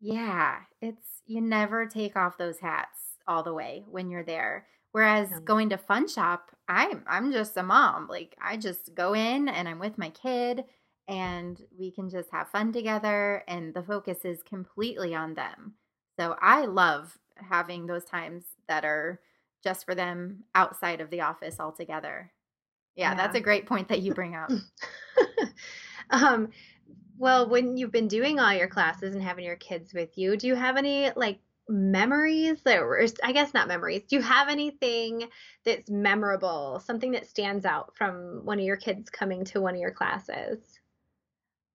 yeah, 0.00 0.60
it's 0.80 1.22
you 1.26 1.40
never 1.40 1.86
take 1.86 2.14
off 2.16 2.38
those 2.38 2.60
hats 2.60 2.98
all 3.26 3.42
the 3.42 3.54
way 3.54 3.84
when 3.90 4.08
you're 4.08 4.24
there. 4.24 4.66
Whereas 4.92 5.28
going 5.44 5.70
to 5.70 5.78
Fun 5.78 6.08
Shop, 6.08 6.50
I'm 6.68 7.04
I'm 7.06 7.32
just 7.32 7.56
a 7.56 7.62
mom. 7.62 8.08
Like 8.08 8.36
I 8.42 8.56
just 8.56 8.94
go 8.94 9.14
in 9.14 9.48
and 9.48 9.68
I'm 9.68 9.78
with 9.78 9.98
my 9.98 10.10
kid 10.10 10.64
and 11.08 11.60
we 11.76 11.90
can 11.90 12.08
just 12.08 12.30
have 12.30 12.48
fun 12.48 12.72
together 12.72 13.42
and 13.48 13.74
the 13.74 13.82
focus 13.82 14.18
is 14.24 14.42
completely 14.42 15.14
on 15.14 15.34
them. 15.34 15.74
So 16.18 16.36
I 16.40 16.66
love 16.66 17.18
having 17.36 17.86
those 17.86 18.04
times 18.04 18.44
that 18.68 18.84
are 18.84 19.20
just 19.64 19.84
for 19.84 19.94
them 19.94 20.44
outside 20.54 21.00
of 21.00 21.10
the 21.10 21.22
office 21.22 21.58
altogether. 21.58 22.32
Yeah, 22.94 23.10
yeah. 23.10 23.16
that's 23.16 23.36
a 23.36 23.40
great 23.40 23.66
point 23.66 23.88
that 23.88 24.02
you 24.02 24.14
bring 24.14 24.36
up. 24.36 24.50
um 26.10 26.50
well, 27.18 27.48
when 27.50 27.76
you've 27.76 27.92
been 27.92 28.08
doing 28.08 28.40
all 28.40 28.54
your 28.54 28.66
classes 28.66 29.14
and 29.14 29.22
having 29.22 29.44
your 29.44 29.56
kids 29.56 29.92
with 29.92 30.16
you, 30.16 30.38
do 30.38 30.46
you 30.46 30.54
have 30.54 30.78
any 30.78 31.10
like 31.16 31.40
memories 31.70 32.60
that 32.64 32.82
were, 32.82 33.04
I 33.22 33.32
guess 33.32 33.54
not 33.54 33.68
memories. 33.68 34.02
Do 34.08 34.16
you 34.16 34.22
have 34.22 34.48
anything 34.48 35.28
that's 35.64 35.88
memorable, 35.88 36.80
something 36.84 37.12
that 37.12 37.28
stands 37.28 37.64
out 37.64 37.96
from 37.96 38.44
one 38.44 38.58
of 38.58 38.64
your 38.64 38.76
kids 38.76 39.10
coming 39.10 39.44
to 39.46 39.60
one 39.60 39.74
of 39.74 39.80
your 39.80 39.92
classes? 39.92 40.58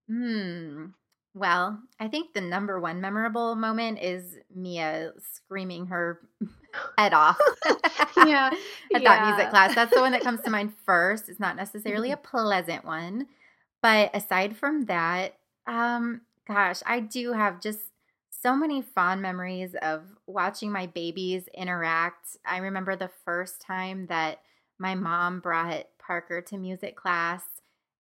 Hmm. 0.07 0.87
Well, 1.33 1.79
I 1.99 2.07
think 2.07 2.33
the 2.33 2.41
number 2.41 2.79
one 2.79 3.01
memorable 3.01 3.55
moment 3.55 3.99
is 3.99 4.37
Mia 4.55 5.11
screaming 5.33 5.87
her 5.87 6.21
head 6.97 7.13
off. 7.13 7.37
yeah. 8.17 8.51
At 8.93 9.01
yeah. 9.01 9.09
that 9.09 9.27
music 9.27 9.49
class. 9.49 9.75
That's 9.75 9.93
the 9.93 10.01
one 10.01 10.13
that 10.13 10.21
comes 10.21 10.41
to 10.41 10.49
mind 10.49 10.73
first. 10.85 11.27
It's 11.27 11.39
not 11.39 11.57
necessarily 11.57 12.11
a 12.11 12.17
mm-hmm. 12.17 12.37
pleasant 12.37 12.85
one. 12.85 13.27
But 13.81 14.15
aside 14.15 14.55
from 14.57 14.85
that, 14.85 15.37
um, 15.67 16.21
gosh, 16.47 16.81
I 16.85 17.01
do 17.01 17.33
have 17.33 17.61
just 17.61 17.79
so 18.45 18.55
many 18.55 18.79
fond 18.79 19.23
memories 19.23 19.73
of 19.81 20.03
watching 20.27 20.71
my 20.71 20.85
babies 20.85 21.49
interact. 21.55 22.37
I 22.45 22.57
remember 22.57 22.95
the 22.95 23.09
first 23.25 23.59
time 23.59 24.05
that 24.05 24.41
my 24.77 24.93
mom 24.93 25.39
brought 25.39 25.87
Parker 25.97 26.41
to 26.41 26.57
music 26.59 26.95
class, 26.95 27.41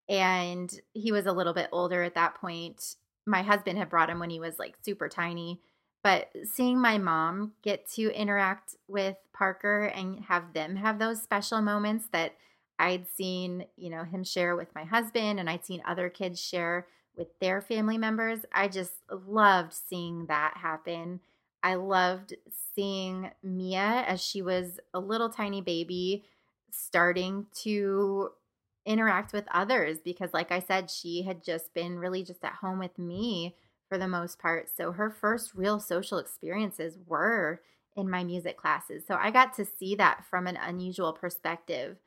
and 0.07 0.71
he 0.93 1.11
was 1.11 1.25
a 1.25 1.31
little 1.31 1.53
bit 1.53 1.69
older 1.71 2.03
at 2.03 2.13
that 2.13 2.35
point. 2.35 2.95
My 3.25 3.41
husband 3.41 3.79
had 3.79 3.89
brought 3.89 4.11
him 4.11 4.19
when 4.19 4.29
he 4.29 4.39
was 4.39 4.59
like 4.59 4.75
super 4.85 5.09
tiny. 5.09 5.61
But 6.03 6.29
seeing 6.43 6.79
my 6.79 6.99
mom 6.99 7.53
get 7.63 7.89
to 7.93 8.15
interact 8.15 8.75
with 8.87 9.15
Parker 9.33 9.85
and 9.85 10.25
have 10.25 10.53
them 10.53 10.75
have 10.75 10.99
those 10.99 11.23
special 11.23 11.59
moments 11.63 12.05
that 12.11 12.35
I'd 12.77 13.07
seen, 13.07 13.65
you 13.77 13.89
know, 13.89 14.03
him 14.03 14.23
share 14.23 14.55
with 14.55 14.75
my 14.75 14.83
husband 14.83 15.39
and 15.39 15.49
I'd 15.49 15.65
seen 15.65 15.81
other 15.87 16.07
kids 16.07 16.39
share 16.39 16.85
with 17.17 17.27
their 17.39 17.61
family 17.61 17.97
members. 17.97 18.39
I 18.51 18.67
just 18.67 18.93
loved 19.09 19.73
seeing 19.73 20.25
that 20.27 20.57
happen. 20.57 21.21
I 21.63 21.75
loved 21.75 22.35
seeing 22.75 23.31
Mia 23.41 24.03
as 24.07 24.23
she 24.23 24.41
was 24.41 24.79
a 24.93 24.99
little 24.99 25.29
tiny 25.29 25.61
baby 25.61 26.23
starting 26.71 27.47
to 27.63 28.29
interact 28.85 29.33
with 29.33 29.45
others 29.51 29.97
because 30.03 30.31
like 30.33 30.51
I 30.51 30.59
said 30.59 30.91
she 30.91 31.23
had 31.23 31.43
just 31.43 31.73
been 31.73 31.97
really 31.97 32.23
just 32.23 32.43
at 32.43 32.53
home 32.53 32.77
with 32.77 32.99
me 32.99 33.55
for 33.89 33.97
the 33.97 34.07
most 34.07 34.37
part. 34.39 34.69
So 34.75 34.91
her 34.91 35.09
first 35.09 35.55
real 35.55 35.79
social 35.79 36.19
experiences 36.19 36.97
were 37.07 37.61
in 37.95 38.09
my 38.09 38.23
music 38.23 38.57
classes. 38.57 39.03
So 39.07 39.15
I 39.15 39.31
got 39.31 39.55
to 39.55 39.65
see 39.65 39.95
that 39.95 40.25
from 40.29 40.47
an 40.47 40.57
unusual 40.57 41.13
perspective 41.13 41.97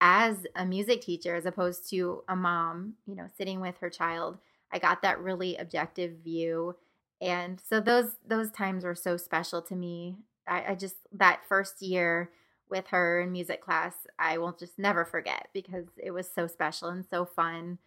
as 0.00 0.46
a 0.54 0.64
music 0.64 1.00
teacher 1.00 1.34
as 1.34 1.46
opposed 1.46 1.88
to 1.90 2.22
a 2.28 2.36
mom, 2.36 2.94
you 3.06 3.16
know, 3.16 3.26
sitting 3.36 3.60
with 3.60 3.76
her 3.78 3.90
child. 3.90 4.38
I 4.72 4.78
got 4.78 5.02
that 5.02 5.20
really 5.20 5.56
objective 5.56 6.18
view. 6.24 6.76
And 7.20 7.60
so 7.60 7.80
those 7.80 8.12
those 8.26 8.50
times 8.50 8.84
were 8.84 8.94
so 8.94 9.16
special 9.16 9.62
to 9.62 9.74
me. 9.74 10.16
I, 10.46 10.64
I 10.68 10.74
just 10.74 10.96
that 11.12 11.40
first 11.48 11.82
year 11.82 12.30
with 12.70 12.88
her 12.88 13.20
in 13.20 13.32
music 13.32 13.62
class, 13.62 13.94
I 14.18 14.38
will 14.38 14.52
just 14.52 14.78
never 14.78 15.04
forget 15.04 15.48
because 15.52 15.86
it 15.96 16.10
was 16.10 16.30
so 16.32 16.46
special 16.46 16.88
and 16.88 17.04
so 17.08 17.24
fun. 17.24 17.78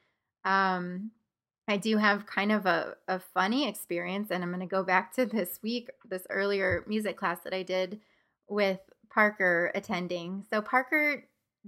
Um, 0.44 1.12
I 1.68 1.78
do 1.78 1.98
have 1.98 2.26
kind 2.26 2.52
of 2.52 2.66
a, 2.66 2.96
a 3.08 3.20
funny 3.20 3.68
experience, 3.68 4.32
and 4.32 4.44
I'm 4.44 4.50
going 4.50 4.62
to 4.62 4.66
go 4.66 4.84
back 4.84 5.14
to 5.16 5.26
this 5.28 5.60
week, 5.62 5.90
this 6.08 6.26
earlier 6.30 6.84
music 6.88 7.18
class 7.18 7.40
that 7.44 7.54
I 7.54 7.64
did 7.64 8.00
with 8.48 8.80
Parker 9.10 9.72
attending. 9.76 10.46
So, 10.50 10.62
Parker 10.62 11.26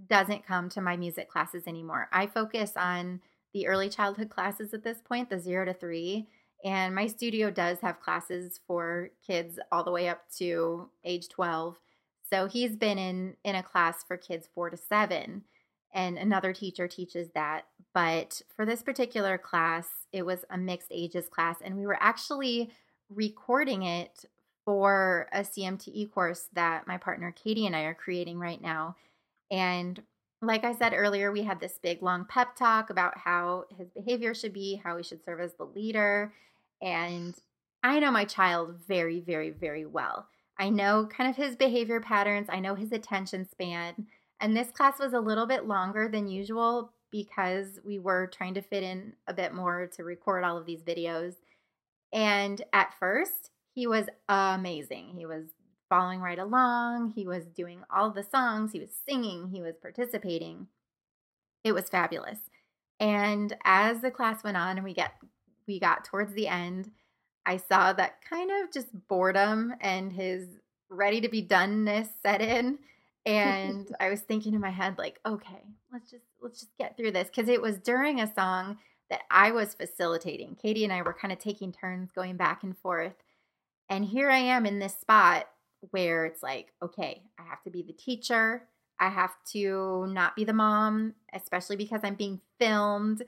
doesn't 0.07 0.45
come 0.45 0.70
to 0.70 0.82
my 0.82 0.97
music 0.97 1.30
classes 1.30 1.64
anymore. 1.68 2.09
I 2.11 2.28
focus 2.28 2.74
on 2.76 3.22
the 3.54 3.68
early 3.68 3.89
childhood 3.89 4.30
classes 4.30 4.74
at 4.74 4.84
this 4.84 4.99
point, 5.01 5.30
the 5.30 5.39
zero 5.39 5.66
to 5.66 5.74
three. 5.74 6.28
And 6.64 6.95
my 6.95 7.08
studio 7.08 7.51
does 7.51 7.80
have 7.82 7.99
classes 7.99 8.60
for 8.66 9.10
kids 9.26 9.60
all 9.72 9.84
the 9.84 9.91
way 9.91 10.08
up 10.08 10.22
to 10.38 10.89
age 11.04 11.28
12. 11.30 11.78
So 12.30 12.47
he's 12.47 12.76
been 12.76 12.97
in 12.97 13.36
in 13.43 13.56
a 13.56 13.64
class 13.64 14.04
for 14.04 14.18
kids 14.18 14.47
4 14.56 14.72
to 14.72 14.78
7 14.78 15.43
and 15.93 16.18
another 16.18 16.54
teacher 16.54 16.88
teaches 16.88 17.30
that. 17.36 17.66
But 17.93 18.41
for 18.56 18.66
this 18.66 18.82
particular 18.82 19.38
class, 19.38 19.88
it 20.12 20.26
was 20.26 20.43
a 20.49 20.58
mixed 20.58 20.89
ages 20.91 21.30
class, 21.30 21.58
and 21.64 21.78
we 21.78 21.86
were 21.86 22.01
actually 22.01 22.72
recording 23.10 23.84
it 23.84 24.26
for 24.66 25.28
a 25.32 25.41
CMTE 25.41 26.12
course 26.12 26.47
that 26.54 26.88
my 26.88 26.97
partner 26.97 27.32
Katie 27.32 27.68
and 27.68 27.76
I 27.76 27.82
are 27.82 27.93
creating 27.93 28.39
right 28.39 28.62
now. 28.62 28.95
And 29.51 30.01
like 30.43 30.63
I 30.63 30.73
said 30.73 30.93
earlier, 30.93 31.31
we 31.31 31.43
had 31.43 31.59
this 31.59 31.79
big 31.81 32.01
long 32.01 32.25
pep 32.25 32.55
talk 32.55 32.89
about 32.89 33.17
how 33.17 33.65
his 33.77 33.89
behavior 33.89 34.33
should 34.33 34.53
be, 34.53 34.81
how 34.83 34.97
he 34.97 35.03
should 35.03 35.23
serve 35.23 35.39
as 35.39 35.53
the 35.53 35.65
leader. 35.65 36.33
And 36.81 37.35
I 37.83 37.99
know 37.99 38.11
my 38.11 38.25
child 38.25 38.75
very, 38.87 39.19
very, 39.19 39.49
very 39.49 39.85
well. 39.85 40.27
I 40.59 40.69
know 40.69 41.07
kind 41.07 41.29
of 41.29 41.35
his 41.35 41.55
behavior 41.55 41.99
patterns, 41.99 42.47
I 42.49 42.59
know 42.59 42.75
his 42.75 42.91
attention 42.91 43.47
span. 43.49 44.07
And 44.39 44.55
this 44.55 44.71
class 44.71 44.99
was 44.99 45.13
a 45.13 45.19
little 45.19 45.45
bit 45.45 45.65
longer 45.65 46.07
than 46.07 46.27
usual 46.27 46.91
because 47.11 47.79
we 47.85 47.99
were 47.99 48.27
trying 48.27 48.53
to 48.55 48.61
fit 48.61 48.83
in 48.83 49.13
a 49.27 49.33
bit 49.33 49.53
more 49.53 49.87
to 49.95 50.03
record 50.03 50.43
all 50.43 50.57
of 50.57 50.65
these 50.65 50.81
videos. 50.81 51.35
And 52.11 52.61
at 52.73 52.93
first, 52.99 53.51
he 53.73 53.87
was 53.87 54.07
amazing. 54.27 55.13
He 55.15 55.25
was 55.25 55.45
following 55.93 56.21
right 56.21 56.39
along, 56.39 57.11
he 57.11 57.27
was 57.27 57.45
doing 57.45 57.83
all 57.95 58.09
the 58.09 58.23
songs, 58.23 58.71
he 58.71 58.79
was 58.79 58.89
singing, 59.07 59.49
he 59.49 59.61
was 59.61 59.75
participating. 59.79 60.65
It 61.63 61.71
was 61.71 61.87
fabulous. 61.87 62.39
And 62.99 63.55
as 63.63 64.01
the 64.01 64.09
class 64.09 64.43
went 64.43 64.57
on 64.57 64.77
and 64.77 64.83
we 64.83 64.95
get 64.95 65.13
we 65.67 65.79
got 65.79 66.03
towards 66.03 66.33
the 66.33 66.47
end, 66.47 66.89
I 67.45 67.57
saw 67.57 67.93
that 67.93 68.21
kind 68.27 68.49
of 68.49 68.73
just 68.73 68.87
boredom 69.07 69.75
and 69.81 70.11
his 70.11 70.47
ready 70.89 71.21
to 71.21 71.29
be 71.29 71.45
doneness 71.45 72.09
set 72.23 72.41
in 72.41 72.79
and 73.27 73.95
I 73.99 74.09
was 74.09 74.21
thinking 74.21 74.55
in 74.55 74.61
my 74.61 74.71
head 74.71 74.97
like, 74.97 75.19
okay, 75.27 75.61
let's 75.91 76.09
just 76.09 76.25
let's 76.41 76.59
just 76.59 76.75
get 76.79 76.97
through 76.97 77.11
this 77.11 77.27
because 77.27 77.49
it 77.49 77.61
was 77.61 77.77
during 77.77 78.19
a 78.19 78.33
song 78.33 78.79
that 79.11 79.21
I 79.29 79.51
was 79.51 79.75
facilitating. 79.75 80.57
Katie 80.59 80.85
and 80.85 80.93
I 80.93 81.03
were 81.03 81.13
kind 81.13 81.31
of 81.31 81.37
taking 81.37 81.71
turns 81.71 82.09
going 82.11 82.35
back 82.35 82.63
and 82.63 82.75
forth. 82.75 83.13
And 83.89 84.05
here 84.05 84.31
I 84.31 84.39
am 84.39 84.65
in 84.65 84.79
this 84.79 84.97
spot 84.99 85.49
where 85.91 86.25
it's 86.25 86.43
like, 86.43 86.73
okay, 86.81 87.23
I 87.39 87.43
have 87.43 87.63
to 87.63 87.69
be 87.69 87.81
the 87.81 87.93
teacher. 87.93 88.63
I 88.99 89.09
have 89.09 89.34
to 89.51 90.07
not 90.07 90.36
be 90.36 90.43
the 90.43 90.53
mom, 90.53 91.13
especially 91.34 91.75
because 91.75 92.01
I'm 92.03 92.15
being 92.15 92.39
filmed. 92.59 93.23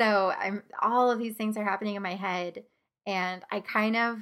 So 0.00 0.32
I'm 0.38 0.62
all 0.80 1.10
of 1.10 1.18
these 1.18 1.34
things 1.34 1.56
are 1.56 1.64
happening 1.64 1.96
in 1.96 2.02
my 2.02 2.14
head 2.14 2.64
and 3.06 3.42
I 3.50 3.60
kind 3.60 3.96
of 3.96 4.18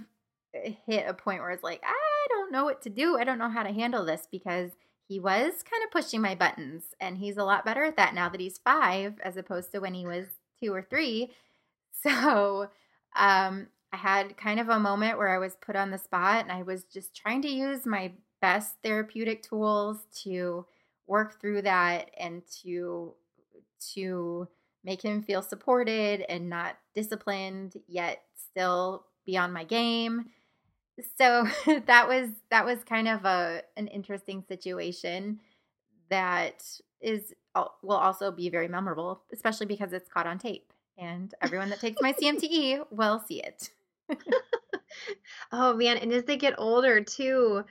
hit 0.87 1.07
a 1.07 1.13
point 1.13 1.41
where 1.41 1.51
it's 1.51 1.63
like, 1.63 1.83
I 1.85 2.27
don't 2.31 2.53
know 2.53 2.65
what 2.65 2.83
to 2.83 2.91
do. 2.91 3.19
I 3.19 3.25
don't 3.25 3.39
know 3.39 3.51
how 3.51 3.63
to 3.63 3.73
handle 3.73 4.05
this 4.05 4.27
because 4.31 4.71
he 5.09 5.21
was 5.21 5.63
kind 5.63 5.85
of 5.85 5.91
pushing 5.91 6.21
my 6.21 6.35
buttons 6.35 6.85
and 7.01 7.19
he's 7.19 7.37
a 7.37 7.45
lot 7.45 7.65
better 7.65 7.85
at 7.85 7.97
that 7.97 8.15
now 8.15 8.29
that 8.29 8.41
he's 8.41 8.59
five 8.59 9.15
as 9.23 9.37
opposed 9.37 9.73
to 9.73 9.79
when 9.79 9.95
he 9.95 10.07
was 10.07 10.27
two 10.63 10.73
or 10.73 10.83
three 10.83 11.31
so 12.03 12.69
um, 13.17 13.69
i 13.97 13.99
had 13.99 14.37
kind 14.37 14.61
of 14.61 14.69
a 14.69 14.79
moment 14.79 15.17
where 15.17 15.29
i 15.29 15.39
was 15.39 15.57
put 15.57 15.75
on 15.77 15.91
the 15.91 15.99
spot 15.99 16.43
and 16.43 16.53
i 16.53 16.63
was 16.63 16.85
just 16.85 17.15
trying 17.17 17.41
to 17.41 17.49
use 17.49 17.87
my 17.87 18.13
best 18.41 18.75
therapeutic 18.85 19.43
tools 19.43 20.05
to 20.13 20.67
work 21.07 21.41
through 21.41 21.63
that 21.63 22.11
and 22.19 22.43
to 22.63 23.15
to 23.95 24.47
make 24.85 25.03
him 25.03 25.23
feel 25.23 25.43
supported 25.43 26.25
and 26.29 26.49
not 26.49 26.77
disciplined 26.95 27.75
yet 27.89 28.23
still 28.51 29.07
be 29.25 29.37
on 29.37 29.53
my 29.53 29.65
game 29.65 30.27
so 31.17 31.47
that 31.87 32.07
was 32.07 32.29
that 32.51 32.65
was 32.65 32.85
kind 32.85 33.09
of 33.09 33.25
a 33.25 33.63
an 33.77 33.89
interesting 33.89 34.45
situation 34.47 35.41
that 36.11 36.63
is 37.01 37.35
will 37.83 37.97
also 37.97 38.31
be 38.31 38.49
very 38.49 38.69
memorable, 38.69 39.23
especially 39.33 39.67
because 39.67 39.93
it's 39.93 40.11
caught 40.11 40.27
on 40.27 40.39
tape 40.39 40.73
and 40.99 41.35
everyone 41.41 41.71
that 41.71 41.81
takes 41.81 42.01
my 42.01 42.13
CMTE 42.21 42.87
will 42.91 43.19
see 43.27 43.43
it. 43.43 43.71
oh 45.53 45.75
man, 45.75 45.99
and 45.99 46.13
as 46.13 46.25
they 46.25 46.37
get 46.37 46.55
older 46.59 47.03
too, 47.03 47.65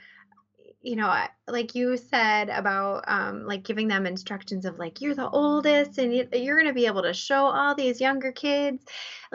you 0.82 0.96
know, 0.96 1.26
like 1.48 1.76
you 1.76 1.96
said 1.98 2.50
about 2.50 3.04
um, 3.08 3.46
like 3.46 3.64
giving 3.64 3.88
them 3.88 4.06
instructions 4.06 4.66
of 4.66 4.80
like 4.80 5.02
you're 5.02 5.16
the 5.16 5.30
oldest 5.30 5.98
and 5.98 6.14
you're 6.14 6.56
going 6.56 6.68
to 6.68 6.74
be 6.74 6.88
able 6.88 7.04
to 7.04 7.14
show 7.14 7.46
all 7.46 7.76
these 7.76 8.02
younger 8.02 8.32
kids 8.32 8.84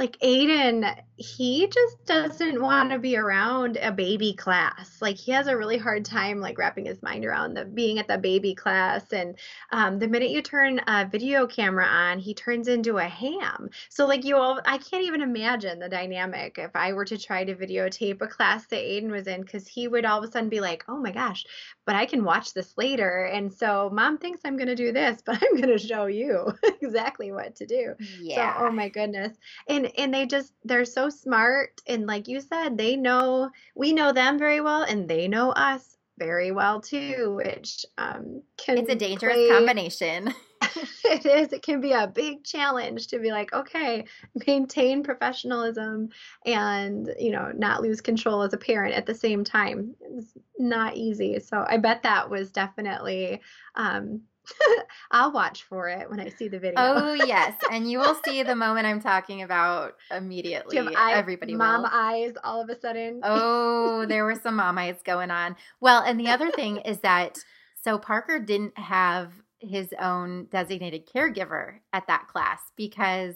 like 0.01 0.19
Aiden, 0.21 0.99
he 1.17 1.67
just 1.67 2.07
doesn't 2.07 2.61
want 2.63 2.91
to 2.91 2.99
be 2.99 3.19
around 3.19 3.77
a 3.77 3.93
baby 3.93 4.33
class. 4.33 4.97
Like 5.03 5.19
he 5.19 5.31
has 5.33 5.47
a 5.47 5.57
really 5.57 5.77
hard 5.77 6.07
time 6.07 6.41
like 6.41 6.57
wrapping 6.57 6.87
his 6.87 7.03
mind 7.03 7.25
around 7.25 7.53
the 7.53 7.67
being 7.67 7.99
at 7.99 8.09
the 8.09 8.17
baby 8.17 8.55
class. 8.55 9.13
And 9.13 9.39
um, 9.73 9.99
the 9.99 10.09
minute 10.09 10.31
you 10.31 10.41
turn 10.41 10.81
a 10.87 11.07
video 11.07 11.47
camera 11.47 11.85
on, 11.85 12.19
he 12.19 12.33
turns 12.33 12.67
into 12.67 12.97
a 12.97 13.05
ham. 13.05 13.69
So 13.91 14.07
like 14.07 14.25
you 14.25 14.37
all, 14.37 14.61
I 14.65 14.79
can't 14.79 15.05
even 15.05 15.21
imagine 15.21 15.79
the 15.79 15.89
dynamic 15.91 16.57
if 16.57 16.71
I 16.75 16.95
were 16.95 17.05
to 17.05 17.19
try 17.19 17.45
to 17.45 17.55
videotape 17.55 18.23
a 18.23 18.27
class 18.27 18.67
that 18.69 18.81
Aiden 18.81 19.11
was 19.11 19.27
in, 19.27 19.43
because 19.43 19.69
he 19.69 19.87
would 19.87 20.07
all 20.07 20.19
of 20.19 20.25
a 20.25 20.33
sudden 20.33 20.49
be 20.49 20.61
like, 20.61 20.85
"Oh 20.89 20.99
my 20.99 21.13
gosh, 21.13 21.45
but 21.87 21.97
I 21.97 22.07
can 22.07 22.25
watch 22.25 22.53
this 22.55 22.75
later. 22.77 23.25
And 23.25 23.53
so 23.53 23.91
mom 23.93 24.19
thinks 24.19 24.41
I'm 24.45 24.57
going 24.57 24.69
to 24.69 24.75
do 24.75 24.93
this, 24.93 25.23
but 25.27 25.43
I'm 25.43 25.57
going 25.57 25.77
to 25.77 25.79
show 25.79 26.07
you 26.07 26.53
exactly 26.81 27.33
what 27.33 27.57
to 27.57 27.67
do. 27.67 27.95
Yeah. 28.21 28.59
So, 28.59 28.67
oh 28.67 28.71
my 28.71 28.89
goodness. 28.89 29.37
And 29.69 29.91
and 29.99 30.13
they 30.13 30.27
just 30.27 30.53
they're 30.65 30.85
so 30.85 31.09
smart 31.09 31.81
and 31.87 32.07
like 32.07 32.29
you 32.29 32.41
said, 32.41 32.77
they 32.77 32.97
know 32.97 33.51
we 33.75 33.93
know 33.93 34.13
them 34.13 34.39
very 34.39 34.61
well 34.61 34.83
and 34.83 35.09
they 35.09 35.29
know 35.29 35.51
us 35.51 35.97
very 36.19 36.53
well 36.53 36.81
too, 36.81 37.35
which 37.37 37.85
um 37.99 38.43
can 38.57 38.79
It's 38.79 38.91
a 38.91 38.95
dangerous 38.95 39.35
play, 39.35 39.49
combination. 39.49 40.35
it 41.05 41.27
is. 41.27 41.53
It 41.53 41.63
can 41.63 41.81
be 41.81 41.93
a 41.93 42.07
big 42.07 42.45
challenge 42.45 43.09
to 43.09 43.19
be 43.19 43.31
like, 43.31 43.53
okay, 43.53 44.05
maintain 44.47 45.03
professionalism 45.03 46.11
and, 46.45 47.15
you 47.19 47.31
know, 47.31 47.53
not 47.55 47.83
lose 47.83 48.01
control 48.01 48.43
as 48.43 48.53
a 48.53 48.59
parent 48.59 48.95
at 48.95 49.07
the 49.07 49.15
same 49.15 49.45
time. 49.45 49.95
It's 50.01 50.35
not 50.59 50.97
easy. 50.97 51.39
So 51.41 51.65
I 51.69 51.79
bet 51.79 52.03
that 52.03 52.31
was 52.31 52.51
definitely 52.51 53.41
um, 53.75 54.23
I'll 55.11 55.33
watch 55.33 55.65
for 55.65 55.89
it 55.89 56.09
when 56.11 56.21
I 56.21 56.29
see 56.29 56.49
the 56.49 56.59
video. 56.59 56.75
Oh 56.79 57.13
yes, 57.13 57.55
and 57.73 57.91
you 57.91 57.99
will 57.99 58.17
see 58.25 58.43
the 58.43 58.57
moment 58.57 58.87
I'm 58.87 59.01
talking 59.01 59.43
about 59.43 59.97
immediately. 60.11 60.79
Eye, 60.79 61.13
Everybody 61.15 61.55
mom 61.55 61.83
will. 61.83 61.91
eyes 61.93 62.33
all 62.43 62.61
of 62.61 62.69
a 62.69 62.79
sudden. 62.79 63.21
oh, 63.23 64.07
there 64.07 64.25
were 64.25 64.35
some 64.35 64.57
mom 64.57 64.79
eyes 64.79 65.01
going 65.05 65.31
on. 65.31 65.57
Well, 65.81 66.03
and 66.03 66.19
the 66.19 66.29
other 66.29 66.51
thing 66.51 66.79
is 66.79 67.01
that 67.01 67.39
so 67.83 67.99
Parker 67.99 68.39
didn't 68.39 68.79
have 68.79 69.33
his 69.61 69.89
own 70.01 70.47
designated 70.51 71.07
caregiver 71.07 71.75
at 71.93 72.07
that 72.07 72.27
class 72.29 72.61
because 72.77 73.35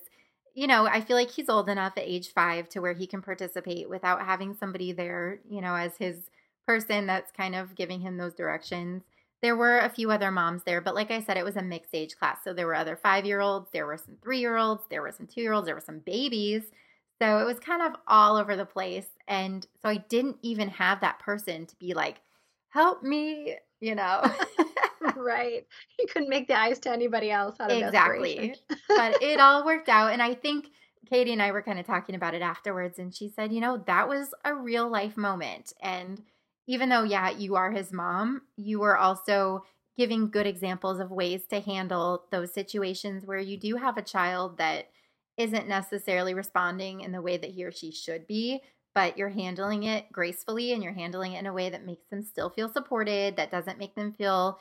you 0.55 0.67
know 0.67 0.87
i 0.87 1.01
feel 1.01 1.17
like 1.17 1.31
he's 1.31 1.49
old 1.49 1.69
enough 1.69 1.93
at 1.97 2.05
age 2.05 2.33
five 2.33 2.69
to 2.69 2.81
where 2.81 2.95
he 2.95 3.07
can 3.07 3.21
participate 3.21 3.89
without 3.89 4.25
having 4.25 4.55
somebody 4.55 4.93
there 4.93 5.41
you 5.49 5.61
know 5.61 5.75
as 5.75 5.97
his 5.99 6.31
person 6.67 7.07
that's 7.07 7.33
kind 7.33 7.55
of 7.55 7.75
giving 7.75 8.01
him 8.01 8.17
those 8.17 8.35
directions. 8.35 9.03
There 9.43 9.57
were 9.57 9.79
a 9.79 9.91
few 9.91 10.11
other 10.11 10.31
moms 10.31 10.63
there 10.65 10.81
but 10.81 10.95
like 10.95 11.11
i 11.11 11.21
said 11.21 11.37
it 11.37 11.45
was 11.45 11.57
a 11.57 11.63
mixed 11.63 11.95
age 11.95 12.17
class. 12.17 12.39
So 12.43 12.53
there 12.53 12.67
were 12.67 12.75
other 12.75 12.97
five 12.97 13.27
year 13.27 13.41
olds 13.41 13.69
there 13.73 13.87
were 13.87 13.99
some 13.99 14.17
three 14.23 14.39
year 14.41 14.57
olds 14.57 14.83
there 14.89 15.03
were 15.03 15.13
some 15.13 15.27
two 15.27 15.43
year 15.43 15.53
olds 15.53 15.67
there 15.67 15.75
were 15.75 15.81
some 15.81 15.99
babies. 15.99 16.63
So 17.21 17.39
it 17.39 17.45
was 17.45 17.61
kind 17.61 17.83
of 17.83 17.93
all 18.09 18.37
over 18.37 18.57
the 18.57 18.65
place. 18.65 19.07
And 19.29 19.67
so 19.83 19.89
i 19.89 19.99
didn't 19.99 20.39
even 20.43 20.69
have 20.71 21.01
that 21.01 21.19
person 21.19 21.67
to 21.67 21.77
be 21.77 21.95
like 21.95 22.21
help 22.71 23.03
me 23.03 23.57
you 23.81 23.95
know 23.95 24.23
right. 25.17 25.67
You 25.99 26.07
couldn't 26.13 26.29
make 26.29 26.49
the 26.49 26.59
eyes 26.59 26.79
to 26.81 26.91
anybody 26.91 27.31
else 27.31 27.57
out 27.61 27.71
of 27.71 27.79
exactly. 27.79 28.55
but 28.89 29.23
it 29.23 29.41
all 29.41 29.65
worked 29.65 29.89
out, 29.89 30.13
and 30.13 30.23
I 30.23 30.35
think 30.35 30.67
Katie 31.09 31.33
and 31.33 31.43
I 31.43 31.53
were 31.53 31.63
kind 31.63 31.79
of 31.79 31.87
talking 31.87 32.15
about 32.15 32.35
it 32.35 32.43
afterwards, 32.43 32.99
and 32.99 33.15
she 33.15 33.29
said, 33.29 33.53
you 33.53 33.61
know, 33.61 33.83
that 33.87 34.09
was 34.09 34.29
a 34.45 34.55
real 34.55 34.89
life 34.89 35.17
moment, 35.17 35.73
and 35.83 36.23
even 36.67 36.89
though 36.89 37.03
yeah, 37.03 37.31
you 37.31 37.57
are 37.57 37.71
his 37.71 37.93
mom, 37.93 38.43
you 38.57 38.81
were 38.81 38.97
also 38.97 39.65
giving 39.97 40.31
good 40.31 40.47
examples 40.47 40.99
of 40.99 41.11
ways 41.11 41.43
to 41.51 41.61
handle 41.61 42.25
those 42.31 42.53
situations 42.53 43.25
where 43.27 43.39
you 43.39 43.57
do 43.57 43.77
have 43.77 43.97
a 43.97 44.03
child 44.03 44.59
that 44.59 44.89
isn't 45.37 45.69
necessarily 45.69 46.35
responding 46.35 47.01
in 47.01 47.13
the 47.13 47.23
way 47.23 47.37
that 47.37 47.51
he 47.51 47.65
or 47.65 47.73
she 47.73 47.91
should 47.91 48.27
be, 48.27 48.61
but 48.95 49.19
you're 49.19 49.29
handling 49.29 49.85
it 49.85 50.11
gracefully 50.13 50.73
and 50.73 50.83
you're 50.83 50.93
handling 50.93 51.33
it 51.33 51.41
in 51.41 51.47
a 51.47 51.53
way 51.53 51.69
that 51.69 51.87
makes 51.87 52.07
them 52.11 52.23
still 52.23 52.51
feel 52.51 52.69
supported, 52.69 53.37
that 53.37 53.51
doesn't 53.51 53.79
make 53.79 53.95
them 53.95 54.13
feel 54.13 54.59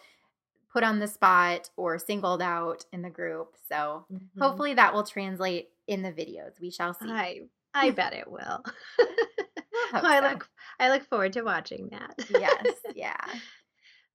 put 0.73 0.83
on 0.83 0.99
the 0.99 1.07
spot 1.07 1.69
or 1.77 1.99
singled 1.99 2.41
out 2.41 2.83
in 2.91 3.03
the 3.03 3.09
group. 3.09 3.55
So 3.69 4.05
mm-hmm. 4.11 4.41
hopefully 4.41 4.73
that 4.73 4.93
will 4.93 5.03
translate 5.03 5.69
in 5.87 6.01
the 6.01 6.11
videos. 6.11 6.59
We 6.59 6.71
shall 6.71 6.93
see. 6.95 7.09
I 7.09 7.41
I 7.73 7.91
bet 7.91 8.13
it 8.13 8.29
will. 8.29 8.63
I, 9.93 10.01
I 10.01 10.19
so. 10.19 10.27
look 10.27 10.49
I 10.79 10.89
look 10.89 11.05
forward 11.05 11.33
to 11.33 11.43
watching 11.43 11.89
that. 11.91 12.15
yes, 12.29 12.75
yeah. 12.95 13.15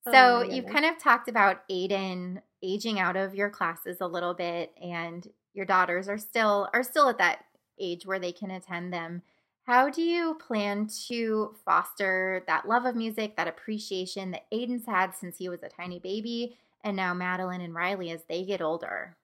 Oh 0.07 0.13
so 0.13 0.37
oh 0.37 0.43
you've 0.43 0.67
kind 0.67 0.85
of 0.85 0.99
talked 0.99 1.29
about 1.29 1.69
Aiden 1.71 2.41
aging 2.63 2.99
out 2.99 3.17
of 3.17 3.35
your 3.35 3.51
classes 3.51 3.99
a 4.01 4.07
little 4.07 4.35
bit 4.35 4.73
and 4.83 5.27
your 5.55 5.65
daughters 5.65 6.09
are 6.09 6.19
still 6.19 6.69
are 6.73 6.83
still 6.83 7.09
at 7.09 7.19
that 7.19 7.45
age 7.81 8.05
where 8.05 8.19
they 8.19 8.33
can 8.33 8.51
attend 8.51 8.93
them. 8.93 9.23
How 9.69 9.91
do 9.91 10.01
you 10.01 10.35
plan 10.37 10.89
to 11.09 11.55
foster 11.63 12.43
that 12.47 12.67
love 12.67 12.87
of 12.87 12.97
music, 12.97 13.37
that 13.37 13.49
appreciation 13.49 14.31
that 14.31 14.51
Aiden's 14.51 14.87
had 14.87 15.15
since 15.15 15.37
he 15.37 15.51
was 15.51 15.63
a 15.63 15.69
tiny 15.69 15.99
baby, 15.99 16.57
and 16.85 16.97
now 16.97 17.13
Madeline 17.13 17.61
and 17.61 17.75
Riley 17.75 18.11
as 18.11 18.25
they 18.31 18.47
get 18.47 18.63
older? 18.63 19.15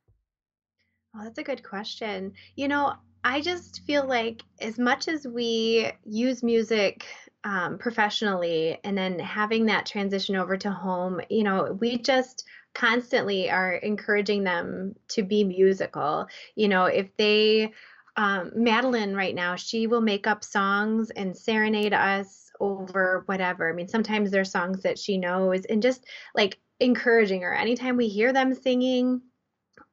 Well, 1.15 1.25
that's 1.25 1.39
a 1.39 1.43
good 1.43 1.63
question. 1.63 2.35
You 2.57 2.69
know, 2.69 2.93
I 3.25 3.41
just 3.41 3.87
feel 3.87 4.07
like 4.07 4.43
as 4.61 4.79
much 4.79 5.09
as 5.09 5.27
we 5.27 5.91
use 6.05 6.43
music 6.43 7.07
um, 7.45 7.79
professionally 7.79 8.79
and 8.85 8.99
then 8.99 9.19
having 9.19 9.65
that 9.65 9.87
transition 9.87 10.37
over 10.37 10.59
to 10.59 10.71
home, 10.71 11.23
you 11.31 11.45
know, 11.45 11.73
we 11.81 11.97
just 11.97 12.45
constantly 12.75 13.49
are 13.49 13.77
encouraging 13.77 14.45
them 14.45 14.95
to 15.09 15.23
be 15.23 15.43
musical. 15.43 16.27
You 16.55 16.69
know, 16.69 16.85
if 16.85 17.17
they 17.17 17.73
um, 18.17 18.53
Madeline 18.55 19.15
right 19.15 19.35
now, 19.35 19.57
she 19.57 19.87
will 19.87 20.01
make 20.01 20.27
up 20.27 20.45
songs 20.45 21.11
and 21.11 21.37
serenade 21.37 21.93
us 21.93 22.51
over 22.61 23.25
whatever. 23.27 23.69
I 23.69 23.73
mean, 23.73 23.89
sometimes 23.89 24.31
there's 24.31 24.51
songs 24.51 24.83
that 24.83 24.99
she 24.99 25.19
knows, 25.19 25.65
and 25.65 25.83
just 25.83 26.07
like 26.35 26.59
encouraging 26.81 27.43
her. 27.43 27.55
Anytime 27.55 27.97
we 27.97 28.09
hear 28.09 28.33
them 28.33 28.55
singing 28.55 29.21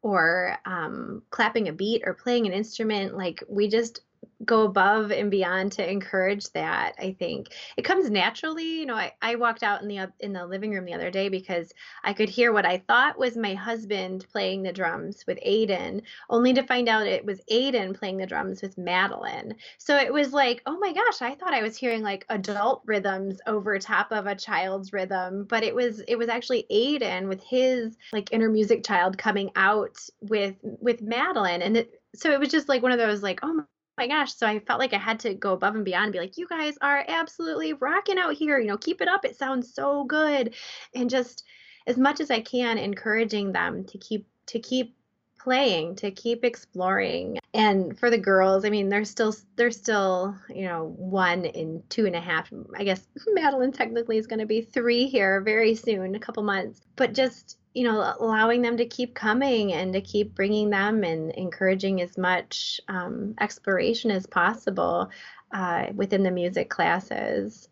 or 0.02 0.58
um, 0.66 1.24
clapping 1.30 1.68
a 1.68 1.74
beat 1.74 2.04
or 2.06 2.14
playing 2.14 2.46
an 2.46 2.54
instrument, 2.54 3.18
like 3.18 3.44
we 3.50 3.68
just 3.68 4.02
go 4.46 4.64
above 4.64 5.12
and 5.12 5.30
beyond 5.30 5.72
to 5.72 5.90
encourage 5.90 6.50
that 6.52 6.96
i 7.00 7.16
think. 7.20 7.48
It 7.78 7.84
comes 7.84 8.10
naturally 8.10 8.80
you 8.80 8.86
know 8.86 8.96
i, 8.96 9.12
I 9.22 9.36
walked 9.36 9.64
out 9.64 9.82
in 9.82 9.88
the 9.88 10.12
in 10.20 10.34
the 10.34 10.46
living 10.46 10.72
room 10.72 10.86
the 10.86 10.94
other 10.94 11.12
day 11.12 11.30
because 11.30 11.74
i 12.04 12.14
could 12.14 12.30
hear 12.30 12.52
what 12.54 12.66
i 12.66 12.78
thought 12.88 13.20
was 13.20 13.38
my 13.38 13.54
husband 13.54 14.26
playing 14.32 14.64
the 14.64 14.74
drums 14.74 15.24
with 15.28 15.40
aiden 15.46 16.02
only 16.30 16.54
to 16.54 16.64
find 16.64 16.90
out 16.90 17.08
it 17.08 17.26
was 17.26 17.42
aiden 17.52 17.98
playing 17.98 18.18
the 18.18 18.26
drums 18.26 18.62
with 18.62 18.78
madeline. 18.78 19.56
So 19.78 19.98
it 19.98 20.12
was 20.12 20.34
like 20.34 20.62
oh 20.66 20.78
my 20.80 20.94
gosh 20.94 21.22
i 21.22 21.36
thought 21.36 21.54
i 21.54 21.62
was 21.62 21.78
hearing 21.78 22.02
like 22.02 22.26
adult 22.30 22.82
rhythms 22.86 23.40
over 23.48 23.78
top 23.80 24.12
of 24.12 24.26
a 24.26 24.36
child's 24.36 24.94
rhythm 24.94 25.46
but 25.46 25.64
it 25.64 25.76
was 25.76 26.02
it 26.08 26.16
was 26.16 26.30
actually 26.30 26.66
aiden 26.72 27.28
with 27.28 27.42
his 27.44 27.98
like 28.14 28.32
inner 28.32 28.50
music 28.50 28.84
child 28.84 29.18
coming 29.18 29.52
out 29.56 29.98
with 30.22 30.56
with 30.62 31.02
madeline. 31.02 31.62
And 31.62 31.78
it, 31.78 32.02
so 32.16 32.32
it 32.32 32.40
was 32.40 32.50
just 32.50 32.70
like 32.70 32.82
one 32.82 32.92
of 32.92 32.98
those 32.98 33.24
like 33.24 33.40
oh 33.44 33.66
my 33.98 34.08
gosh. 34.08 34.34
So 34.36 34.48
I 34.48 34.60
felt 34.60 34.80
like 34.80 34.94
I 34.94 34.98
had 34.98 35.20
to 35.22 35.34
go 35.34 35.54
above 35.54 35.76
and 35.76 35.86
beyond 35.86 36.06
and 36.06 36.14
be 36.14 36.20
like, 36.20 36.38
you 36.38 36.48
guys 36.48 36.76
are 36.82 37.04
absolutely 37.08 37.74
rocking 37.74 38.18
out 38.18 38.34
here. 38.34 38.60
You 38.60 38.68
know, 38.68 38.78
keep 38.78 39.02
it 39.02 39.08
up. 39.08 39.26
It 39.26 39.38
sounds 39.38 39.74
so 39.74 40.04
good. 40.06 40.56
And 40.96 41.10
just 41.10 41.44
as 41.88 41.98
much 41.98 42.20
as 42.20 42.32
I 42.32 42.42
can, 42.42 42.78
encouraging 42.78 43.52
them 43.52 43.86
to 43.86 43.98
keep 43.98 44.28
to 44.48 44.60
keep 44.60 44.96
playing 45.42 45.96
to 45.96 46.12
keep 46.12 46.46
exploring 46.46 47.40
and 47.56 47.98
for 47.98 48.12
the 48.12 48.18
girls 48.18 48.64
i 48.64 48.70
mean 48.70 48.90
they're 48.90 49.04
still 49.04 49.34
they're 49.56 49.72
still 49.72 50.36
you 50.54 50.66
know 50.66 50.94
one 50.98 51.46
in 51.46 51.82
two 51.90 52.06
and 52.06 52.16
a 52.16 52.22
half 52.22 52.52
i 52.78 52.84
guess 52.84 53.08
madeline 53.34 53.72
technically 53.72 54.20
is 54.20 54.28
going 54.28 54.40
to 54.40 54.46
be 54.46 54.62
three 54.62 55.08
here 55.08 55.42
very 55.42 55.74
soon 55.74 56.14
a 56.14 56.20
couple 56.20 56.44
months 56.44 56.82
but 56.96 57.14
just 57.14 57.58
you 57.74 57.84
know, 57.84 58.16
allowing 58.20 58.62
them 58.62 58.78
to 58.78 58.86
keep 58.86 59.16
coming 59.16 59.74
and 59.74 59.94
to 59.94 60.02
keep 60.02 60.36
bringing 60.36 60.70
them 60.70 61.04
and 61.04 61.32
encouraging 61.32 62.02
as 62.02 62.18
much 62.18 62.82
um, 62.88 63.34
exploration 63.40 64.12
as 64.12 64.26
possible 64.26 65.10
uh, 65.54 65.88
within 65.96 66.24
the 66.24 66.32
music 66.32 66.70
classes. 66.70 67.70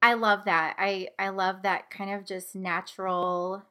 I 0.00 0.14
love 0.14 0.46
that. 0.46 0.76
I 0.78 1.08
I 1.18 1.28
love 1.28 1.62
that 1.62 1.90
kind 1.90 2.12
of 2.12 2.26
just 2.26 2.56
natural 2.56 3.62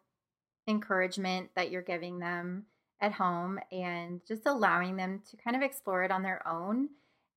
encouragement 0.67 1.49
that 1.55 1.71
you're 1.71 1.81
giving 1.81 2.19
them 2.19 2.65
at 3.01 3.11
home 3.11 3.59
and 3.71 4.21
just 4.27 4.45
allowing 4.45 4.95
them 4.95 5.21
to 5.29 5.37
kind 5.37 5.55
of 5.55 5.61
explore 5.63 6.03
it 6.03 6.11
on 6.11 6.21
their 6.21 6.47
own. 6.47 6.89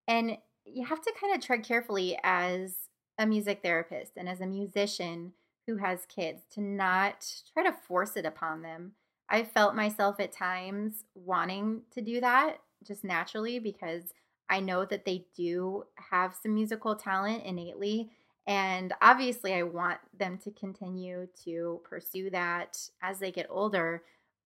And 0.07 0.37
you 0.65 0.85
have 0.85 1.01
to 1.01 1.13
kind 1.21 1.35
of 1.35 1.41
tread 1.41 1.65
carefully 1.65 2.19
as 2.23 2.77
a 3.19 3.27
music 3.27 3.61
therapist 3.63 4.13
and 4.17 4.29
as 4.29 4.41
a 4.41 4.47
musician 4.47 5.33
who 5.67 5.77
has 5.77 6.07
kids 6.07 6.43
to 6.53 6.61
not 6.61 7.27
try 7.53 7.63
to 7.63 7.73
force 7.73 8.17
it 8.17 8.27
upon 8.27 8.63
them. 8.63 8.93
I 9.29 9.45
felt 9.45 9.75
myself 9.75 10.21
at 10.21 10.33
times 10.33 11.05
wanting 11.15 11.83
to 11.93 12.03
do 12.03 12.21
that 12.21 12.59
just 12.87 13.05
naturally 13.05 13.59
because 13.59 14.13
I 14.49 14.61
know 14.61 14.85
that 14.85 15.05
they 15.05 15.27
do 15.35 15.85
have 16.11 16.37
some 16.41 16.55
musical 16.55 16.95
talent 16.95 17.45
innately. 17.45 18.11
And 18.47 18.93
obviously, 19.01 19.55
I 19.55 19.63
want 19.63 20.01
them 20.19 20.39
to 20.45 20.51
continue 20.51 21.29
to 21.45 21.81
pursue 21.83 22.29
that 22.31 22.79
as 23.03 23.19
they 23.19 23.33
get 23.33 23.47
older. 23.49 24.03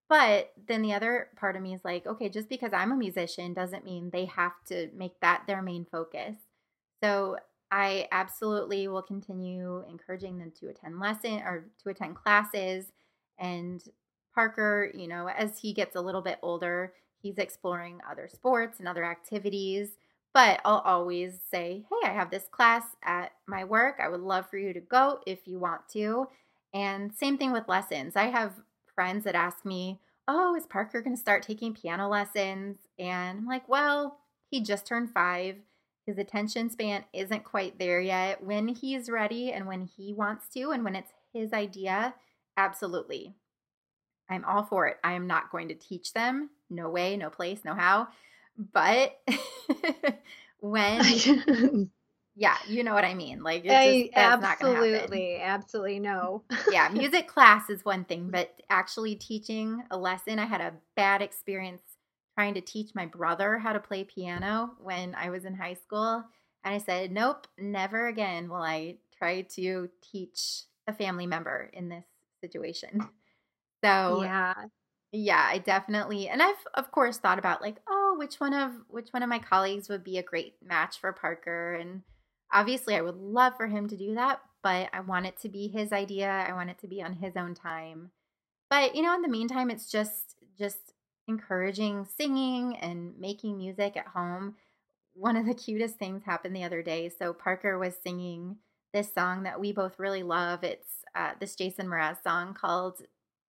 But 0.07 0.53
then 0.67 0.81
the 0.81 0.93
other 0.93 1.27
part 1.35 1.57
of 1.57 1.61
me 1.61 1.73
is 1.73 1.81
like, 1.83 2.07
okay, 2.07 2.29
just 2.29 2.47
because 2.47 2.71
I'm 2.73 2.93
a 2.93 2.95
musician 2.95 3.53
doesn't 3.53 3.85
mean 3.85 4.09
they 4.09 4.25
have 4.25 4.53
to 4.67 4.89
make 4.95 5.19
that 5.19 5.43
their 5.45 5.61
main 5.61 5.85
focus. 5.85 6.35
So 7.03 7.37
I 7.71 8.07
absolutely 8.11 8.87
will 8.87 9.01
continue 9.01 9.83
encouraging 9.87 10.39
them 10.39 10.51
to 10.59 10.69
attend 10.69 10.99
lesson 10.99 11.39
or 11.39 11.65
to 11.83 11.89
attend 11.89 12.15
classes. 12.15 12.85
And 13.37 13.81
Parker, 14.33 14.91
you 14.93 15.07
know, 15.07 15.27
as 15.29 15.59
he 15.59 15.73
gets 15.73 15.95
a 15.95 16.01
little 16.01 16.21
bit 16.21 16.39
older, 16.41 16.93
he's 17.21 17.37
exploring 17.37 17.99
other 18.09 18.27
sports 18.27 18.79
and 18.79 18.87
other 18.87 19.03
activities. 19.03 19.89
But 20.33 20.61
I'll 20.63 20.79
always 20.85 21.39
say, 21.49 21.85
hey, 21.89 22.09
I 22.09 22.13
have 22.13 22.29
this 22.29 22.47
class 22.51 22.83
at 23.03 23.31
my 23.47 23.63
work. 23.63 23.99
I 23.99 24.09
would 24.09 24.21
love 24.21 24.49
for 24.49 24.57
you 24.57 24.73
to 24.73 24.79
go 24.79 25.19
if 25.25 25.47
you 25.47 25.59
want 25.59 25.81
to. 25.93 26.27
And 26.73 27.13
same 27.13 27.37
thing 27.37 27.51
with 27.51 27.67
lessons. 27.67 28.15
I 28.15 28.25
have 28.25 28.53
friends 28.93 29.23
that 29.23 29.35
ask 29.35 29.65
me, 29.65 29.99
Oh, 30.27 30.55
is 30.55 30.67
Parker 30.67 31.01
going 31.01 31.15
to 31.15 31.21
start 31.21 31.41
taking 31.41 31.73
piano 31.73 32.07
lessons? 32.07 32.77
And 32.99 33.39
I'm 33.39 33.47
like, 33.47 33.67
Well, 33.67 34.19
he 34.51 34.61
just 34.61 34.85
turned 34.85 35.11
five. 35.11 35.55
His 36.09 36.17
attention 36.17 36.71
span 36.71 37.03
isn't 37.13 37.43
quite 37.43 37.77
there 37.77 38.01
yet. 38.01 38.43
When 38.43 38.67
he's 38.67 39.11
ready 39.11 39.51
and 39.51 39.67
when 39.67 39.85
he 39.85 40.11
wants 40.11 40.47
to, 40.55 40.71
and 40.71 40.83
when 40.83 40.95
it's 40.95 41.11
his 41.31 41.53
idea, 41.53 42.15
absolutely. 42.57 43.35
I'm 44.27 44.43
all 44.43 44.63
for 44.63 44.87
it. 44.87 44.97
I 45.03 45.13
am 45.13 45.27
not 45.27 45.51
going 45.51 45.67
to 45.67 45.75
teach 45.75 46.13
them. 46.13 46.49
No 46.67 46.89
way, 46.89 47.15
no 47.15 47.29
place, 47.29 47.59
no 47.63 47.75
how. 47.75 48.07
But 48.57 49.19
when 50.61 51.03
yeah, 52.35 52.57
you 52.67 52.83
know 52.83 52.95
what 52.95 53.05
I 53.05 53.13
mean. 53.13 53.43
Like 53.43 53.61
it's 53.65 54.07
just, 54.07 54.17
absolutely, 54.17 55.39
absolutely 55.39 55.99
no. 55.99 56.41
yeah, 56.71 56.89
music 56.89 57.27
class 57.27 57.69
is 57.69 57.85
one 57.85 58.03
thing, 58.03 58.31
but 58.31 58.59
actually 58.67 59.13
teaching 59.13 59.83
a 59.91 59.97
lesson, 59.97 60.39
I 60.39 60.47
had 60.47 60.61
a 60.61 60.73
bad 60.95 61.21
experience 61.21 61.83
trying 62.39 62.53
to 62.53 62.61
teach 62.61 62.95
my 62.95 63.05
brother 63.05 63.57
how 63.57 63.73
to 63.73 63.81
play 63.81 64.01
piano 64.05 64.71
when 64.81 65.13
I 65.13 65.29
was 65.29 65.43
in 65.43 65.53
high 65.53 65.73
school. 65.73 66.23
And 66.63 66.73
I 66.73 66.77
said, 66.77 67.11
nope, 67.11 67.47
never 67.57 68.07
again 68.07 68.47
will 68.47 68.61
I 68.61 68.95
try 69.17 69.41
to 69.41 69.89
teach 70.01 70.63
a 70.87 70.93
family 70.93 71.27
member 71.27 71.69
in 71.73 71.89
this 71.89 72.05
situation. 72.41 73.01
So, 73.81 74.23
yeah. 74.23 74.55
Yeah, 75.13 75.47
I 75.49 75.59
definitely 75.59 76.27
and 76.27 76.43
I've 76.43 76.67
of 76.73 76.91
course 76.91 77.17
thought 77.17 77.39
about 77.39 77.61
like, 77.61 77.77
oh, 77.87 78.15
which 78.19 78.41
one 78.41 78.53
of 78.53 78.73
which 78.89 79.07
one 79.11 79.23
of 79.23 79.29
my 79.29 79.39
colleagues 79.39 79.87
would 79.87 80.03
be 80.03 80.17
a 80.17 80.21
great 80.21 80.55
match 80.61 80.99
for 80.99 81.13
Parker 81.13 81.75
and 81.75 82.01
obviously 82.51 82.97
I 82.97 83.01
would 83.01 83.15
love 83.15 83.53
for 83.55 83.67
him 83.67 83.87
to 83.87 83.95
do 83.95 84.15
that, 84.15 84.41
but 84.61 84.89
I 84.91 84.99
want 84.99 85.27
it 85.27 85.37
to 85.43 85.47
be 85.47 85.69
his 85.69 85.93
idea. 85.93 86.27
I 86.27 86.51
want 86.51 86.71
it 86.71 86.77
to 86.79 86.87
be 86.89 87.01
on 87.01 87.13
his 87.13 87.37
own 87.37 87.53
time. 87.55 88.11
But, 88.69 88.97
you 88.97 89.01
know, 89.01 89.15
in 89.15 89.21
the 89.21 89.29
meantime, 89.29 89.71
it's 89.71 89.89
just 89.89 90.35
just 90.57 90.93
encouraging 91.29 92.05
singing 92.17 92.75
and 92.77 93.17
making 93.17 93.57
music 93.57 93.95
at 93.95 94.07
home. 94.07 94.55
One 95.13 95.37
of 95.37 95.45
the 95.45 95.53
cutest 95.65 95.95
things 95.95 96.23
happened 96.25 96.55
the 96.55 96.63
other 96.63 96.81
day. 96.81 97.09
So 97.09 97.31
Parker 97.31 97.77
was 97.77 97.93
singing 98.03 98.57
this 98.91 99.13
song 99.13 99.43
that 99.43 99.59
we 99.59 99.71
both 99.71 99.99
really 99.99 100.23
love. 100.23 100.63
It's 100.63 100.89
uh, 101.15 101.33
this 101.39 101.55
Jason 101.55 101.87
Mraz 101.87 102.21
song 102.23 102.53
called 102.53 103.01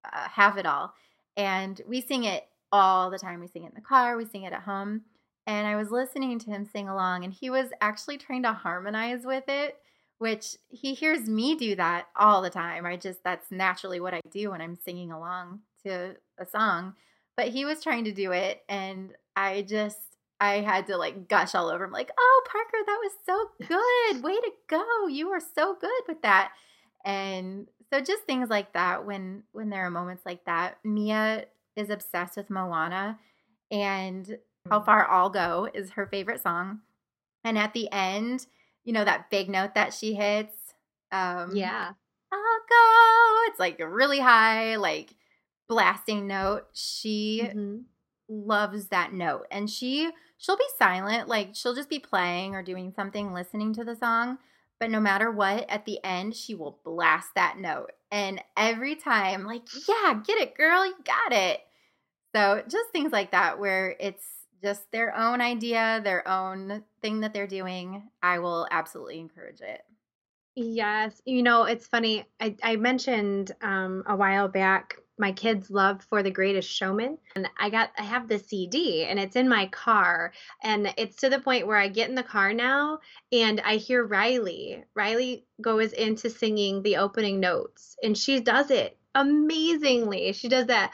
uh, 0.04 0.28
"Have 0.28 0.58
It 0.58 0.66
All," 0.66 0.94
and 1.36 1.80
we 1.88 2.00
sing 2.00 2.24
it 2.24 2.46
all 2.70 3.10
the 3.10 3.18
time. 3.18 3.40
We 3.40 3.48
sing 3.48 3.64
it 3.64 3.70
in 3.70 3.74
the 3.74 3.80
car. 3.80 4.16
We 4.16 4.26
sing 4.26 4.44
it 4.44 4.52
at 4.52 4.62
home. 4.62 5.02
And 5.46 5.66
I 5.66 5.74
was 5.74 5.90
listening 5.90 6.38
to 6.38 6.50
him 6.50 6.68
sing 6.70 6.88
along, 6.88 7.24
and 7.24 7.32
he 7.32 7.50
was 7.50 7.70
actually 7.80 8.18
trying 8.18 8.42
to 8.42 8.52
harmonize 8.52 9.24
with 9.24 9.44
it, 9.48 9.78
which 10.18 10.56
he 10.68 10.94
hears 10.94 11.28
me 11.28 11.56
do 11.56 11.74
that 11.76 12.06
all 12.14 12.42
the 12.42 12.50
time. 12.50 12.84
I 12.84 12.96
just, 12.96 13.24
that's 13.24 13.50
naturally 13.50 14.00
what 14.00 14.14
I 14.14 14.20
do 14.30 14.50
when 14.50 14.60
I'm 14.60 14.76
singing 14.76 15.10
along 15.10 15.60
to 15.82 16.14
a 16.38 16.46
song 16.46 16.94
but 17.40 17.48
he 17.48 17.64
was 17.64 17.82
trying 17.82 18.04
to 18.04 18.12
do 18.12 18.32
it 18.32 18.62
and 18.68 19.14
I 19.34 19.62
just 19.62 19.96
I 20.42 20.60
had 20.60 20.88
to 20.88 20.98
like 20.98 21.26
gush 21.26 21.54
all 21.54 21.68
over 21.68 21.84
him 21.84 21.90
like, 21.90 22.10
"Oh, 22.18 22.42
Parker, 22.46 22.84
that 22.86 22.98
was 23.02 23.12
so 23.24 23.66
good. 23.66 24.22
Way 24.22 24.34
to 24.34 24.50
go. 24.68 25.06
You 25.06 25.30
were 25.30 25.40
so 25.40 25.74
good 25.80 26.02
with 26.06 26.20
that." 26.20 26.52
And 27.02 27.66
so 27.90 28.00
just 28.00 28.24
things 28.24 28.50
like 28.50 28.74
that 28.74 29.06
when 29.06 29.44
when 29.52 29.70
there 29.70 29.86
are 29.86 29.90
moments 29.90 30.26
like 30.26 30.44
that. 30.44 30.78
Mia 30.84 31.46
is 31.76 31.88
obsessed 31.88 32.36
with 32.36 32.50
Moana 32.50 33.18
and 33.70 34.36
How 34.68 34.80
mm. 34.80 34.84
Far 34.84 35.10
I'll 35.10 35.30
Go 35.30 35.66
is 35.72 35.92
her 35.92 36.06
favorite 36.06 36.42
song. 36.42 36.80
And 37.42 37.56
at 37.56 37.72
the 37.72 37.90
end, 37.90 38.46
you 38.84 38.92
know 38.92 39.04
that 39.04 39.30
big 39.30 39.48
note 39.48 39.74
that 39.76 39.94
she 39.94 40.12
hits 40.12 40.54
um 41.10 41.56
Yeah. 41.56 41.92
I'll 42.32 42.60
go. 42.68 43.50
It's 43.50 43.58
like 43.58 43.78
really 43.78 44.20
high 44.20 44.76
like 44.76 45.14
blasting 45.70 46.26
note. 46.26 46.64
She 46.74 47.42
mm-hmm. 47.44 47.76
loves 48.28 48.88
that 48.88 49.12
note. 49.14 49.46
And 49.50 49.70
she 49.70 50.10
she'll 50.36 50.56
be 50.56 50.64
silent, 50.78 51.28
like 51.28 51.50
she'll 51.54 51.74
just 51.74 51.88
be 51.88 52.00
playing 52.00 52.54
or 52.54 52.62
doing 52.62 52.92
something 52.94 53.32
listening 53.32 53.72
to 53.74 53.84
the 53.84 53.94
song, 53.94 54.38
but 54.80 54.90
no 54.90 54.98
matter 54.98 55.30
what, 55.30 55.70
at 55.70 55.86
the 55.86 56.00
end 56.04 56.34
she 56.34 56.54
will 56.54 56.80
blast 56.84 57.28
that 57.36 57.56
note. 57.58 57.92
And 58.10 58.42
every 58.56 58.96
time 58.96 59.44
like, 59.46 59.62
yeah, 59.88 60.20
get 60.26 60.38
it, 60.38 60.56
girl, 60.56 60.84
you 60.84 60.96
got 61.04 61.32
it. 61.32 61.60
So, 62.34 62.62
just 62.68 62.90
things 62.90 63.12
like 63.12 63.32
that 63.32 63.58
where 63.58 63.96
it's 63.98 64.24
just 64.62 64.90
their 64.92 65.16
own 65.16 65.40
idea, 65.40 66.00
their 66.02 66.26
own 66.28 66.84
thing 67.00 67.20
that 67.20 67.32
they're 67.32 67.46
doing, 67.46 68.08
I 68.22 68.40
will 68.40 68.66
absolutely 68.70 69.18
encourage 69.18 69.60
it. 69.60 69.82
Yes. 70.54 71.22
You 71.24 71.42
know, 71.42 71.64
it's 71.64 71.86
funny. 71.86 72.24
I, 72.40 72.56
I 72.62 72.76
mentioned 72.76 73.52
um, 73.62 74.02
a 74.06 74.16
while 74.16 74.48
back 74.48 74.96
my 75.20 75.30
kids 75.32 75.70
love 75.70 76.02
for 76.08 76.22
the 76.22 76.30
greatest 76.30 76.68
showman. 76.68 77.18
And 77.36 77.48
i 77.58 77.70
got 77.70 77.90
i 77.98 78.02
have 78.02 78.26
the 78.26 78.38
cd 78.38 79.04
and 79.04 79.18
it's 79.20 79.36
in 79.36 79.48
my 79.48 79.66
car. 79.66 80.32
And 80.62 80.92
it's 80.96 81.16
to 81.16 81.28
the 81.28 81.38
point 81.38 81.66
where 81.66 81.76
i 81.76 81.88
get 81.88 82.08
in 82.08 82.14
the 82.14 82.22
car 82.22 82.52
now 82.52 82.98
and 83.30 83.60
i 83.60 83.76
hear 83.76 84.04
riley 84.04 84.82
riley 84.94 85.44
goes 85.60 85.92
into 85.92 86.30
singing 86.30 86.82
the 86.82 86.96
opening 86.96 87.38
notes 87.38 87.96
and 88.02 88.16
she 88.16 88.40
does 88.40 88.70
it 88.70 88.96
amazingly. 89.14 90.32
She 90.32 90.48
does 90.48 90.66
that 90.66 90.92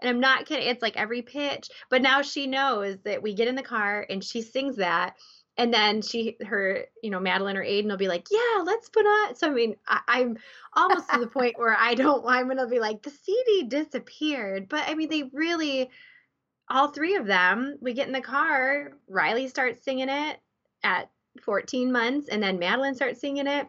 and 0.00 0.08
i'm 0.08 0.20
not 0.20 0.46
kidding 0.46 0.66
it's 0.68 0.82
like 0.82 0.96
every 0.96 1.22
pitch. 1.22 1.68
But 1.90 2.02
now 2.02 2.22
she 2.22 2.46
knows 2.46 2.98
that 3.04 3.22
we 3.22 3.34
get 3.34 3.48
in 3.48 3.54
the 3.54 3.62
car 3.62 4.06
and 4.08 4.24
she 4.24 4.42
sings 4.42 4.76
that 4.76 5.16
and 5.58 5.72
then 5.72 6.00
she 6.02 6.36
her 6.46 6.84
you 7.02 7.10
know 7.10 7.20
madeline 7.20 7.56
or 7.56 7.64
aiden 7.64 7.88
will 7.88 7.96
be 7.96 8.08
like 8.08 8.26
yeah 8.30 8.62
let's 8.64 8.88
put 8.88 9.04
on 9.04 9.34
so 9.34 9.48
i 9.48 9.50
mean 9.50 9.76
I, 9.86 10.20
am 10.20 10.36
almost 10.74 11.10
to 11.10 11.20
the 11.20 11.26
point 11.38 11.58
where 11.58 11.76
i 11.78 11.94
don't 11.94 12.24
i'm 12.26 12.48
gonna 12.48 12.66
be 12.66 12.80
like 12.80 13.02
the 13.02 13.10
cd 13.10 13.64
disappeared 13.64 14.68
but 14.68 14.88
i 14.88 14.94
mean 14.94 15.08
they 15.08 15.24
really 15.32 15.90
all 16.70 16.88
three 16.88 17.16
of 17.16 17.26
them 17.26 17.76
we 17.80 17.92
get 17.92 18.06
in 18.06 18.12
the 18.12 18.20
car 18.20 18.92
riley 19.08 19.48
starts 19.48 19.84
singing 19.84 20.08
it 20.08 20.38
at 20.82 21.10
14 21.40 21.90
months 21.90 22.28
and 22.28 22.42
then 22.42 22.58
madeline 22.58 22.94
starts 22.94 23.20
singing 23.20 23.46
it. 23.46 23.68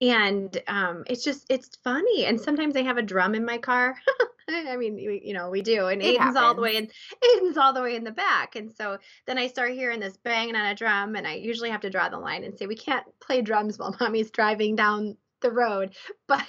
And 0.00 0.56
um, 0.68 1.04
it's 1.06 1.24
just 1.24 1.46
it's 1.48 1.76
funny 1.82 2.26
and 2.26 2.38
sometimes 2.38 2.76
i 2.76 2.82
have 2.82 2.98
a 2.98 3.02
drum 3.02 3.34
in 3.34 3.46
my 3.46 3.56
car 3.56 3.96
I 4.48 4.76
mean, 4.76 4.94
we, 4.94 5.22
you 5.24 5.34
know, 5.34 5.50
we 5.50 5.62
do. 5.62 5.86
And 5.86 6.00
it 6.02 6.14
Aiden's 6.14 6.18
happens. 6.18 6.36
all 6.36 6.54
the 6.54 6.62
way 6.62 6.76
in 6.76 6.88
Aiden's 7.24 7.56
all 7.56 7.72
the 7.72 7.82
way 7.82 7.96
in 7.96 8.04
the 8.04 8.12
back. 8.12 8.56
And 8.56 8.72
so 8.72 8.98
then 9.26 9.38
I 9.38 9.48
start 9.48 9.72
hearing 9.72 10.00
this 10.00 10.16
banging 10.16 10.56
on 10.56 10.66
a 10.66 10.74
drum 10.74 11.16
and 11.16 11.26
I 11.26 11.34
usually 11.34 11.70
have 11.70 11.80
to 11.80 11.90
draw 11.90 12.08
the 12.08 12.18
line 12.18 12.44
and 12.44 12.56
say, 12.56 12.66
we 12.66 12.76
can't 12.76 13.06
play 13.20 13.42
drums 13.42 13.78
while 13.78 13.96
mommy's 14.00 14.30
driving 14.30 14.76
down 14.76 15.16
the 15.40 15.50
road. 15.50 15.94
But 16.28 16.44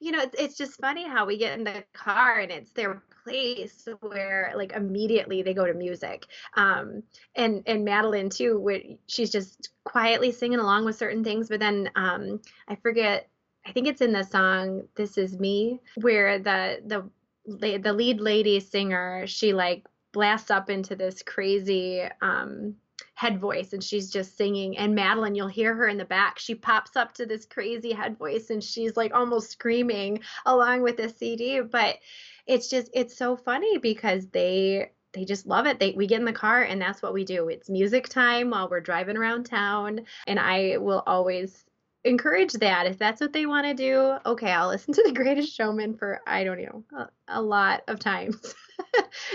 you 0.00 0.10
know, 0.10 0.20
it's, 0.20 0.34
it's 0.36 0.56
just 0.56 0.80
funny 0.80 1.06
how 1.06 1.24
we 1.24 1.38
get 1.38 1.56
in 1.56 1.62
the 1.64 1.84
car 1.92 2.40
and 2.40 2.50
it's 2.50 2.72
their 2.72 3.00
place 3.22 3.86
where 4.00 4.52
like 4.56 4.72
immediately 4.72 5.42
they 5.42 5.54
go 5.54 5.64
to 5.66 5.74
music. 5.74 6.26
Um, 6.56 7.04
and 7.36 7.62
and 7.66 7.84
Madeline 7.84 8.30
too, 8.30 8.58
where 8.58 8.80
she's 9.06 9.30
just 9.30 9.70
quietly 9.84 10.32
singing 10.32 10.58
along 10.58 10.84
with 10.84 10.96
certain 10.96 11.22
things, 11.22 11.48
but 11.48 11.60
then 11.60 11.90
um, 11.94 12.40
I 12.66 12.74
forget 12.74 13.28
I 13.66 13.72
think 13.72 13.86
it's 13.86 14.00
in 14.00 14.12
the 14.12 14.24
song 14.24 14.82
"This 14.94 15.16
Is 15.16 15.38
Me" 15.38 15.80
where 15.96 16.38
the 16.38 16.80
the 16.84 17.08
the 17.46 17.92
lead 17.92 18.20
lady 18.20 18.60
singer 18.60 19.26
she 19.26 19.52
like 19.52 19.86
blasts 20.12 20.50
up 20.50 20.70
into 20.70 20.96
this 20.96 21.22
crazy 21.22 22.02
um 22.22 22.74
head 23.14 23.40
voice 23.40 23.72
and 23.72 23.82
she's 23.82 24.10
just 24.10 24.36
singing 24.36 24.76
and 24.78 24.94
Madeline 24.94 25.34
you'll 25.34 25.48
hear 25.48 25.74
her 25.74 25.88
in 25.88 25.98
the 25.98 26.04
back 26.04 26.38
she 26.38 26.54
pops 26.54 26.96
up 26.96 27.12
to 27.14 27.26
this 27.26 27.44
crazy 27.44 27.92
head 27.92 28.16
voice 28.18 28.50
and 28.50 28.62
she's 28.62 28.96
like 28.96 29.14
almost 29.14 29.50
screaming 29.50 30.20
along 30.46 30.82
with 30.82 30.96
the 30.96 31.08
CD 31.08 31.60
but 31.60 31.98
it's 32.46 32.68
just 32.68 32.90
it's 32.92 33.16
so 33.16 33.36
funny 33.36 33.78
because 33.78 34.26
they 34.28 34.90
they 35.14 35.24
just 35.24 35.46
love 35.46 35.66
it. 35.66 35.78
They 35.78 35.92
we 35.92 36.06
get 36.06 36.18
in 36.18 36.26
the 36.26 36.32
car 36.32 36.62
and 36.62 36.80
that's 36.80 37.00
what 37.00 37.14
we 37.14 37.24
do. 37.24 37.48
It's 37.48 37.70
music 37.70 38.08
time 38.08 38.50
while 38.50 38.68
we're 38.68 38.80
driving 38.80 39.16
around 39.16 39.44
town 39.44 40.00
and 40.26 40.38
I 40.38 40.76
will 40.78 41.02
always 41.06 41.64
encourage 42.04 42.52
that. 42.54 42.86
If 42.86 42.98
that's 42.98 43.20
what 43.20 43.32
they 43.32 43.46
want 43.46 43.66
to 43.66 43.74
do, 43.74 44.16
okay, 44.26 44.50
I'll 44.50 44.68
listen 44.68 44.94
to 44.94 45.02
The 45.04 45.12
Greatest 45.12 45.54
Showman 45.54 45.96
for, 45.96 46.20
I 46.26 46.44
don't 46.44 46.62
know, 46.62 46.84
a, 46.96 47.08
a 47.28 47.42
lot 47.42 47.82
of 47.88 47.98
times. 47.98 48.54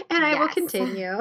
and 0.10 0.26
I 0.26 0.32
yes. 0.32 0.40
will 0.40 0.48
continue. 0.50 1.18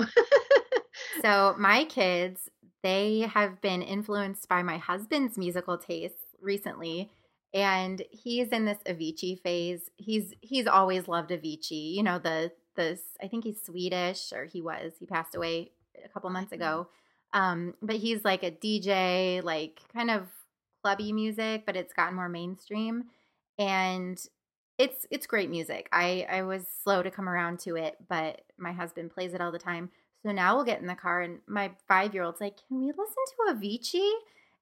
so, 1.22 1.54
my 1.58 1.84
kids, 1.84 2.48
they 2.82 3.20
have 3.32 3.60
been 3.60 3.82
influenced 3.82 4.48
by 4.48 4.62
my 4.62 4.78
husband's 4.78 5.36
musical 5.36 5.78
tastes 5.78 6.22
recently. 6.40 7.10
And 7.54 8.02
he's 8.10 8.48
in 8.48 8.66
this 8.66 8.78
Avicii 8.84 9.40
phase. 9.40 9.90
He's 9.96 10.34
he's 10.42 10.66
always 10.66 11.08
loved 11.08 11.30
Avicii. 11.30 11.94
You 11.94 12.02
know, 12.02 12.18
the 12.18 12.52
the 12.76 12.98
I 13.22 13.28
think 13.28 13.44
he's 13.44 13.62
Swedish 13.62 14.34
or 14.34 14.44
he 14.44 14.60
was. 14.60 14.92
He 15.00 15.06
passed 15.06 15.34
away 15.34 15.70
a 16.04 16.08
couple 16.10 16.28
months 16.28 16.52
ago. 16.52 16.88
Um, 17.32 17.74
but 17.80 17.96
he's 17.96 18.22
like 18.24 18.42
a 18.42 18.50
DJ, 18.50 19.42
like 19.42 19.80
kind 19.94 20.10
of 20.10 20.28
clubby 20.82 21.12
music, 21.12 21.64
but 21.66 21.76
it's 21.76 21.92
gotten 21.92 22.16
more 22.16 22.28
mainstream. 22.28 23.04
And 23.58 24.20
it's 24.78 25.06
it's 25.10 25.26
great 25.26 25.50
music. 25.50 25.88
I 25.92 26.26
I 26.30 26.42
was 26.42 26.66
slow 26.82 27.02
to 27.02 27.10
come 27.10 27.28
around 27.28 27.58
to 27.60 27.76
it, 27.76 27.96
but 28.08 28.42
my 28.56 28.72
husband 28.72 29.10
plays 29.12 29.34
it 29.34 29.40
all 29.40 29.52
the 29.52 29.58
time. 29.58 29.90
So 30.24 30.32
now 30.32 30.54
we'll 30.56 30.64
get 30.64 30.80
in 30.80 30.86
the 30.86 30.94
car 30.94 31.22
and 31.22 31.38
my 31.46 31.70
5-year-old's 31.90 32.40
like, 32.40 32.56
"Can 32.68 32.80
we 32.80 32.86
listen 32.86 33.24
to 33.48 33.54
Avicii?" 33.54 34.10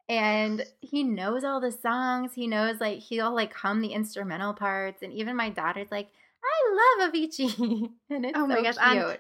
and 0.09 0.65
he 0.81 1.05
knows 1.05 1.45
all 1.45 1.61
the 1.61 1.73
songs. 1.73 2.33
He 2.35 2.47
knows 2.47 2.81
like 2.81 2.99
he'll 2.99 3.35
like 3.35 3.53
hum 3.55 3.81
the 3.81 3.93
instrumental 3.93 4.55
parts, 4.55 5.03
and 5.03 5.13
even 5.13 5.37
my 5.37 5.51
daughter's 5.51 5.91
like, 5.91 6.09
"I 6.43 7.01
love 7.01 7.13
Avicii," 7.13 7.91
and 8.11 8.25
it's 8.25 8.39
oh 8.39 8.47
my 8.47 8.57
so 8.57 8.63
gosh, 8.63 8.77
cute. 8.77 9.05
On, 9.05 9.17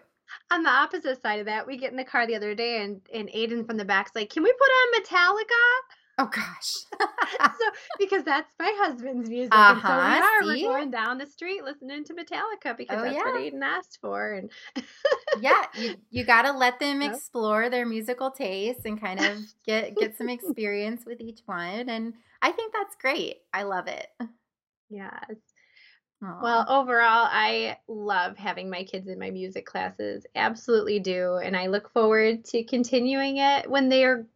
on 0.50 0.62
the 0.62 0.70
opposite 0.70 1.22
side 1.22 1.40
of 1.40 1.46
that, 1.46 1.66
we 1.66 1.76
get 1.76 1.90
in 1.90 1.96
the 1.96 2.04
car 2.04 2.26
the 2.26 2.36
other 2.36 2.54
day, 2.54 2.82
and 2.82 3.00
and 3.12 3.28
Aiden 3.28 3.66
from 3.66 3.76
the 3.76 3.84
back's 3.84 4.12
like, 4.14 4.30
"Can 4.30 4.42
we 4.42 4.52
put 4.52 4.70
on 4.70 5.02
Metallica?" 5.02 6.05
Oh 6.18 6.30
gosh. 6.32 6.74
so 7.58 7.66
because 7.98 8.24
that's 8.24 8.48
my 8.58 8.72
husband's 8.78 9.28
music. 9.28 9.52
Uh-huh. 9.52 9.70
And 9.74 9.82
so 9.82 9.90
we 9.90 9.94
uh-huh, 10.16 10.24
are. 10.24 10.46
We're 10.46 10.78
going 10.78 10.90
down 10.90 11.18
the 11.18 11.26
street 11.26 11.62
listening 11.62 12.04
to 12.04 12.14
Metallica 12.14 12.76
because 12.76 13.00
oh, 13.00 13.02
that's 13.02 13.14
yeah. 13.14 13.24
what 13.24 13.34
Aiden 13.34 13.62
asked 13.62 13.98
for. 14.00 14.32
And 14.32 14.50
yeah, 15.40 15.64
you 15.74 15.96
you 16.10 16.24
gotta 16.24 16.52
let 16.52 16.80
them 16.80 17.02
explore 17.02 17.68
their 17.68 17.84
musical 17.84 18.30
tastes 18.30 18.86
and 18.86 18.98
kind 19.00 19.20
of 19.20 19.38
get 19.66 19.94
get 19.96 20.16
some 20.16 20.30
experience 20.30 21.04
with 21.04 21.20
each 21.20 21.40
one. 21.44 21.90
And 21.90 22.14
I 22.40 22.50
think 22.50 22.72
that's 22.72 22.96
great. 22.96 23.36
I 23.52 23.64
love 23.64 23.86
it. 23.86 24.06
Yes. 24.88 25.36
Aww. 26.24 26.42
Well, 26.42 26.64
overall, 26.66 27.28
I 27.30 27.76
love 27.88 28.38
having 28.38 28.70
my 28.70 28.84
kids 28.84 29.06
in 29.06 29.18
my 29.18 29.30
music 29.30 29.66
classes. 29.66 30.24
Absolutely 30.34 30.98
do. 30.98 31.36
And 31.36 31.54
I 31.54 31.66
look 31.66 31.92
forward 31.92 32.42
to 32.46 32.64
continuing 32.64 33.36
it 33.36 33.68
when 33.68 33.90
they 33.90 34.04
are 34.04 34.26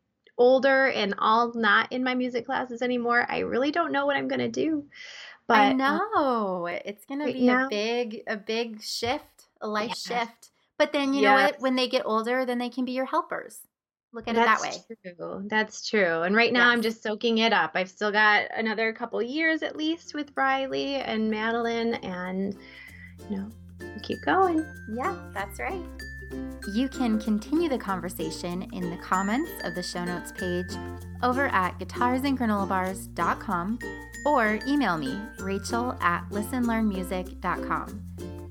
older 0.41 0.89
and 0.89 1.15
all 1.19 1.53
not 1.55 1.93
in 1.93 2.03
my 2.03 2.15
music 2.15 2.47
classes 2.47 2.83
anymore, 2.83 3.27
I 3.29 3.41
really 3.41 3.71
don't 3.71 3.93
know 3.93 4.07
what 4.07 4.17
I'm 4.17 4.27
going 4.27 4.41
to 4.41 4.49
do. 4.49 4.87
But 5.47 5.59
I 5.59 5.71
uh, 5.71 5.73
know 5.75 6.67
it's 6.67 7.05
going 7.05 7.21
to 7.21 7.33
be 7.33 7.49
a 7.49 7.67
big, 7.69 8.23
a 8.27 8.37
big 8.37 8.83
shift, 8.83 9.47
a 9.61 9.69
life 9.69 9.97
shift. 9.97 10.51
But 10.79 10.93
then 10.93 11.13
you 11.13 11.23
yes. 11.23 11.29
know 11.29 11.45
what? 11.45 11.61
When 11.61 11.77
they 11.77 11.89
get 11.89 12.07
older, 12.07 12.47
then 12.47 12.59
they 12.59 12.71
can 12.71 12.85
be 12.85 12.93
your 12.93 13.05
helpers. 13.05 13.59
Look 14.13 14.27
at 14.27 14.35
That's 14.35 14.65
it 14.65 14.71
that 14.71 15.05
way. 15.05 15.15
True. 15.17 15.45
That's 15.49 15.89
true. 15.89 16.23
And 16.23 16.35
right 16.35 16.53
now, 16.53 16.67
yes. 16.67 16.73
I'm 16.73 16.83
just 16.83 17.03
soaking 17.03 17.39
it 17.39 17.53
up. 17.53 17.73
I've 17.75 17.91
still 17.91 18.11
got 18.11 18.47
another 18.57 18.93
couple 18.93 19.23
years 19.23 19.63
at 19.63 19.77
least 19.77 20.15
with 20.15 20.33
Riley 20.37 20.97
and 20.97 21.31
Madeline, 21.31 21.95
and 21.95 22.57
you 23.29 23.37
know, 23.37 23.49
keep 24.03 24.19
going. 24.25 24.67
Yeah, 24.93 25.17
that's 25.33 25.61
right. 25.61 25.85
You 26.73 26.89
can 26.89 27.21
continue 27.21 27.69
the 27.69 27.79
conversation 27.79 28.63
in 28.73 28.91
the 28.91 28.97
comments 28.99 29.51
of 29.65 29.75
the 29.75 29.83
show 29.83 30.05
notes 30.05 30.33
page 30.33 30.71
over 31.23 31.49
at 31.49 31.79
guitarsandgranolabars.com 31.79 33.79
or 34.27 34.59
email 34.67 34.99
me, 34.99 35.19
rachel 35.39 35.97
at 36.01 36.29
listenlearnmusic.com. 36.31 38.03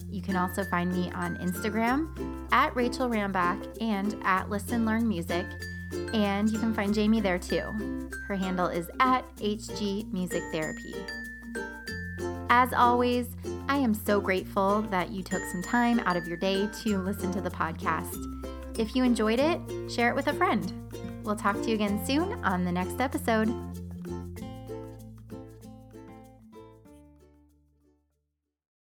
You 0.09 0.21
can 0.21 0.35
also 0.35 0.63
find 0.65 0.91
me 0.91 1.11
on 1.11 1.37
Instagram 1.37 2.47
at 2.51 2.75
Rachel 2.75 3.07
Rambach 3.07 3.77
and 3.79 4.15
at 4.23 4.49
Listen 4.49 4.85
Learn 4.85 5.07
Music, 5.07 5.45
and 6.13 6.49
you 6.49 6.59
can 6.59 6.73
find 6.73 6.93
Jamie 6.93 7.21
there 7.21 7.39
too. 7.39 8.09
Her 8.27 8.35
handle 8.35 8.67
is 8.67 8.89
at 8.99 9.23
HG 9.37 10.11
Music 10.11 10.43
Therapy. 10.51 10.95
As 12.51 12.73
always, 12.73 13.27
I 13.67 13.77
am 13.77 13.93
so 13.93 14.19
grateful 14.19 14.81
that 14.89 15.11
you 15.11 15.21
took 15.21 15.43
some 15.51 15.61
time 15.61 15.99
out 15.99 16.17
of 16.17 16.27
your 16.27 16.37
day 16.37 16.67
to 16.81 16.97
listen 16.97 17.31
to 17.33 17.41
the 17.41 17.49
podcast. 17.49 18.17
If 18.79 18.95
you 18.95 19.03
enjoyed 19.03 19.39
it, 19.39 19.59
share 19.89 20.09
it 20.09 20.15
with 20.15 20.27
a 20.27 20.33
friend. 20.33 20.73
We'll 21.23 21.35
talk 21.35 21.61
to 21.61 21.67
you 21.67 21.75
again 21.75 22.03
soon 22.07 22.43
on 22.43 22.65
the 22.65 22.71
next 22.71 22.99
episode. 23.01 23.53